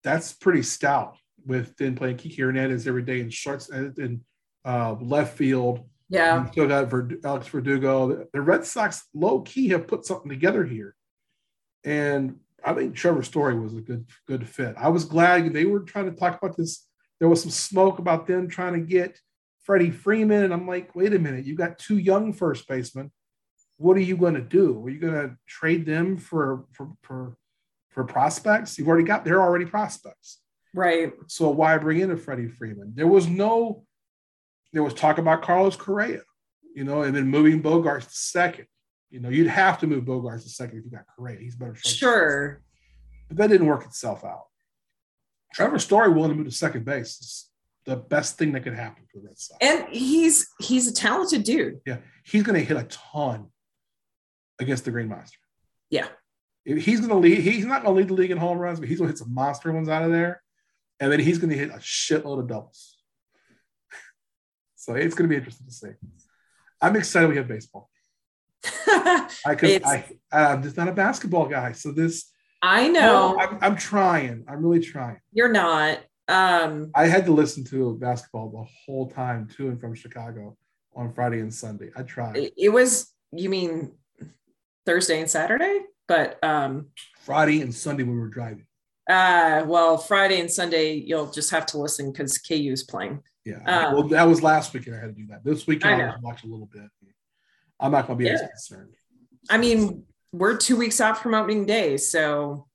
that's 0.04 0.32
pretty 0.32 0.62
stout 0.62 1.16
with 1.44 1.76
then 1.76 1.96
playing 1.96 2.18
Kike 2.18 2.38
Hernandez 2.38 2.86
every 2.86 3.02
day 3.02 3.20
in 3.20 3.30
shorts 3.30 3.70
and 3.70 4.20
uh, 4.64 4.94
left 5.00 5.36
field. 5.36 5.88
Yeah. 6.08 6.44
You 6.44 6.52
still 6.52 6.68
got 6.68 6.88
Verd- 6.88 7.20
Alex 7.24 7.48
Verdugo. 7.48 8.26
The 8.32 8.40
Red 8.40 8.64
Sox 8.64 9.04
low 9.14 9.40
key 9.40 9.68
have 9.68 9.86
put 9.86 10.06
something 10.06 10.28
together 10.28 10.64
here. 10.64 10.94
And 11.84 12.40
I 12.64 12.74
think 12.74 12.94
Trevor 12.94 13.22
Story 13.22 13.58
was 13.58 13.74
a 13.74 13.80
good 13.80 14.06
good 14.26 14.48
fit. 14.48 14.74
I 14.76 14.88
was 14.88 15.04
glad 15.04 15.52
they 15.52 15.64
were 15.64 15.80
trying 15.80 16.06
to 16.06 16.16
talk 16.16 16.42
about 16.42 16.56
this. 16.56 16.86
There 17.20 17.28
was 17.28 17.42
some 17.42 17.50
smoke 17.50 17.98
about 17.98 18.26
them 18.26 18.48
trying 18.48 18.74
to 18.74 18.80
get 18.80 19.18
Freddie 19.64 19.90
Freeman. 19.90 20.44
And 20.44 20.52
I'm 20.52 20.66
like, 20.66 20.94
wait 20.94 21.14
a 21.14 21.18
minute, 21.18 21.44
you 21.44 21.54
got 21.54 21.78
two 21.78 21.98
young 21.98 22.32
first 22.32 22.66
basemen. 22.66 23.12
What 23.76 23.96
are 23.96 24.00
you 24.00 24.16
going 24.16 24.34
to 24.34 24.40
do? 24.40 24.84
Are 24.84 24.90
you 24.90 24.98
going 24.98 25.14
to 25.14 25.36
trade 25.46 25.86
them 25.86 26.16
for 26.16 26.64
for 26.72 26.90
for 27.02 27.36
for 27.90 28.04
prospects? 28.04 28.78
You've 28.78 28.88
already 28.88 29.04
got 29.04 29.24
they're 29.24 29.42
already 29.42 29.66
prospects. 29.66 30.40
Right. 30.74 31.12
So 31.28 31.48
why 31.50 31.76
bring 31.78 32.00
in 32.00 32.10
a 32.10 32.16
Freddie 32.16 32.48
Freeman? 32.48 32.92
There 32.94 33.06
was 33.06 33.28
no, 33.28 33.84
there 34.72 34.82
was 34.82 34.94
talk 34.94 35.18
about 35.18 35.42
Carlos 35.42 35.76
Correa, 35.76 36.22
you 36.74 36.84
know, 36.84 37.02
and 37.02 37.14
then 37.14 37.28
moving 37.28 37.62
Bogaerts 37.62 38.04
to 38.04 38.14
second. 38.14 38.66
You 39.10 39.20
know, 39.20 39.28
you'd 39.28 39.48
have 39.48 39.78
to 39.80 39.86
move 39.86 40.04
Bogaerts 40.04 40.42
to 40.42 40.48
second 40.48 40.78
if 40.78 40.84
you 40.84 40.90
got 40.90 41.04
Correa. 41.16 41.38
He's 41.38 41.56
better. 41.56 41.74
Sure. 41.74 42.60
But 43.28 43.38
that 43.38 43.48
didn't 43.48 43.66
work 43.66 43.84
itself 43.84 44.24
out. 44.24 44.44
Trevor 45.54 45.78
Story 45.78 46.12
willing 46.12 46.30
to 46.30 46.36
move 46.36 46.46
to 46.46 46.52
second 46.52 46.84
base 46.84 47.18
is 47.20 47.50
the 47.86 47.96
best 47.96 48.36
thing 48.36 48.52
that 48.52 48.64
could 48.64 48.74
happen 48.74 49.04
for 49.10 49.18
the 49.18 49.28
Red 49.28 49.38
Sox. 49.38 49.58
And 49.62 49.88
he's 49.88 50.46
he's 50.60 50.86
a 50.86 50.92
talented 50.92 51.44
dude. 51.44 51.80
Yeah, 51.86 51.98
he's 52.24 52.42
going 52.42 52.58
to 52.58 52.64
hit 52.64 52.76
a 52.76 52.84
ton 52.84 53.46
against 54.58 54.84
the 54.84 54.90
Green 54.90 55.08
Monster. 55.08 55.38
Yeah, 55.88 56.08
he's 56.64 57.00
going 57.00 57.10
to 57.10 57.16
lead. 57.16 57.38
He's 57.38 57.64
not 57.64 57.82
going 57.82 57.94
to 57.94 57.98
lead 57.98 58.08
the 58.08 58.14
league 58.14 58.30
in 58.30 58.36
home 58.36 58.58
runs, 58.58 58.78
but 58.78 58.90
he's 58.90 58.98
going 58.98 59.08
to 59.08 59.12
hit 59.12 59.18
some 59.18 59.32
monster 59.32 59.72
ones 59.72 59.88
out 59.88 60.02
of 60.02 60.10
there 60.10 60.42
and 61.00 61.12
then 61.12 61.20
he's 61.20 61.38
going 61.38 61.50
to 61.50 61.56
hit 61.56 61.70
a 61.70 61.78
shitload 61.78 62.40
of 62.40 62.48
doubles. 62.48 62.97
So 64.78 64.94
it's 64.94 65.14
going 65.16 65.28
to 65.28 65.32
be 65.32 65.36
interesting 65.36 65.66
to 65.66 65.72
see. 65.72 65.88
I'm 66.80 66.94
excited 66.94 67.28
we 67.28 67.36
have 67.36 67.48
baseball. 67.48 67.90
I 68.64 69.28
could. 69.58 69.82
I, 69.84 70.04
I'm 70.30 70.62
just 70.62 70.76
not 70.76 70.86
a 70.86 70.92
basketball 70.92 71.46
guy, 71.46 71.72
so 71.72 71.90
this. 71.90 72.30
I 72.62 72.86
know. 72.88 73.36
Oh, 73.36 73.40
I'm, 73.40 73.58
I'm 73.60 73.76
trying. 73.76 74.44
I'm 74.48 74.64
really 74.64 74.80
trying. 74.80 75.18
You're 75.32 75.50
not. 75.50 75.98
Um, 76.28 76.92
I 76.94 77.06
had 77.06 77.24
to 77.26 77.32
listen 77.32 77.64
to 77.64 77.96
basketball 77.96 78.50
the 78.50 78.64
whole 78.84 79.10
time 79.10 79.48
to 79.56 79.68
and 79.68 79.80
from 79.80 79.94
Chicago 79.94 80.56
on 80.94 81.12
Friday 81.12 81.40
and 81.40 81.52
Sunday. 81.52 81.90
I 81.96 82.02
tried. 82.02 82.50
It 82.56 82.68
was. 82.68 83.12
You 83.32 83.50
mean 83.50 83.92
Thursday 84.86 85.20
and 85.20 85.28
Saturday? 85.28 85.80
But 86.06 86.42
um, 86.44 86.86
Friday 87.24 87.62
and 87.62 87.74
Sunday 87.74 88.04
when 88.04 88.14
we 88.14 88.20
were 88.20 88.28
driving. 88.28 88.66
Uh, 89.10 89.64
well, 89.66 89.98
Friday 89.98 90.38
and 90.38 90.50
Sunday 90.50 90.92
you'll 90.92 91.30
just 91.30 91.50
have 91.50 91.66
to 91.66 91.78
listen 91.78 92.12
because 92.12 92.38
KU 92.38 92.70
is 92.72 92.84
playing. 92.84 93.22
Yeah. 93.48 93.86
Um, 93.86 93.94
well, 93.94 94.02
that 94.08 94.24
was 94.24 94.42
last 94.42 94.74
weekend. 94.74 94.96
I 94.96 95.00
had 95.00 95.16
to 95.16 95.20
do 95.20 95.26
that. 95.28 95.42
This 95.42 95.66
weekend 95.66 96.02
I, 96.02 96.08
I 96.08 96.16
watch 96.20 96.44
a 96.44 96.46
little 96.46 96.66
bit. 96.66 96.90
I'm 97.80 97.92
not 97.92 98.06
going 98.06 98.18
to 98.18 98.24
be 98.24 98.28
yeah. 98.28 98.34
as 98.34 98.40
concerned. 98.42 98.94
I 99.48 99.56
mean, 99.56 100.04
we're 100.32 100.56
two 100.56 100.76
weeks 100.76 101.00
out 101.00 101.18
from 101.18 101.34
opening 101.34 101.64
day, 101.64 101.96
so. 101.96 102.66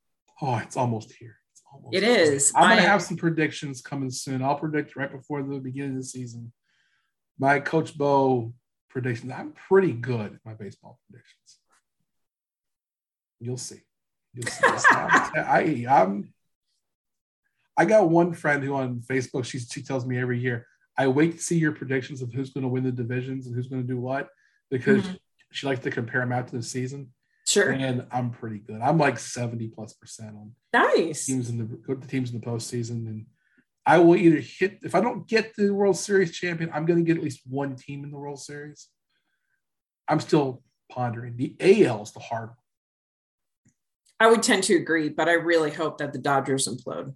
Oh, 0.41 0.57
it's 0.57 0.75
almost 0.77 1.13
here. 1.13 1.37
It's 1.51 1.61
almost 1.71 1.95
it 1.95 2.03
here. 2.03 2.33
is. 2.33 2.51
I'm 2.55 2.69
going 2.69 2.81
to 2.81 2.89
have 2.89 3.03
some 3.03 3.17
predictions 3.17 3.81
coming 3.81 4.09
soon. 4.09 4.41
I'll 4.41 4.55
predict 4.55 4.95
right 4.95 5.11
before 5.11 5.43
the 5.43 5.59
beginning 5.59 5.91
of 5.91 5.97
the 5.97 6.03
season. 6.03 6.51
My 7.37 7.59
Coach 7.59 7.95
Bo 7.95 8.53
predictions. 8.89 9.31
I'm 9.31 9.51
pretty 9.51 9.91
good 9.91 10.33
at 10.33 10.45
my 10.45 10.53
baseball 10.53 10.99
predictions. 11.09 11.59
You'll 13.39 13.57
see. 13.57 13.81
I 14.55 15.85
I'm 15.87 16.33
I 17.75 17.85
got 17.85 18.09
one 18.09 18.33
friend 18.33 18.63
who 18.63 18.75
on 18.75 19.01
Facebook 19.01 19.45
she 19.45 19.59
she 19.59 19.81
tells 19.81 20.05
me 20.05 20.19
every 20.19 20.39
year 20.39 20.67
I 20.97 21.07
wait 21.07 21.33
to 21.33 21.39
see 21.39 21.57
your 21.57 21.71
predictions 21.71 22.21
of 22.21 22.31
who's 22.31 22.51
going 22.51 22.63
to 22.63 22.67
win 22.67 22.83
the 22.83 22.91
divisions 22.91 23.47
and 23.47 23.55
who's 23.55 23.67
going 23.67 23.81
to 23.81 23.87
do 23.87 23.99
what 23.99 24.29
because 24.69 25.03
mm-hmm. 25.03 25.15
she 25.51 25.65
likes 25.65 25.81
to 25.81 25.91
compare 25.91 26.21
them 26.21 26.31
out 26.31 26.47
to 26.47 26.55
the 26.55 26.63
season. 26.63 27.11
Sure. 27.45 27.71
And 27.71 28.05
I'm 28.11 28.29
pretty 28.29 28.59
good. 28.59 28.79
I'm 28.81 28.97
like 28.97 29.19
70 29.19 29.67
plus 29.69 29.93
percent 29.93 30.35
on 30.35 30.51
nice 30.71 31.25
teams 31.25 31.49
in 31.49 31.57
the 31.57 31.95
the 31.95 32.07
teams 32.07 32.31
in 32.31 32.39
the 32.39 32.45
postseason. 32.45 33.07
And 33.07 33.25
I 33.85 33.97
will 33.97 34.15
either 34.15 34.37
hit 34.37 34.79
if 34.83 34.95
I 34.95 35.01
don't 35.01 35.27
get 35.27 35.55
the 35.55 35.73
World 35.73 35.97
Series 35.97 36.31
champion, 36.31 36.69
I'm 36.73 36.85
going 36.85 36.99
to 36.99 37.05
get 37.05 37.17
at 37.17 37.23
least 37.23 37.41
one 37.47 37.75
team 37.75 38.03
in 38.03 38.11
the 38.11 38.17
World 38.17 38.39
Series. 38.39 38.87
I'm 40.07 40.19
still 40.19 40.63
pondering. 40.89 41.35
The 41.35 41.55
AL 41.59 42.03
is 42.03 42.11
the 42.11 42.19
hard 42.19 42.49
one. 42.49 42.57
I 44.19 44.27
would 44.27 44.43
tend 44.43 44.63
to 44.65 44.75
agree, 44.75 45.09
but 45.09 45.27
I 45.27 45.33
really 45.33 45.71
hope 45.71 45.97
that 45.97 46.13
the 46.13 46.19
Dodgers 46.19 46.67
implode. 46.67 47.13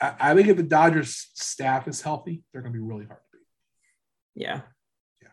I, 0.00 0.14
I 0.20 0.34
think 0.34 0.48
if 0.48 0.56
the 0.56 0.62
Dodgers 0.62 1.28
staff 1.34 1.88
is 1.88 2.02
healthy, 2.02 2.42
they're 2.52 2.62
going 2.62 2.72
to 2.72 2.78
be 2.78 2.84
really 2.84 3.06
hard 3.06 3.20
to 3.20 3.38
beat. 3.38 3.46
Yeah. 4.34 4.60
Yeah. 5.22 5.28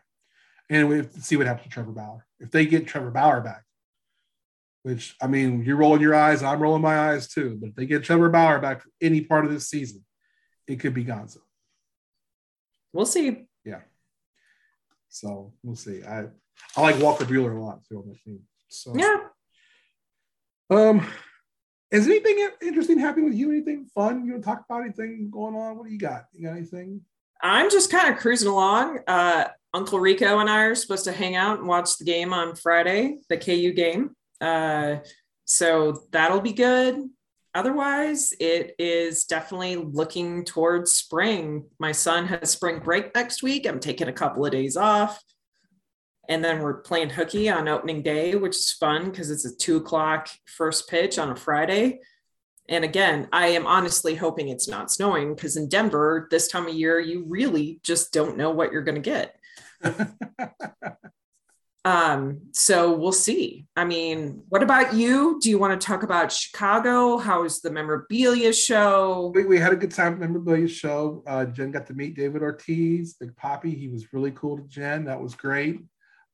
And 0.70 0.88
we 0.88 0.96
have 0.96 1.12
to 1.12 1.20
see 1.20 1.36
what 1.36 1.46
happens 1.46 1.64
to 1.64 1.70
Trevor 1.70 1.92
Bauer. 1.92 2.26
If 2.40 2.50
they 2.50 2.66
get 2.66 2.86
Trevor 2.86 3.10
Bauer 3.10 3.40
back, 3.40 3.64
which 4.82 5.14
I 5.20 5.26
mean, 5.26 5.62
you're 5.64 5.76
rolling 5.76 6.02
your 6.02 6.14
eyes, 6.14 6.42
I'm 6.42 6.60
rolling 6.60 6.82
my 6.82 7.10
eyes 7.10 7.28
too. 7.28 7.56
But 7.60 7.70
if 7.70 7.74
they 7.76 7.86
get 7.86 8.04
Trevor 8.04 8.28
Bauer 8.28 8.58
back 8.58 8.82
for 8.82 8.88
any 9.00 9.20
part 9.20 9.44
of 9.44 9.52
this 9.52 9.68
season, 9.68 10.04
it 10.66 10.80
could 10.80 10.94
be 10.94 11.04
Gonzo. 11.04 11.38
We'll 12.92 13.06
see. 13.06 13.46
Yeah. 13.64 13.80
So 15.08 15.52
we'll 15.62 15.76
see. 15.76 16.02
I 16.02 16.26
I 16.76 16.80
like 16.80 17.00
Walker 17.00 17.24
Buehler 17.24 17.56
a 17.56 17.60
lot 17.60 17.84
too 17.88 17.98
on 17.98 18.08
the 18.08 18.16
team. 18.24 18.40
So 18.68 18.94
yeah, 18.96 19.18
um, 20.70 21.06
is 21.92 22.06
anything 22.06 22.48
interesting 22.62 22.98
happening 22.98 23.26
with 23.26 23.34
you? 23.34 23.50
Anything 23.50 23.86
fun? 23.94 24.24
You 24.24 24.32
want 24.32 24.44
to 24.44 24.48
talk 24.48 24.64
about 24.68 24.82
anything 24.82 25.30
going 25.30 25.54
on? 25.54 25.76
What 25.76 25.86
do 25.86 25.92
you 25.92 25.98
got? 25.98 26.24
You 26.32 26.46
got 26.46 26.56
anything? 26.56 27.02
I'm 27.42 27.70
just 27.70 27.90
kind 27.90 28.12
of 28.12 28.18
cruising 28.18 28.48
along. 28.48 29.00
Uh, 29.06 29.44
Uncle 29.74 30.00
Rico 30.00 30.38
and 30.38 30.48
I 30.48 30.62
are 30.62 30.74
supposed 30.74 31.04
to 31.04 31.12
hang 31.12 31.36
out 31.36 31.58
and 31.58 31.68
watch 31.68 31.98
the 31.98 32.04
game 32.04 32.32
on 32.32 32.56
Friday, 32.56 33.18
the 33.28 33.36
KU 33.36 33.72
game. 33.72 34.16
Uh, 34.40 34.96
so 35.44 36.02
that'll 36.12 36.40
be 36.40 36.52
good. 36.52 36.98
Otherwise, 37.54 38.32
it 38.40 38.74
is 38.78 39.24
definitely 39.24 39.76
looking 39.76 40.44
towards 40.44 40.92
spring. 40.92 41.66
My 41.78 41.92
son 41.92 42.26
has 42.26 42.50
spring 42.50 42.80
break 42.80 43.14
next 43.14 43.42
week. 43.42 43.66
I'm 43.66 43.80
taking 43.80 44.08
a 44.08 44.12
couple 44.12 44.46
of 44.46 44.52
days 44.52 44.76
off. 44.76 45.22
And 46.28 46.44
then 46.44 46.60
we're 46.60 46.82
playing 46.82 47.10
hooky 47.10 47.48
on 47.48 47.68
opening 47.68 48.02
day, 48.02 48.34
which 48.34 48.56
is 48.56 48.72
fun 48.72 49.10
because 49.10 49.30
it's 49.30 49.44
a 49.44 49.54
two 49.56 49.78
o'clock 49.78 50.28
first 50.46 50.88
pitch 50.88 51.18
on 51.18 51.30
a 51.30 51.36
Friday. 51.36 52.00
And 52.68 52.84
again, 52.84 53.28
I 53.32 53.48
am 53.48 53.66
honestly 53.66 54.14
hoping 54.14 54.48
it's 54.48 54.68
not 54.68 54.90
snowing 54.90 55.34
because 55.34 55.56
in 55.56 55.68
Denver, 55.68 56.28
this 56.30 56.48
time 56.48 56.68
of 56.68 56.74
year, 56.74 57.00
you 57.00 57.24
really 57.26 57.80
just 57.82 58.12
don't 58.12 58.36
know 58.36 58.50
what 58.50 58.72
you're 58.72 58.82
going 58.82 59.02
to 59.02 59.10
get. 59.10 59.36
Um, 61.84 62.42
so 62.52 62.92
we'll 62.92 63.12
see. 63.12 63.66
I 63.76 63.84
mean, 63.84 64.44
what 64.48 64.62
about 64.62 64.94
you? 64.94 65.40
Do 65.42 65.50
you 65.50 65.58
want 65.58 65.78
to 65.80 65.84
talk 65.84 66.04
about 66.04 66.30
Chicago? 66.30 67.18
How's 67.18 67.60
the 67.60 67.70
memorabilia 67.70 68.52
show? 68.52 69.32
We, 69.34 69.44
we 69.44 69.58
had 69.58 69.72
a 69.72 69.76
good 69.76 69.90
time 69.90 70.12
at 70.12 70.20
the 70.20 70.26
memorabilia 70.26 70.68
show. 70.68 71.24
Uh, 71.26 71.44
Jen 71.46 71.72
got 71.72 71.86
to 71.88 71.94
meet 71.94 72.14
David 72.14 72.42
Ortiz, 72.42 73.14
Big 73.14 73.34
Papi. 73.34 73.76
He 73.76 73.88
was 73.88 74.12
really 74.12 74.30
cool 74.30 74.58
to 74.58 74.62
Jen. 74.68 75.04
That 75.04 75.20
was 75.20 75.34
great. 75.34 75.80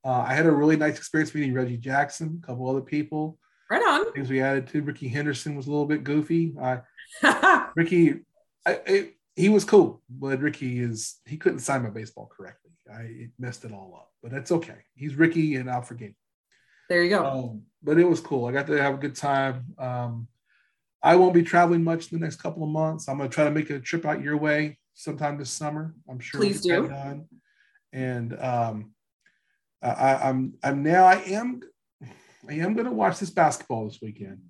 Uh, 0.05 0.25
I 0.27 0.35
had 0.35 0.47
a 0.47 0.53
really 0.53 0.77
nice 0.77 0.97
experience 0.97 1.35
meeting 1.35 1.53
Reggie 1.53 1.77
Jackson, 1.77 2.41
a 2.43 2.47
couple 2.47 2.69
other 2.69 2.81
people. 2.81 3.39
Right 3.71 3.83
on. 3.83 4.13
Things 4.13 4.31
we 4.31 4.41
added 4.41 4.67
to 4.69 4.83
Rickey 4.83 5.09
Henderson 5.09 5.55
was 5.55 5.67
a 5.67 5.71
little 5.71 5.87
bit 5.87 6.05
goofy. 6.05 6.55
Uh, 6.61 6.79
Rickey, 7.77 8.21
I, 8.67 8.81
I, 8.87 9.11
he 9.37 9.49
was 9.49 9.65
cool, 9.65 10.03
but 10.09 10.41
Rickey 10.41 10.81
is 10.81 11.17
he 11.27 11.37
couldn't 11.37 11.61
sign 11.61 11.83
my 11.83 11.91
baseball 11.91 12.31
correctly. 12.35 12.71
I 12.93 13.29
messed 13.39 13.65
it 13.65 13.73
all 13.73 13.95
up, 13.95 14.11
but 14.23 14.31
that's 14.31 14.51
okay. 14.51 14.79
He's 14.95 15.15
Ricky, 15.15 15.57
and 15.57 15.71
I'll 15.71 15.83
forgive. 15.83 16.13
There 16.89 17.03
you 17.03 17.11
go. 17.11 17.27
Um, 17.27 17.63
but 17.83 17.99
it 17.99 18.09
was 18.09 18.21
cool. 18.21 18.47
I 18.47 18.53
got 18.53 18.67
to 18.69 18.83
have 18.83 18.95
a 18.95 18.99
good 18.99 19.15
time. 19.15 19.67
Um, 19.79 20.29
I 21.03 21.17
won't 21.17 21.35
be 21.35 21.43
traveling 21.43 21.85
much 21.85 22.11
in 22.11 22.19
the 22.19 22.25
next 22.25 22.37
couple 22.37 22.65
of 22.65 22.71
months. 22.71 23.09
I'm 23.09 23.19
going 23.19 23.29
to 23.29 23.35
try 23.35 23.45
to 23.45 23.51
make 23.51 23.71
a 23.71 23.79
trip 23.79 24.05
out 24.07 24.23
your 24.23 24.37
way 24.37 24.79
sometime 24.95 25.39
this 25.39 25.51
summer. 25.51 25.95
I'm 26.09 26.19
sure. 26.19 26.41
Please 26.41 26.63
do. 26.63 26.91
And 27.93 28.39
um, 28.41 28.93
I, 29.83 30.29
I'm 30.29 30.55
I'm 30.63 30.83
now 30.83 31.05
I 31.05 31.17
am 31.27 31.61
I 32.49 32.55
am 32.55 32.75
going 32.75 32.87
to 32.87 32.93
watch 32.93 33.19
this 33.19 33.31
basketball 33.31 33.87
this 33.87 33.99
weekend. 34.03 34.41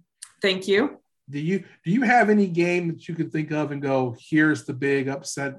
Thank 0.41 0.69
you. 0.69 0.99
Do 1.29 1.39
you 1.39 1.65
do 1.85 1.91
you 1.91 2.03
have 2.03 2.31
any 2.31 2.47
game 2.47 2.89
that 2.89 3.09
you 3.09 3.15
can 3.15 3.31
think 3.31 3.51
of 3.51 3.71
and 3.71 3.83
go, 3.83 4.17
here's 4.19 4.65
the 4.65 4.73
big 4.73 5.09
upset? 5.09 5.57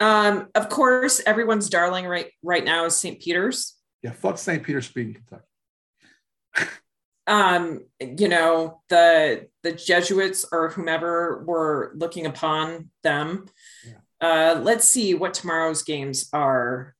Um, 0.00 0.48
of 0.54 0.68
course, 0.68 1.20
everyone's 1.24 1.68
darling 1.68 2.06
right 2.06 2.30
right 2.42 2.64
now 2.64 2.84
is 2.86 2.96
St. 2.96 3.20
Peter's. 3.20 3.76
Yeah, 4.02 4.12
fuck 4.12 4.38
St. 4.38 4.62
Peter's 4.62 4.90
beating 4.90 5.14
Kentucky. 5.14 6.70
um, 7.26 7.84
you 8.00 8.28
know, 8.28 8.82
the 8.88 9.48
the 9.62 9.72
Jesuits 9.72 10.46
or 10.50 10.70
whomever 10.70 11.44
were 11.46 11.92
looking 11.94 12.26
upon 12.26 12.90
them. 13.02 13.46
Yeah. 13.86 13.94
Uh, 14.20 14.60
let's 14.60 14.86
see 14.86 15.14
what 15.14 15.34
tomorrow's 15.34 15.82
games 15.82 16.28
are. 16.32 16.94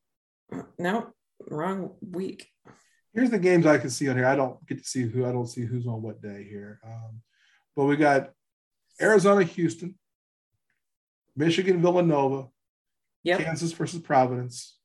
No, 0.79 1.13
wrong 1.49 1.95
week. 2.01 2.49
Here's 3.13 3.31
the 3.31 3.39
games 3.39 3.67
I 3.67 3.79
can 3.79 3.91
see 3.91 4.09
on 4.09 4.17
here. 4.17 4.27
I 4.27 4.37
don't 4.37 4.65
get 4.67 4.79
to 4.79 4.85
see 4.85 5.03
who 5.03 5.25
I 5.25 5.33
don't 5.33 5.47
see 5.47 5.65
who's 5.65 5.87
on 5.87 6.03
what 6.03 6.21
day 6.21 6.47
here. 6.49 6.81
Um, 6.85 7.21
but 7.77 7.85
we 7.85 7.97
got 7.97 8.31
Arizona, 9.01 9.45
Houston, 9.45 9.97
Michigan, 11.37 11.81
Villanova, 11.81 12.49
yep. 13.23 13.41
Kansas 13.41 13.73
versus 13.73 14.01
Providence, 14.01 14.79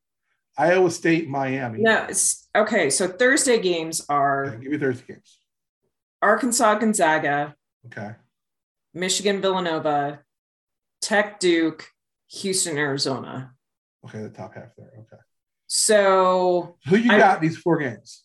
Iowa 0.57 0.91
State, 0.91 1.28
Miami. 1.28 1.80
No, 1.82 2.07
okay. 2.55 2.89
So 2.89 3.07
Thursday 3.07 3.60
games 3.60 4.05
are. 4.10 4.45
Okay, 4.45 4.64
give 4.64 4.72
me 4.72 4.78
Thursday 4.78 5.14
games. 5.14 5.39
Arkansas, 6.22 6.76
Gonzaga. 6.76 7.55
Okay. 7.88 8.12
Michigan, 8.93 9.41
Villanova, 9.41 10.20
Tech, 11.01 11.39
Duke, 11.39 11.88
Houston, 12.28 12.78
Arizona. 12.78 13.53
Okay, 14.05 14.22
the 14.22 14.30
top 14.30 14.53
half 14.55 14.76
there. 14.78 14.91
Okay. 14.99 15.22
So 15.72 16.78
who 16.88 16.98
you 16.98 17.10
got 17.10 17.38
I, 17.38 17.40
these 17.40 17.56
four 17.56 17.78
games? 17.78 18.24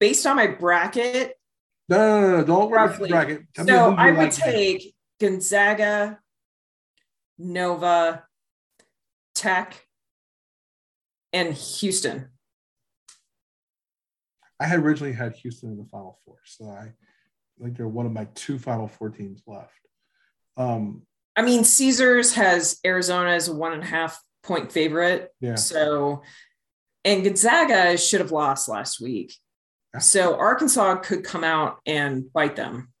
Based 0.00 0.26
on 0.26 0.36
my 0.36 0.46
bracket. 0.46 1.34
No, 1.90 1.98
no, 1.98 2.20
no, 2.20 2.36
no 2.38 2.44
don't 2.44 2.70
worry 2.70 2.84
about 2.84 3.08
bracket. 3.08 3.42
Tell 3.54 3.66
so 3.66 3.94
I 3.94 4.10
would 4.10 4.18
like 4.18 4.34
take 4.34 4.94
Gonzaga, 5.20 6.18
Nova, 7.38 8.24
Tech, 9.34 9.86
and 11.34 11.52
Houston. 11.52 12.30
I 14.58 14.64
had 14.64 14.78
originally 14.78 15.12
had 15.12 15.34
Houston 15.36 15.72
in 15.72 15.76
the 15.76 15.84
Final 15.90 16.18
Four, 16.24 16.38
so 16.46 16.70
I, 16.70 16.80
I 16.80 17.62
think 17.62 17.76
they're 17.76 17.86
one 17.86 18.06
of 18.06 18.12
my 18.12 18.26
two 18.34 18.58
Final 18.58 18.88
Four 18.88 19.10
teams 19.10 19.42
left. 19.46 19.70
Um, 20.56 21.02
I 21.36 21.42
mean, 21.42 21.62
Caesars 21.62 22.32
has 22.36 22.80
Arizona 22.86 23.32
as 23.32 23.48
a 23.48 23.54
one 23.54 23.74
and 23.74 23.82
a 23.82 23.86
half 23.86 24.18
point 24.44 24.70
favorite. 24.70 25.32
Yeah. 25.40 25.56
So, 25.56 26.22
and 27.04 27.24
Gonzaga 27.24 27.98
should 27.98 28.20
have 28.20 28.32
lost 28.32 28.68
last 28.68 29.00
week. 29.00 29.34
So 30.00 30.36
Arkansas 30.36 30.96
could 30.96 31.24
come 31.24 31.44
out 31.44 31.78
and 31.86 32.32
bite 32.32 32.56
them. 32.56 32.92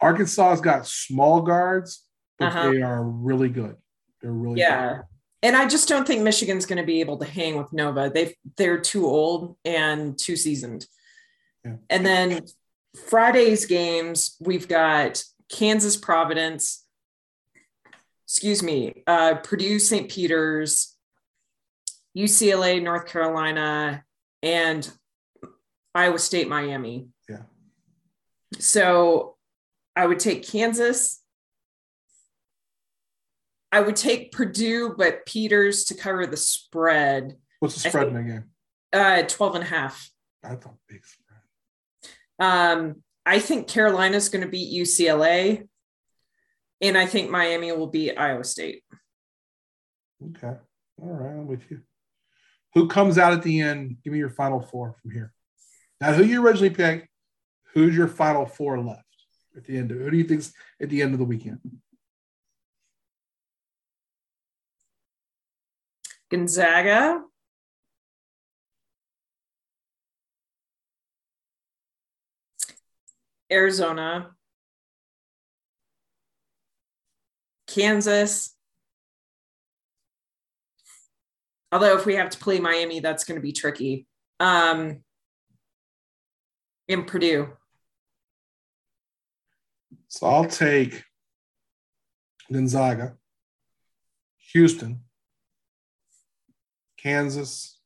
Arkansas's 0.00 0.60
got 0.60 0.86
small 0.86 1.40
guards, 1.40 2.04
but 2.38 2.46
uh-huh. 2.46 2.70
they 2.70 2.82
are 2.82 3.02
really 3.02 3.48
good. 3.48 3.76
They're 4.20 4.32
really 4.32 4.60
yeah. 4.60 4.96
Good. 4.96 5.02
And 5.44 5.56
I 5.56 5.66
just 5.66 5.88
don't 5.88 6.06
think 6.06 6.22
Michigan's 6.22 6.66
going 6.66 6.78
to 6.78 6.84
be 6.84 7.00
able 7.00 7.18
to 7.18 7.24
hang 7.24 7.56
with 7.56 7.72
Nova. 7.72 8.10
They 8.12 8.36
they're 8.56 8.80
too 8.80 9.06
old 9.06 9.56
and 9.64 10.18
too 10.18 10.36
seasoned. 10.36 10.86
Yeah. 11.64 11.76
And 11.90 12.04
then 12.04 12.44
Friday's 13.06 13.64
games, 13.64 14.36
we've 14.40 14.68
got 14.68 15.22
Kansas 15.48 15.96
Providence, 15.96 16.84
excuse 18.24 18.62
me, 18.62 19.02
uh, 19.06 19.36
Purdue 19.36 19.78
St. 19.78 20.10
Peter's, 20.10 20.91
UCLA, 22.16 22.82
North 22.82 23.06
Carolina, 23.06 24.04
and 24.42 24.90
Iowa 25.94 26.18
State, 26.18 26.48
Miami. 26.48 27.08
Yeah. 27.28 27.42
So 28.58 29.36
I 29.96 30.06
would 30.06 30.18
take 30.18 30.46
Kansas. 30.46 31.20
I 33.70 33.80
would 33.80 33.96
take 33.96 34.32
Purdue, 34.32 34.94
but 34.96 35.24
Peters 35.24 35.84
to 35.84 35.94
cover 35.94 36.26
the 36.26 36.36
spread. 36.36 37.36
What's 37.60 37.74
the 37.82 37.88
spread 37.88 38.08
think, 38.08 38.16
in 38.16 38.26
the 38.26 38.32
game? 38.32 38.44
Uh, 38.92 39.22
12 39.26 39.54
and 39.54 39.64
a 39.64 39.66
half. 39.66 40.10
That's 40.42 40.66
a 40.66 40.70
big 40.88 41.02
spread. 41.06 41.22
Um, 42.38 43.02
I 43.24 43.38
think 43.38 43.68
Carolina's 43.68 44.28
going 44.28 44.44
to 44.44 44.50
beat 44.50 44.74
UCLA, 44.78 45.68
and 46.80 46.98
I 46.98 47.06
think 47.06 47.30
Miami 47.30 47.72
will 47.72 47.86
beat 47.86 48.18
Iowa 48.18 48.44
State. 48.44 48.82
Okay. 50.36 50.58
All 51.00 51.08
right. 51.08 51.30
I'm 51.30 51.46
with 51.46 51.62
you. 51.70 51.80
Who 52.74 52.88
comes 52.88 53.18
out 53.18 53.32
at 53.32 53.42
the 53.42 53.60
end? 53.60 53.98
Give 54.02 54.12
me 54.12 54.18
your 54.18 54.30
final 54.30 54.60
four 54.60 54.94
from 55.00 55.10
here. 55.10 55.32
Now, 56.00 56.12
who 56.12 56.24
you 56.24 56.44
originally 56.44 56.70
picked? 56.70 57.08
Who's 57.74 57.96
your 57.96 58.08
final 58.08 58.46
four 58.46 58.78
left 58.78 59.04
at 59.56 59.64
the 59.64 59.76
end? 59.76 59.90
Of, 59.90 59.98
who 59.98 60.10
do 60.10 60.16
you 60.16 60.24
think's 60.24 60.52
at 60.80 60.88
the 60.88 61.02
end 61.02 61.12
of 61.12 61.18
the 61.18 61.24
weekend? 61.24 61.60
Gonzaga. 66.30 67.22
Arizona. 73.50 74.30
Kansas. 77.66 78.56
Although 81.72 81.96
if 81.96 82.04
we 82.04 82.14
have 82.16 82.30
to 82.30 82.38
play 82.38 82.60
Miami, 82.60 83.00
that's 83.00 83.24
going 83.24 83.36
to 83.36 83.42
be 83.42 83.52
tricky. 83.52 84.06
Um, 84.38 85.02
in 86.88 87.04
Purdue. 87.04 87.48
So 90.08 90.26
I'll 90.26 90.44
take 90.44 91.04
Gonzaga, 92.52 93.16
Houston, 94.52 95.00
Kansas, 96.98 97.80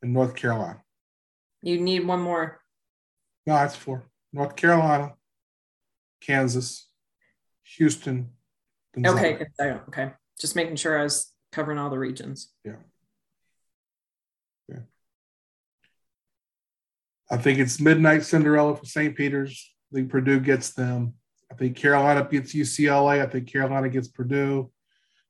and 0.00 0.12
North 0.12 0.36
Carolina. 0.36 0.82
You 1.62 1.80
need 1.80 2.06
one 2.06 2.20
more. 2.20 2.60
No, 3.46 3.54
that's 3.54 3.74
four. 3.76 4.04
North 4.32 4.54
Carolina, 4.54 5.14
Kansas, 6.20 6.88
Houston, 7.76 8.30
Gonzaga. 8.94 9.46
Okay, 9.60 9.78
okay. 9.88 10.10
Just 10.40 10.56
making 10.56 10.76
sure 10.76 10.98
I 10.98 11.04
was 11.04 11.32
covering 11.50 11.78
all 11.78 11.90
the 11.90 11.98
regions. 11.98 12.50
Yeah. 12.64 12.76
Yeah. 14.68 14.80
I 17.30 17.36
think 17.36 17.58
it's 17.58 17.80
midnight 17.80 18.24
Cinderella 18.24 18.76
for 18.76 18.84
St. 18.84 19.16
Peter's. 19.16 19.72
I 19.92 19.96
think 19.96 20.10
Purdue 20.10 20.40
gets 20.40 20.70
them. 20.70 21.14
I 21.50 21.54
think 21.54 21.76
Carolina 21.76 22.26
gets 22.30 22.54
UCLA. 22.54 23.22
I 23.22 23.26
think 23.26 23.50
Carolina 23.50 23.88
gets 23.88 24.08
Purdue. 24.08 24.70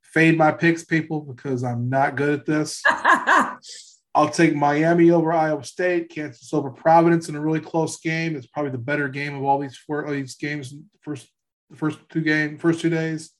Fade 0.02 0.38
my 0.38 0.52
picks, 0.52 0.84
people, 0.84 1.20
because 1.20 1.64
I'm 1.64 1.88
not 1.88 2.16
good 2.16 2.40
at 2.40 2.46
this. 2.46 2.82
I'll 4.14 4.28
take 4.28 4.54
Miami 4.54 5.10
over 5.10 5.32
Iowa 5.32 5.64
State, 5.64 6.10
Kansas 6.10 6.52
over 6.52 6.70
Providence 6.70 7.28
in 7.28 7.34
a 7.34 7.40
really 7.40 7.60
close 7.60 7.98
game. 7.98 8.36
It's 8.36 8.46
probably 8.46 8.70
the 8.70 8.78
better 8.78 9.08
game 9.08 9.34
of 9.34 9.42
all 9.42 9.58
these 9.58 9.76
four 9.76 10.04
all 10.04 10.12
these 10.12 10.34
games. 10.34 10.74
First, 11.00 11.28
the 11.70 11.76
first 11.76 11.98
two 12.10 12.20
game, 12.20 12.58
first 12.58 12.80
two 12.80 12.90
days. 12.90 13.30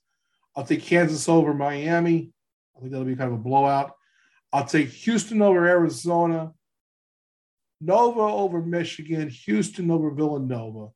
I'll 0.54 0.64
take 0.64 0.82
Kansas 0.82 1.28
over 1.28 1.54
Miami. 1.54 2.32
I 2.76 2.80
think 2.80 2.92
that'll 2.92 3.06
be 3.06 3.16
kind 3.16 3.32
of 3.32 3.38
a 3.38 3.42
blowout. 3.42 3.92
I'll 4.52 4.66
take 4.66 4.88
Houston 4.88 5.40
over 5.40 5.66
Arizona, 5.66 6.52
Nova 7.80 8.20
over 8.20 8.60
Michigan, 8.60 9.28
Houston 9.28 9.90
over 9.90 10.10
Villanova, 10.10 10.88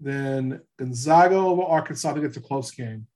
then 0.00 0.60
Gonzaga 0.78 1.36
over 1.36 1.62
Arkansas. 1.62 2.10
I 2.10 2.12
think 2.14 2.26
it's 2.26 2.36
a 2.36 2.40
close 2.40 2.70
game. 2.70 3.06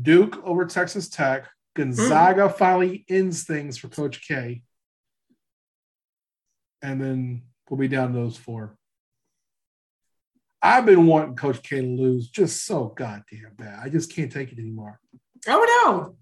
Duke 0.00 0.40
over 0.44 0.66
Texas 0.66 1.08
Tech. 1.08 1.48
Gonzaga 1.74 2.48
mm. 2.48 2.56
finally 2.56 3.04
ends 3.08 3.44
things 3.44 3.78
for 3.78 3.88
Coach 3.88 4.26
K. 4.26 4.62
And 6.82 7.00
then 7.00 7.42
we'll 7.68 7.78
be 7.78 7.88
down 7.88 8.12
to 8.12 8.18
those 8.18 8.36
four. 8.36 8.76
I've 10.66 10.84
been 10.84 11.06
wanting 11.06 11.36
Coach 11.36 11.62
K 11.62 11.80
to 11.80 11.86
lose 11.86 12.28
just 12.28 12.66
so 12.66 12.92
goddamn 12.96 13.52
bad. 13.56 13.78
I 13.80 13.88
just 13.88 14.12
can't 14.12 14.32
take 14.32 14.50
it 14.50 14.58
anymore. 14.58 14.98
Oh 15.46 15.64
no. 15.84 16.16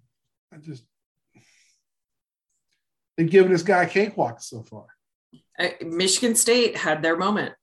I 0.53 0.61
just 0.61 0.85
they've 3.17 3.31
given 3.31 3.51
this 3.51 3.63
guy 3.63 3.85
a 3.85 3.89
cakewalk 3.89 4.43
so 4.43 4.63
far. 4.63 4.85
Uh, 5.59 5.69
Michigan 5.81 6.35
State 6.35 6.77
had 6.77 7.01
their 7.01 7.17
moment. 7.17 7.55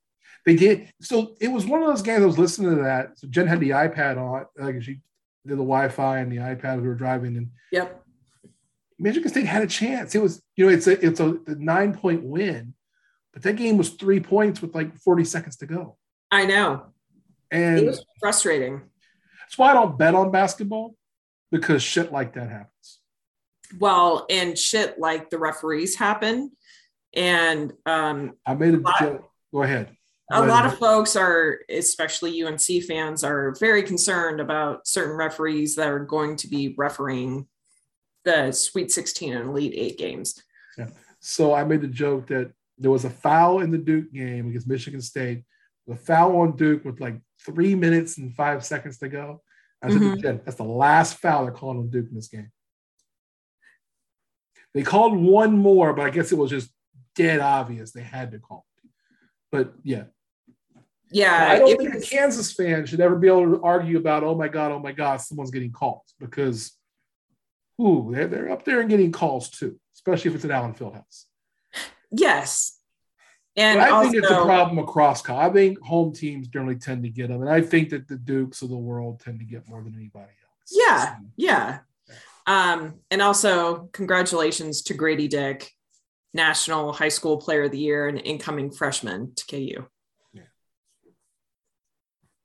They 0.44 0.56
did. 0.56 0.92
So 1.02 1.36
it 1.40 1.50
was 1.50 1.68
one 1.68 1.84
of 1.84 1.88
those 1.88 2.02
games 2.02 2.24
I 2.24 2.26
was 2.26 2.40
listening 2.40 2.76
to 2.76 2.82
that. 2.82 3.20
So 3.20 3.28
Jen 3.28 3.46
had 3.46 3.60
the 3.60 3.70
iPad 3.70 4.18
on, 4.18 4.46
like 4.58 4.82
she 4.82 5.02
did 5.46 5.52
the 5.52 5.58
Wi-Fi 5.58 6.18
and 6.18 6.32
the 6.32 6.38
iPad 6.38 6.82
we 6.82 6.88
were 6.88 6.96
driving, 6.96 7.38
and 7.38 7.52
yep. 7.72 8.04
Michigan 8.98 9.30
State 9.30 9.46
had 9.46 9.62
a 9.62 9.68
chance. 9.68 10.16
It 10.16 10.22
was, 10.22 10.42
you 10.56 10.66
know, 10.66 10.72
it's 10.72 10.88
a 10.88 11.06
it's 11.06 11.20
a, 11.20 11.38
a 11.46 11.56
nine 11.56 11.96
point 11.96 12.24
win, 12.24 12.74
but 13.34 13.44
that 13.44 13.56
game 13.56 13.78
was 13.78 13.90
three 13.90 14.20
points 14.20 14.64
with 14.64 14.74
like 14.74 14.98
40 14.98 15.26
seconds 15.26 15.58
to 15.58 15.68
go. 15.68 15.98
I 16.32 16.46
know. 16.46 16.86
And 17.52 17.80
it 17.80 17.86
was 17.86 18.04
frustrating. 18.20 18.82
That's 19.42 19.58
why 19.58 19.72
I 19.72 19.74
don't 19.74 19.98
bet 19.98 20.16
on 20.16 20.32
basketball 20.32 20.96
because 21.52 21.84
shit 21.84 22.12
like 22.12 22.34
that 22.34 22.50
happens. 22.50 23.00
Well, 23.78 24.26
and 24.30 24.58
shit 24.58 25.00
like 25.00 25.30
the 25.30 25.38
referees 25.38 25.96
happen. 25.96 26.52
And 27.14 27.74
um 27.86 28.34
I 28.46 28.54
made 28.54 28.76
a 28.76 28.78
lot, 28.78 29.00
joke. 29.00 29.30
Go 29.54 29.64
ahead. 29.64 29.90
Go 30.32 30.46
a 30.46 30.48
lot 30.48 30.66
of 30.66 30.78
folks 30.78 31.18
are, 31.18 31.60
especially 31.70 32.42
UNC 32.42 32.84
fans, 32.88 33.26
are 33.26 33.54
very 33.60 33.84
concerned 33.84 34.40
about 34.40 34.88
certain 34.88 35.18
referees 35.18 35.76
that 35.76 35.90
are 35.90 36.06
going 36.06 36.38
to 36.38 36.48
be 36.48 36.74
refereeing 36.78 37.48
the 38.24 38.54
Sweet 38.54 38.92
16 38.92 39.34
and 39.34 39.50
Elite 39.50 39.74
Eight 39.76 39.98
games. 39.98 40.42
Yeah. 40.78 40.88
So 41.20 41.54
I 41.54 41.66
made 41.66 41.82
the 41.82 41.88
joke 41.88 42.28
that 42.28 42.54
there 42.78 42.92
was 42.92 43.04
a 43.04 43.10
foul 43.10 43.60
in 43.60 43.72
the 43.72 43.78
Duke 43.78 44.12
game 44.14 44.48
against 44.48 44.68
Michigan 44.68 45.02
State. 45.02 45.44
The 45.92 45.98
foul 45.98 46.40
on 46.40 46.56
Duke 46.56 46.86
with 46.86 47.02
like 47.02 47.20
three 47.46 47.76
minutes 47.76 48.18
and 48.18 48.34
five 48.34 48.64
seconds 48.64 48.98
to 49.00 49.10
go. 49.10 49.42
I 49.84 49.90
mm-hmm. 49.90 50.38
that's 50.46 50.56
the 50.56 50.64
last 50.64 51.18
foul 51.18 51.44
they're 51.44 51.52
calling 51.54 51.80
on 51.80 51.90
Duke 51.90 52.08
in 52.10 52.16
this 52.16 52.30
game. 52.30 52.50
They 54.74 54.84
called 54.84 55.18
one 55.18 55.58
more, 55.58 55.94
but 55.94 56.06
I 56.06 56.12
guess 56.12 56.32
it 56.32 56.38
was 56.38 56.50
just 56.50 56.70
dead 57.14 57.42
obvious 57.42 57.92
they 57.92 58.04
had 58.04 58.32
to 58.32 58.40
call. 58.40 58.66
But 59.52 59.74
yeah. 59.84 60.04
Yeah. 61.12 61.48
I 61.50 61.60
don't 61.60 61.78
think 61.78 61.94
a 61.94 62.00
Kansas 62.00 62.54
fan 62.54 62.86
should 62.86 63.02
ever 63.02 63.18
be 63.18 63.28
able 63.28 63.58
to 63.58 63.62
argue 63.64 63.98
about, 63.98 64.24
oh 64.24 64.36
my 64.36 64.48
God, 64.48 64.72
oh 64.72 64.80
my 64.80 64.94
God, 64.94 65.20
someone's 65.20 65.52
getting 65.52 65.74
called 65.74 66.04
because 66.22 66.72
ooh, 67.82 68.12
they're, 68.14 68.28
they're 68.28 68.52
up 68.52 68.64
there 68.64 68.80
and 68.80 68.90
getting 68.90 69.12
calls 69.12 69.50
too, 69.50 69.78
especially 69.96 70.30
if 70.30 70.36
it's 70.36 70.46
at 70.46 70.52
Allen 70.52 70.74
Fieldhouse. 70.74 71.26
Yes. 72.12 72.78
And 73.58 73.80
but 73.80 73.88
I 73.88 73.92
also, 73.92 74.10
think 74.10 74.24
it's 74.24 74.32
a 74.32 74.44
problem 74.44 74.80
across. 74.80 75.28
I 75.30 75.50
think 75.50 75.80
home 75.82 76.14
teams 76.14 76.48
generally 76.48 76.78
tend 76.78 77.04
to 77.04 77.10
get 77.10 77.28
them, 77.28 77.42
and 77.42 77.50
I 77.50 77.62
think 77.62 77.90
that 77.90 78.08
the 78.08 78.16
Dukes 78.16 78.62
of 78.62 78.70
the 78.70 78.78
world 78.78 79.20
tend 79.20 79.40
to 79.40 79.46
get 79.46 79.68
more 79.68 79.82
than 79.84 79.94
anybody 79.96 80.24
else. 80.24 80.72
Yeah, 80.72 81.16
so, 81.18 81.26
yeah. 81.36 81.80
Um, 82.48 82.96
and 83.12 83.22
also, 83.22 83.90
congratulations 83.92 84.84
to 84.84 84.94
Gradey 84.94 85.30
Dick, 85.30 85.70
National 86.34 86.94
High 86.94 87.10
School 87.10 87.38
Player 87.38 87.64
of 87.64 87.72
the 87.72 87.78
Year 87.78 88.08
and 88.08 88.20
incoming 88.20 88.72
freshman 88.72 89.34
to 89.36 89.46
KU. 89.46 89.86
Yeah. 90.34 90.42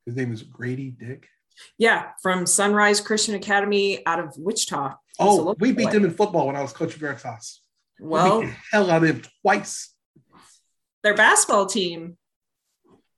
His 0.05 0.15
name 0.15 0.33
is 0.33 0.43
Gradey 0.43 0.97
Dick. 0.97 1.29
Yeah, 1.77 2.11
from 2.21 2.45
Sunrise 2.45 2.99
Christian 2.99 3.35
Academy 3.35 4.05
out 4.05 4.19
of 4.19 4.33
Wichita. 4.37 4.95
Oh, 5.19 5.55
we 5.59 5.71
beat 5.71 5.85
boy. 5.85 5.91
them 5.91 6.05
in 6.05 6.11
football 6.11 6.47
when 6.47 6.55
I 6.55 6.61
was 6.61 6.73
coaching 6.73 6.99
Veritas. 6.99 7.61
Well, 7.99 8.41
we 8.41 8.53
hell 8.71 8.91
out 8.91 9.03
of 9.03 9.07
them 9.07 9.21
twice. 9.41 9.93
Their 11.07 11.15
basketball 11.15 11.67
team. 11.67 12.17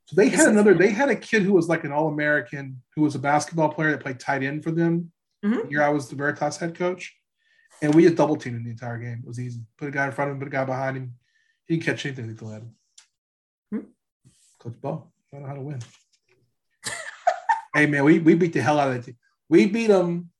So 0.06 0.14
they 0.14 0.28
had 0.28 0.46
another. 0.46 0.74
They 0.74 0.90
had 0.90 1.08
a 1.08 1.16
kid 1.16 1.42
who 1.42 1.52
was 1.52 1.68
like 1.68 1.82
an 1.82 1.90
All 1.90 2.06
American, 2.06 2.80
who 2.94 3.02
was 3.02 3.16
a 3.16 3.18
basketball 3.18 3.70
player 3.70 3.90
that 3.90 4.00
played 4.00 4.20
tight 4.20 4.44
end 4.44 4.62
for 4.62 4.70
them. 4.70 5.10
Mm-hmm. 5.44 5.62
The 5.62 5.70
year 5.70 5.82
I 5.82 5.88
was 5.88 6.08
the 6.08 6.14
Veritas 6.14 6.56
head 6.56 6.78
coach, 6.78 7.12
and 7.82 7.92
we 7.92 8.04
just 8.04 8.14
double 8.14 8.36
teamed 8.36 8.58
him 8.58 8.62
the 8.62 8.70
entire 8.70 8.96
game. 8.96 9.22
It 9.24 9.26
was 9.26 9.40
easy. 9.40 9.62
Put 9.76 9.88
a 9.88 9.90
guy 9.90 10.06
in 10.06 10.12
front 10.12 10.30
of 10.30 10.36
him, 10.36 10.38
put 10.38 10.46
a 10.46 10.52
guy 10.52 10.64
behind 10.64 10.98
him. 10.98 11.14
He 11.66 11.74
didn't 11.74 11.84
catch 11.84 12.06
anything. 12.06 12.28
They 12.28 12.34
threw 12.34 12.52
at 12.52 12.62
him. 12.62 12.74
Mm-hmm. 13.74 13.86
Coach 14.60 14.80
Bo, 14.80 15.10
I 15.32 15.36
don't 15.36 15.42
know 15.42 15.48
how 15.48 15.54
to 15.54 15.62
win. 15.62 15.80
hey 17.74 17.86
man, 17.86 18.04
we, 18.04 18.20
we 18.20 18.34
beat 18.36 18.52
the 18.52 18.62
hell 18.62 18.78
out 18.78 18.90
of 18.90 18.94
that 18.94 19.04
team. 19.04 19.16
We 19.48 19.66
beat 19.66 19.88
them. 19.88 20.30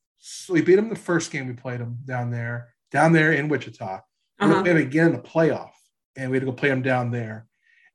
We 0.48 0.62
beat 0.62 0.76
them 0.76 0.88
the 0.88 0.94
first 0.94 1.32
game 1.32 1.48
we 1.48 1.55
played 1.55 1.80
them 1.80 1.98
down 2.05 2.30
there, 2.30 2.74
down 2.92 3.12
there 3.12 3.32
in 3.32 3.48
Wichita. 3.48 4.03
We 4.38 4.46
uh-huh. 4.46 4.62
played 4.62 4.76
them 4.76 4.82
again 4.86 5.07
in 5.07 5.12
the 5.14 5.18
playoff, 5.18 5.72
and 6.16 6.30
we 6.30 6.36
had 6.36 6.40
to 6.40 6.46
go 6.46 6.52
play 6.52 6.68
them 6.68 6.82
down 6.82 7.11
there. 7.11 7.46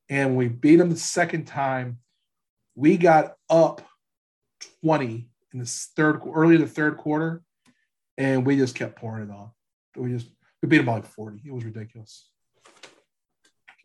And 0.09 0.35
we 0.35 0.47
beat 0.47 0.77
them 0.77 0.89
the 0.89 0.97
second 0.97 1.45
time. 1.45 1.99
We 2.75 2.97
got 2.97 3.33
up 3.49 3.81
20 4.83 5.29
in 5.53 5.59
the 5.59 5.65
third, 5.65 6.21
early 6.33 6.55
in 6.55 6.61
the 6.61 6.67
third 6.67 6.97
quarter, 6.97 7.41
and 8.17 8.45
we 8.45 8.57
just 8.57 8.75
kept 8.75 8.97
pouring 8.97 9.29
it 9.29 9.31
on. 9.31 9.51
We 9.95 10.11
just 10.11 10.27
we 10.61 10.69
beat 10.69 10.77
them 10.77 10.85
by 10.85 10.95
like 10.95 11.05
40. 11.05 11.41
It 11.45 11.53
was 11.53 11.63
ridiculous. 11.63 12.29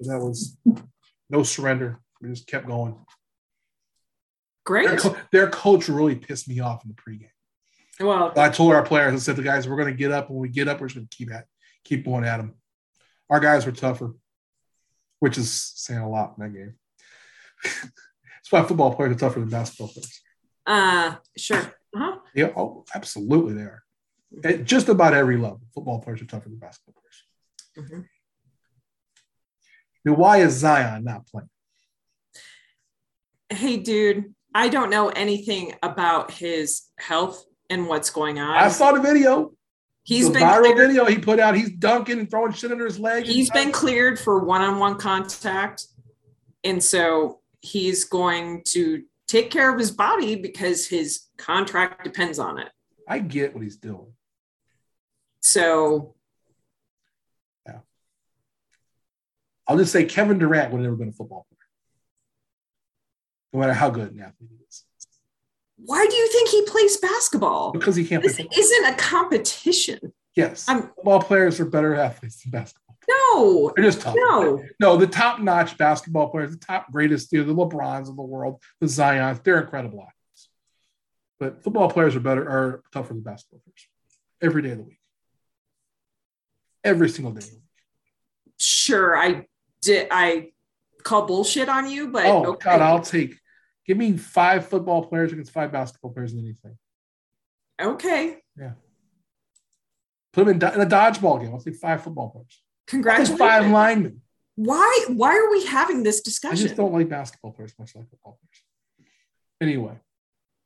So 0.02 0.10
that 0.10 0.18
was 0.18 0.56
no 1.28 1.42
surrender. 1.42 2.00
We 2.20 2.28
just 2.28 2.46
kept 2.46 2.66
going. 2.66 2.96
Great. 4.64 4.88
Their, 4.88 4.98
co- 4.98 5.16
their, 5.32 5.50
coach 5.50 5.88
really 5.88 6.14
pissed 6.14 6.48
me 6.48 6.60
off 6.60 6.84
in 6.84 6.90
the 6.90 6.94
pregame. 6.94 7.30
Well, 7.98 8.32
I 8.36 8.48
told 8.48 8.72
our 8.72 8.82
players, 8.82 9.12
I 9.12 9.18
said, 9.18 9.36
the 9.36 9.42
guys, 9.42 9.68
we're 9.68 9.76
going 9.76 9.92
to 9.92 9.98
get 9.98 10.10
up. 10.10 10.30
When 10.30 10.38
we 10.38 10.48
get 10.48 10.68
up, 10.68 10.80
we're 10.80 10.86
just 10.86 10.96
going 10.96 11.08
to 11.08 11.16
keep 11.16 11.32
at, 11.32 11.46
keep 11.84 12.04
going 12.04 12.24
at 12.24 12.38
them. 12.38 12.54
Our 13.28 13.40
guys 13.40 13.66
were 13.66 13.72
tougher, 13.72 14.14
which 15.20 15.38
is 15.38 15.72
saying 15.76 16.00
a 16.00 16.08
lot 16.08 16.34
in 16.36 16.44
that 16.44 16.52
game. 16.52 16.74
That's 17.64 18.50
why 18.50 18.62
football 18.64 18.94
players 18.94 19.16
are 19.16 19.18
tougher 19.18 19.40
than 19.40 19.48
basketball 19.48 19.88
players. 19.88 20.20
Uh, 20.66 21.16
sure. 21.36 21.74
Uh-huh. 21.94 22.18
Yeah, 22.34 22.50
oh, 22.56 22.84
absolutely, 22.94 23.54
they 23.54 23.62
are. 23.62 23.82
At 24.44 24.64
just 24.64 24.88
about 24.88 25.14
every 25.14 25.36
level, 25.36 25.60
football 25.74 26.00
players 26.00 26.22
are 26.22 26.26
tougher 26.26 26.48
than 26.48 26.58
basketball 26.58 26.94
players. 26.94 27.88
Mm-hmm. 27.88 28.00
Now, 30.04 30.14
why 30.14 30.38
is 30.38 30.54
Zion 30.54 31.04
not 31.04 31.26
playing? 31.26 31.48
Hey, 33.50 33.76
dude, 33.76 34.34
I 34.54 34.68
don't 34.68 34.90
know 34.90 35.08
anything 35.08 35.74
about 35.82 36.30
his 36.30 36.82
health 36.98 37.44
and 37.68 37.86
what's 37.88 38.10
going 38.10 38.38
on. 38.38 38.56
I 38.56 38.68
saw 38.68 38.92
the 38.92 39.00
video. 39.00 39.52
He's 40.02 40.26
the 40.26 40.34
been 40.34 40.42
viral 40.42 40.60
cleared. 40.60 40.78
video 40.78 41.04
he 41.04 41.18
put 41.18 41.38
out. 41.38 41.54
He's 41.54 41.70
dunking 41.70 42.18
and 42.18 42.30
throwing 42.30 42.52
shit 42.52 42.72
under 42.72 42.84
his 42.84 42.98
leg. 42.98 43.26
He's 43.26 43.50
been 43.50 43.70
cleared 43.70 44.18
for 44.18 44.44
one-on-one 44.44 44.96
contact, 44.96 45.86
and 46.64 46.82
so 46.82 47.40
he's 47.60 48.04
going 48.04 48.62
to 48.68 49.04
take 49.28 49.50
care 49.50 49.72
of 49.72 49.78
his 49.78 49.90
body 49.90 50.36
because 50.36 50.86
his 50.86 51.26
contract 51.38 52.02
depends 52.02 52.38
on 52.38 52.58
it. 52.58 52.68
I 53.08 53.18
get 53.18 53.54
what 53.54 53.62
he's 53.62 53.76
doing. 53.76 54.12
So, 55.40 56.14
yeah, 57.66 57.78
I'll 59.68 59.78
just 59.78 59.92
say 59.92 60.04
Kevin 60.04 60.38
Durant 60.38 60.72
would 60.72 60.78
have 60.78 60.84
never 60.84 60.96
been 60.96 61.08
a 61.08 61.12
football 61.12 61.46
player 61.48 61.58
no 63.52 63.60
matter 63.60 63.72
how 63.72 63.90
good 63.90 64.12
an 64.12 64.20
athlete. 64.20 64.59
Why 65.84 66.06
do 66.06 66.14
you 66.14 66.28
think 66.28 66.48
he 66.48 66.62
plays 66.62 66.96
basketball? 66.98 67.72
Because 67.72 67.96
he 67.96 68.04
can't. 68.04 68.22
This 68.22 68.38
isn't 68.38 68.84
a 68.84 68.94
competition. 68.96 70.12
Yes, 70.36 70.66
I'm, 70.68 70.82
football 70.82 71.22
players 71.22 71.58
are 71.60 71.64
better 71.64 71.94
athletes 71.94 72.42
than 72.42 72.52
basketball. 72.52 72.96
No, 73.08 73.72
they're 73.74 73.84
just 73.84 74.00
tough. 74.00 74.14
No, 74.16 74.62
no, 74.78 74.96
the 74.96 75.06
top-notch 75.06 75.76
basketball 75.76 76.28
players, 76.28 76.52
the 76.52 76.58
top 76.58 76.92
greatest, 76.92 77.32
you 77.32 77.44
know, 77.44 77.52
the 77.52 77.54
LeBrons 77.54 78.08
of 78.08 78.14
the 78.14 78.22
world, 78.22 78.62
the 78.80 78.86
Zions, 78.86 79.42
they're 79.42 79.60
incredible 79.60 79.98
athletes. 79.98 80.48
But 81.40 81.64
football 81.64 81.90
players 81.90 82.14
are 82.14 82.20
better, 82.20 82.48
are 82.48 82.82
tougher 82.92 83.14
than 83.14 83.22
basketball 83.22 83.60
players 83.64 83.88
every 84.40 84.62
day 84.62 84.70
of 84.70 84.78
the 84.78 84.84
week, 84.84 85.00
every 86.84 87.08
single 87.08 87.32
day 87.32 87.38
of 87.38 87.50
the 87.50 87.56
week. 87.56 88.54
Sure, 88.58 89.16
I 89.16 89.46
did. 89.82 90.06
I 90.10 90.52
call 91.02 91.26
bullshit 91.26 91.68
on 91.68 91.90
you, 91.90 92.08
but 92.08 92.26
oh 92.26 92.44
okay. 92.52 92.70
God, 92.70 92.80
I'll 92.80 93.00
take. 93.00 93.39
Give 93.90 93.98
me 93.98 94.16
five 94.16 94.68
football 94.68 95.04
players 95.04 95.32
against 95.32 95.50
five 95.50 95.72
basketball 95.72 96.12
players 96.12 96.32
in 96.32 96.38
anything. 96.38 96.78
Okay. 97.82 98.36
Yeah. 98.56 98.74
Put 100.32 100.46
them 100.46 100.62
in, 100.62 100.74
in 100.74 100.80
a 100.80 100.86
dodgeball 100.86 101.40
game. 101.40 101.52
I'll 101.52 101.58
say 101.58 101.72
five 101.72 102.00
football 102.00 102.30
players. 102.30 102.62
Congratulations. 102.86 103.36
Five 103.36 103.68
linemen. 103.68 104.22
Why? 104.54 105.06
Why 105.08 105.36
are 105.36 105.50
we 105.50 105.66
having 105.66 106.04
this 106.04 106.20
discussion? 106.20 106.56
I 106.56 106.62
just 106.62 106.76
don't 106.76 106.92
like 106.92 107.08
basketball 107.08 107.50
players 107.50 107.74
much 107.80 107.96
like 107.96 108.08
football 108.08 108.38
players. 108.40 108.62
Anyway. 109.60 109.98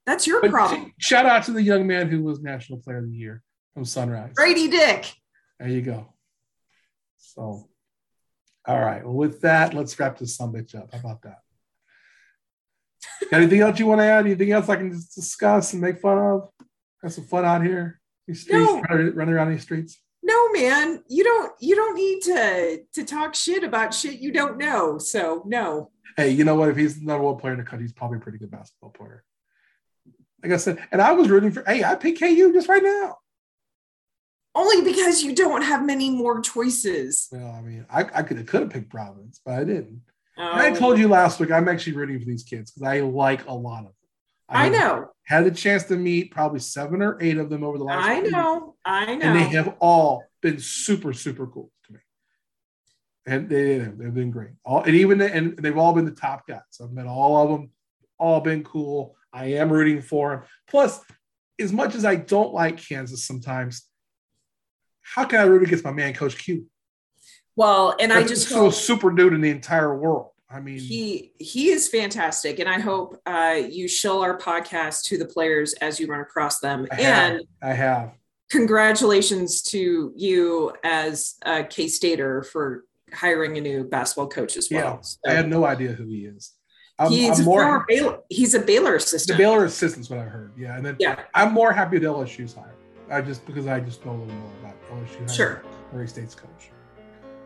That's 0.04 0.26
your 0.26 0.46
problem. 0.46 0.92
Shout 0.98 1.24
out 1.24 1.44
to 1.44 1.52
the 1.52 1.62
young 1.62 1.86
man 1.86 2.08
who 2.10 2.22
was 2.22 2.42
National 2.42 2.78
Player 2.78 2.98
of 2.98 3.10
the 3.10 3.16
Year 3.16 3.42
from 3.72 3.86
Sunrise. 3.86 4.34
Gradey 4.38 4.70
Dick. 4.70 5.10
There 5.58 5.70
you 5.70 5.80
go. 5.80 6.12
So 7.16 7.70
all 8.66 8.80
right. 8.80 9.02
Well, 9.02 9.14
with 9.14 9.40
that, 9.40 9.72
let's 9.72 9.98
wrap 9.98 10.18
this 10.18 10.36
some 10.36 10.54
up. 10.54 10.92
How 10.92 10.98
about 10.98 11.22
that? 11.22 11.38
Anything 13.32 13.60
else 13.60 13.78
you 13.78 13.86
want 13.86 14.00
to 14.00 14.04
add? 14.04 14.26
Anything 14.26 14.52
else 14.52 14.68
I 14.68 14.76
can 14.76 14.90
discuss 14.90 15.72
and 15.72 15.82
make 15.82 16.00
fun 16.00 16.18
of? 16.18 16.48
Got 17.02 17.12
some 17.12 17.24
fun 17.24 17.44
out 17.44 17.64
here. 17.64 18.00
These 18.26 18.42
streets, 18.42 18.72
no. 18.72 18.80
running, 18.82 19.14
running 19.14 19.34
around 19.34 19.50
these 19.50 19.62
streets. 19.62 19.98
No, 20.22 20.50
man, 20.52 21.02
you 21.08 21.22
don't. 21.22 21.52
You 21.60 21.74
don't 21.74 21.94
need 21.94 22.22
to 22.22 22.80
to 22.94 23.04
talk 23.04 23.34
shit 23.34 23.62
about 23.62 23.92
shit 23.92 24.20
you 24.20 24.32
don't 24.32 24.56
know. 24.56 24.96
So 24.98 25.42
no. 25.44 25.90
Hey, 26.16 26.30
you 26.30 26.44
know 26.44 26.54
what? 26.54 26.70
If 26.70 26.76
he's 26.76 26.98
the 26.98 27.04
number 27.04 27.24
one 27.24 27.36
player 27.36 27.52
in 27.52 27.58
the 27.58 27.64
country, 27.64 27.84
he's 27.84 27.92
probably 27.92 28.18
a 28.18 28.20
pretty 28.20 28.38
good 28.38 28.50
basketball 28.50 28.90
player. 28.90 29.22
Like 30.42 30.52
I 30.52 30.56
said, 30.56 30.78
and 30.92 31.02
I 31.02 31.12
was 31.12 31.28
rooting 31.28 31.50
for. 31.50 31.62
Hey, 31.66 31.84
I 31.84 31.94
pick 31.94 32.18
KU 32.18 32.52
just 32.52 32.68
right 32.68 32.82
now. 32.82 33.16
Only 34.54 34.82
because 34.82 35.22
you 35.22 35.34
don't 35.34 35.62
have 35.62 35.84
many 35.84 36.10
more 36.10 36.40
choices. 36.40 37.28
Well, 37.32 37.50
I 37.50 37.60
mean, 37.60 37.84
I, 37.90 38.04
I 38.14 38.22
could 38.22 38.38
have 38.38 38.46
could 38.46 38.62
have 38.62 38.70
picked 38.70 38.88
Providence, 38.88 39.40
but 39.44 39.54
I 39.54 39.64
didn't. 39.64 40.02
I 40.36 40.70
oh. 40.70 40.74
told 40.74 40.98
you 40.98 41.08
last 41.08 41.38
week 41.38 41.50
I'm 41.50 41.68
actually 41.68 41.94
rooting 41.94 42.18
for 42.18 42.26
these 42.26 42.42
kids 42.42 42.70
because 42.70 42.86
I 42.86 43.00
like 43.00 43.46
a 43.46 43.54
lot 43.54 43.80
of 43.80 43.84
them. 43.84 43.94
I, 44.48 44.66
I 44.66 44.68
know. 44.68 45.10
Had 45.24 45.44
the 45.44 45.50
chance 45.50 45.84
to 45.84 45.96
meet 45.96 46.30
probably 46.30 46.60
seven 46.60 47.00
or 47.02 47.16
eight 47.20 47.38
of 47.38 47.48
them 47.48 47.64
over 47.64 47.78
the 47.78 47.84
last. 47.84 48.04
I 48.04 48.20
know. 48.20 48.74
I 48.84 49.14
know. 49.14 49.26
And 49.26 49.36
they 49.36 49.44
have 49.56 49.74
all 49.80 50.24
been 50.42 50.58
super, 50.58 51.12
super 51.12 51.46
cool 51.46 51.70
to 51.86 51.92
me. 51.92 52.00
And 53.26 53.48
they, 53.48 53.78
they've 53.78 54.12
been 54.12 54.30
great. 54.30 54.50
All 54.64 54.82
and 54.82 54.94
even 54.94 55.20
and 55.20 55.56
they've 55.56 55.78
all 55.78 55.94
been 55.94 56.04
the 56.04 56.10
top 56.10 56.46
guys. 56.46 56.60
I've 56.82 56.92
met 56.92 57.06
all 57.06 57.42
of 57.42 57.50
them. 57.50 57.70
All 58.18 58.40
been 58.40 58.64
cool. 58.64 59.16
I 59.32 59.46
am 59.54 59.72
rooting 59.72 60.02
for 60.02 60.30
them. 60.30 60.42
Plus, 60.68 61.00
as 61.58 61.72
much 61.72 61.94
as 61.94 62.04
I 62.04 62.16
don't 62.16 62.52
like 62.52 62.76
Kansas 62.76 63.24
sometimes, 63.24 63.82
how 65.00 65.24
can 65.24 65.40
I 65.40 65.44
root 65.44 65.62
against 65.62 65.84
my 65.84 65.92
man, 65.92 66.12
Coach 66.14 66.36
Q? 66.38 66.66
Well, 67.56 67.94
and 68.00 68.10
That's 68.10 68.24
I 68.24 68.28
just 68.28 68.48
so 68.48 68.70
super 68.70 69.10
dude 69.10 69.32
in 69.32 69.40
the 69.40 69.50
entire 69.50 69.96
world. 69.96 70.30
I 70.50 70.60
mean, 70.60 70.78
he 70.78 71.32
he 71.38 71.70
is 71.70 71.88
fantastic, 71.88 72.58
and 72.60 72.68
I 72.68 72.78
hope 72.78 73.20
uh, 73.26 73.60
you 73.68 73.88
show 73.88 74.22
our 74.22 74.38
podcast 74.38 75.02
to 75.04 75.18
the 75.18 75.24
players 75.24 75.72
as 75.74 75.98
you 75.98 76.06
run 76.06 76.20
across 76.20 76.60
them. 76.60 76.86
I 76.92 77.00
and 77.00 77.42
I 77.60 77.72
have 77.72 78.12
congratulations 78.50 79.62
to 79.62 80.12
you 80.14 80.72
as 80.84 81.34
a 81.42 81.64
K 81.64 81.88
Stater 81.88 82.42
for 82.44 82.84
hiring 83.12 83.58
a 83.58 83.60
new 83.60 83.84
basketball 83.84 84.28
coach 84.28 84.56
as 84.56 84.68
well. 84.70 84.94
Yeah, 84.94 85.00
so, 85.00 85.18
I 85.26 85.32
had 85.32 85.48
no 85.48 85.64
idea 85.64 85.92
who 85.92 86.06
he 86.06 86.26
is. 86.26 86.52
I'm, 86.98 87.10
he's 87.10 87.40
I'm 87.40 87.44
more 87.44 87.84
Baylor, 87.88 88.20
he's 88.28 88.54
a 88.54 88.60
Baylor 88.60 88.94
assistant. 88.94 89.36
The 89.36 89.42
Baylor 89.42 89.64
assistant's 89.64 90.08
what 90.08 90.20
I 90.20 90.24
heard. 90.24 90.52
Yeah, 90.56 90.76
and 90.76 90.86
then 90.86 90.96
yeah, 91.00 91.24
I'm 91.34 91.52
more 91.52 91.72
happy 91.72 91.98
with 91.98 92.04
LSU's 92.04 92.54
hire. 92.54 92.74
I 93.10 93.20
just 93.20 93.44
because 93.44 93.66
I 93.66 93.80
just 93.80 94.04
know 94.04 94.12
a 94.12 94.18
little 94.18 94.34
more 94.34 94.52
about 94.60 94.76
LSU. 94.90 95.34
Sure, 95.34 95.62
Murray 95.92 96.06
State's 96.06 96.34
coach. 96.34 96.70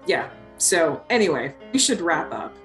Yeah. 0.09 0.30
So 0.56 1.05
anyway, 1.10 1.55
we 1.72 1.78
should 1.78 2.01
wrap 2.01 2.32
up. 2.32 2.56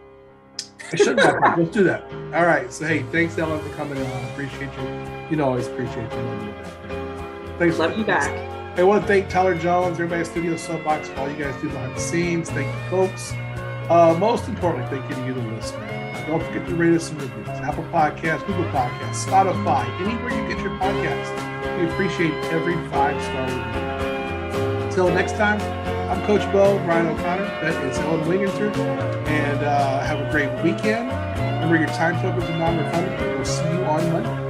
I 0.91 0.95
should 0.95 1.17
wrap 1.17 1.43
up. 1.43 1.57
Let's 1.57 1.71
do 1.71 1.83
that. 1.83 2.03
All 2.33 2.45
right. 2.45 2.71
So 2.71 2.87
hey, 2.87 3.03
thanks 3.11 3.37
Ellen 3.37 3.59
for 3.59 3.75
coming 3.75 3.97
on. 3.97 4.05
I 4.05 4.29
appreciate 4.29 4.69
you. 4.77 5.29
You 5.29 5.35
know, 5.35 5.49
always 5.49 5.67
appreciate 5.67 6.11
you. 6.11 6.53
Thanks. 7.59 7.77
Love 7.77 7.97
you 7.97 8.05
back. 8.05 8.31
I 8.79 8.83
want 8.83 9.03
to 9.03 9.07
thank 9.07 9.29
Tyler 9.29 9.55
Jones, 9.55 9.93
everybody 9.95 10.21
at 10.21 10.27
Studio 10.27 10.55
Soapbox, 10.55 11.09
for 11.09 11.19
all 11.19 11.29
you 11.29 11.37
guys 11.37 11.61
do 11.61 11.69
behind 11.69 11.95
the 11.95 11.99
scenes. 11.99 12.49
Thank 12.49 12.65
you, 12.65 12.89
folks. 12.89 13.33
Uh, 13.89 14.15
most 14.17 14.47
importantly, 14.47 14.97
thank 14.97 15.07
you 15.09 15.15
to 15.15 15.25
you, 15.27 15.33
the 15.33 15.41
listener. 15.51 15.85
Don't 16.25 16.41
forget 16.41 16.67
to 16.67 16.75
rate 16.75 16.93
us 16.93 17.09
some 17.09 17.19
reviews. 17.19 17.47
Apple 17.49 17.83
Podcasts, 17.85 18.47
Google 18.47 18.63
Podcasts, 18.65 19.25
Spotify, 19.25 19.85
anywhere 20.01 20.31
you 20.31 20.47
get 20.47 20.63
your 20.63 20.71
podcast. 20.79 21.77
We 21.77 21.89
appreciate 21.89 22.33
every 22.45 22.75
five 22.89 23.21
star 23.21 23.43
review. 23.43 24.85
Until 24.87 25.09
next 25.09 25.33
time, 25.33 25.59
I'm 26.09 26.21
Coach 26.25 26.41
Bo, 26.51 26.77
Brian 26.85 27.07
O'Connor. 27.07 27.45
That 27.61 27.85
is 27.85 27.97
Ellen 27.99 28.27
Winginter. 28.27 28.69
And 29.27 29.63
uh, 29.63 30.01
have 30.01 30.19
a 30.19 30.29
great 30.29 30.51
weekend. 30.63 31.07
Remember, 31.39 31.77
your 31.77 31.87
time 31.87 32.21
tokens 32.21 32.43
are 32.49 32.57
non 32.57 32.77
refundable. 32.77 33.35
We'll 33.35 33.45
see 33.45 33.63
you 33.63 33.83
on 33.85 34.11
Monday. 34.11 34.42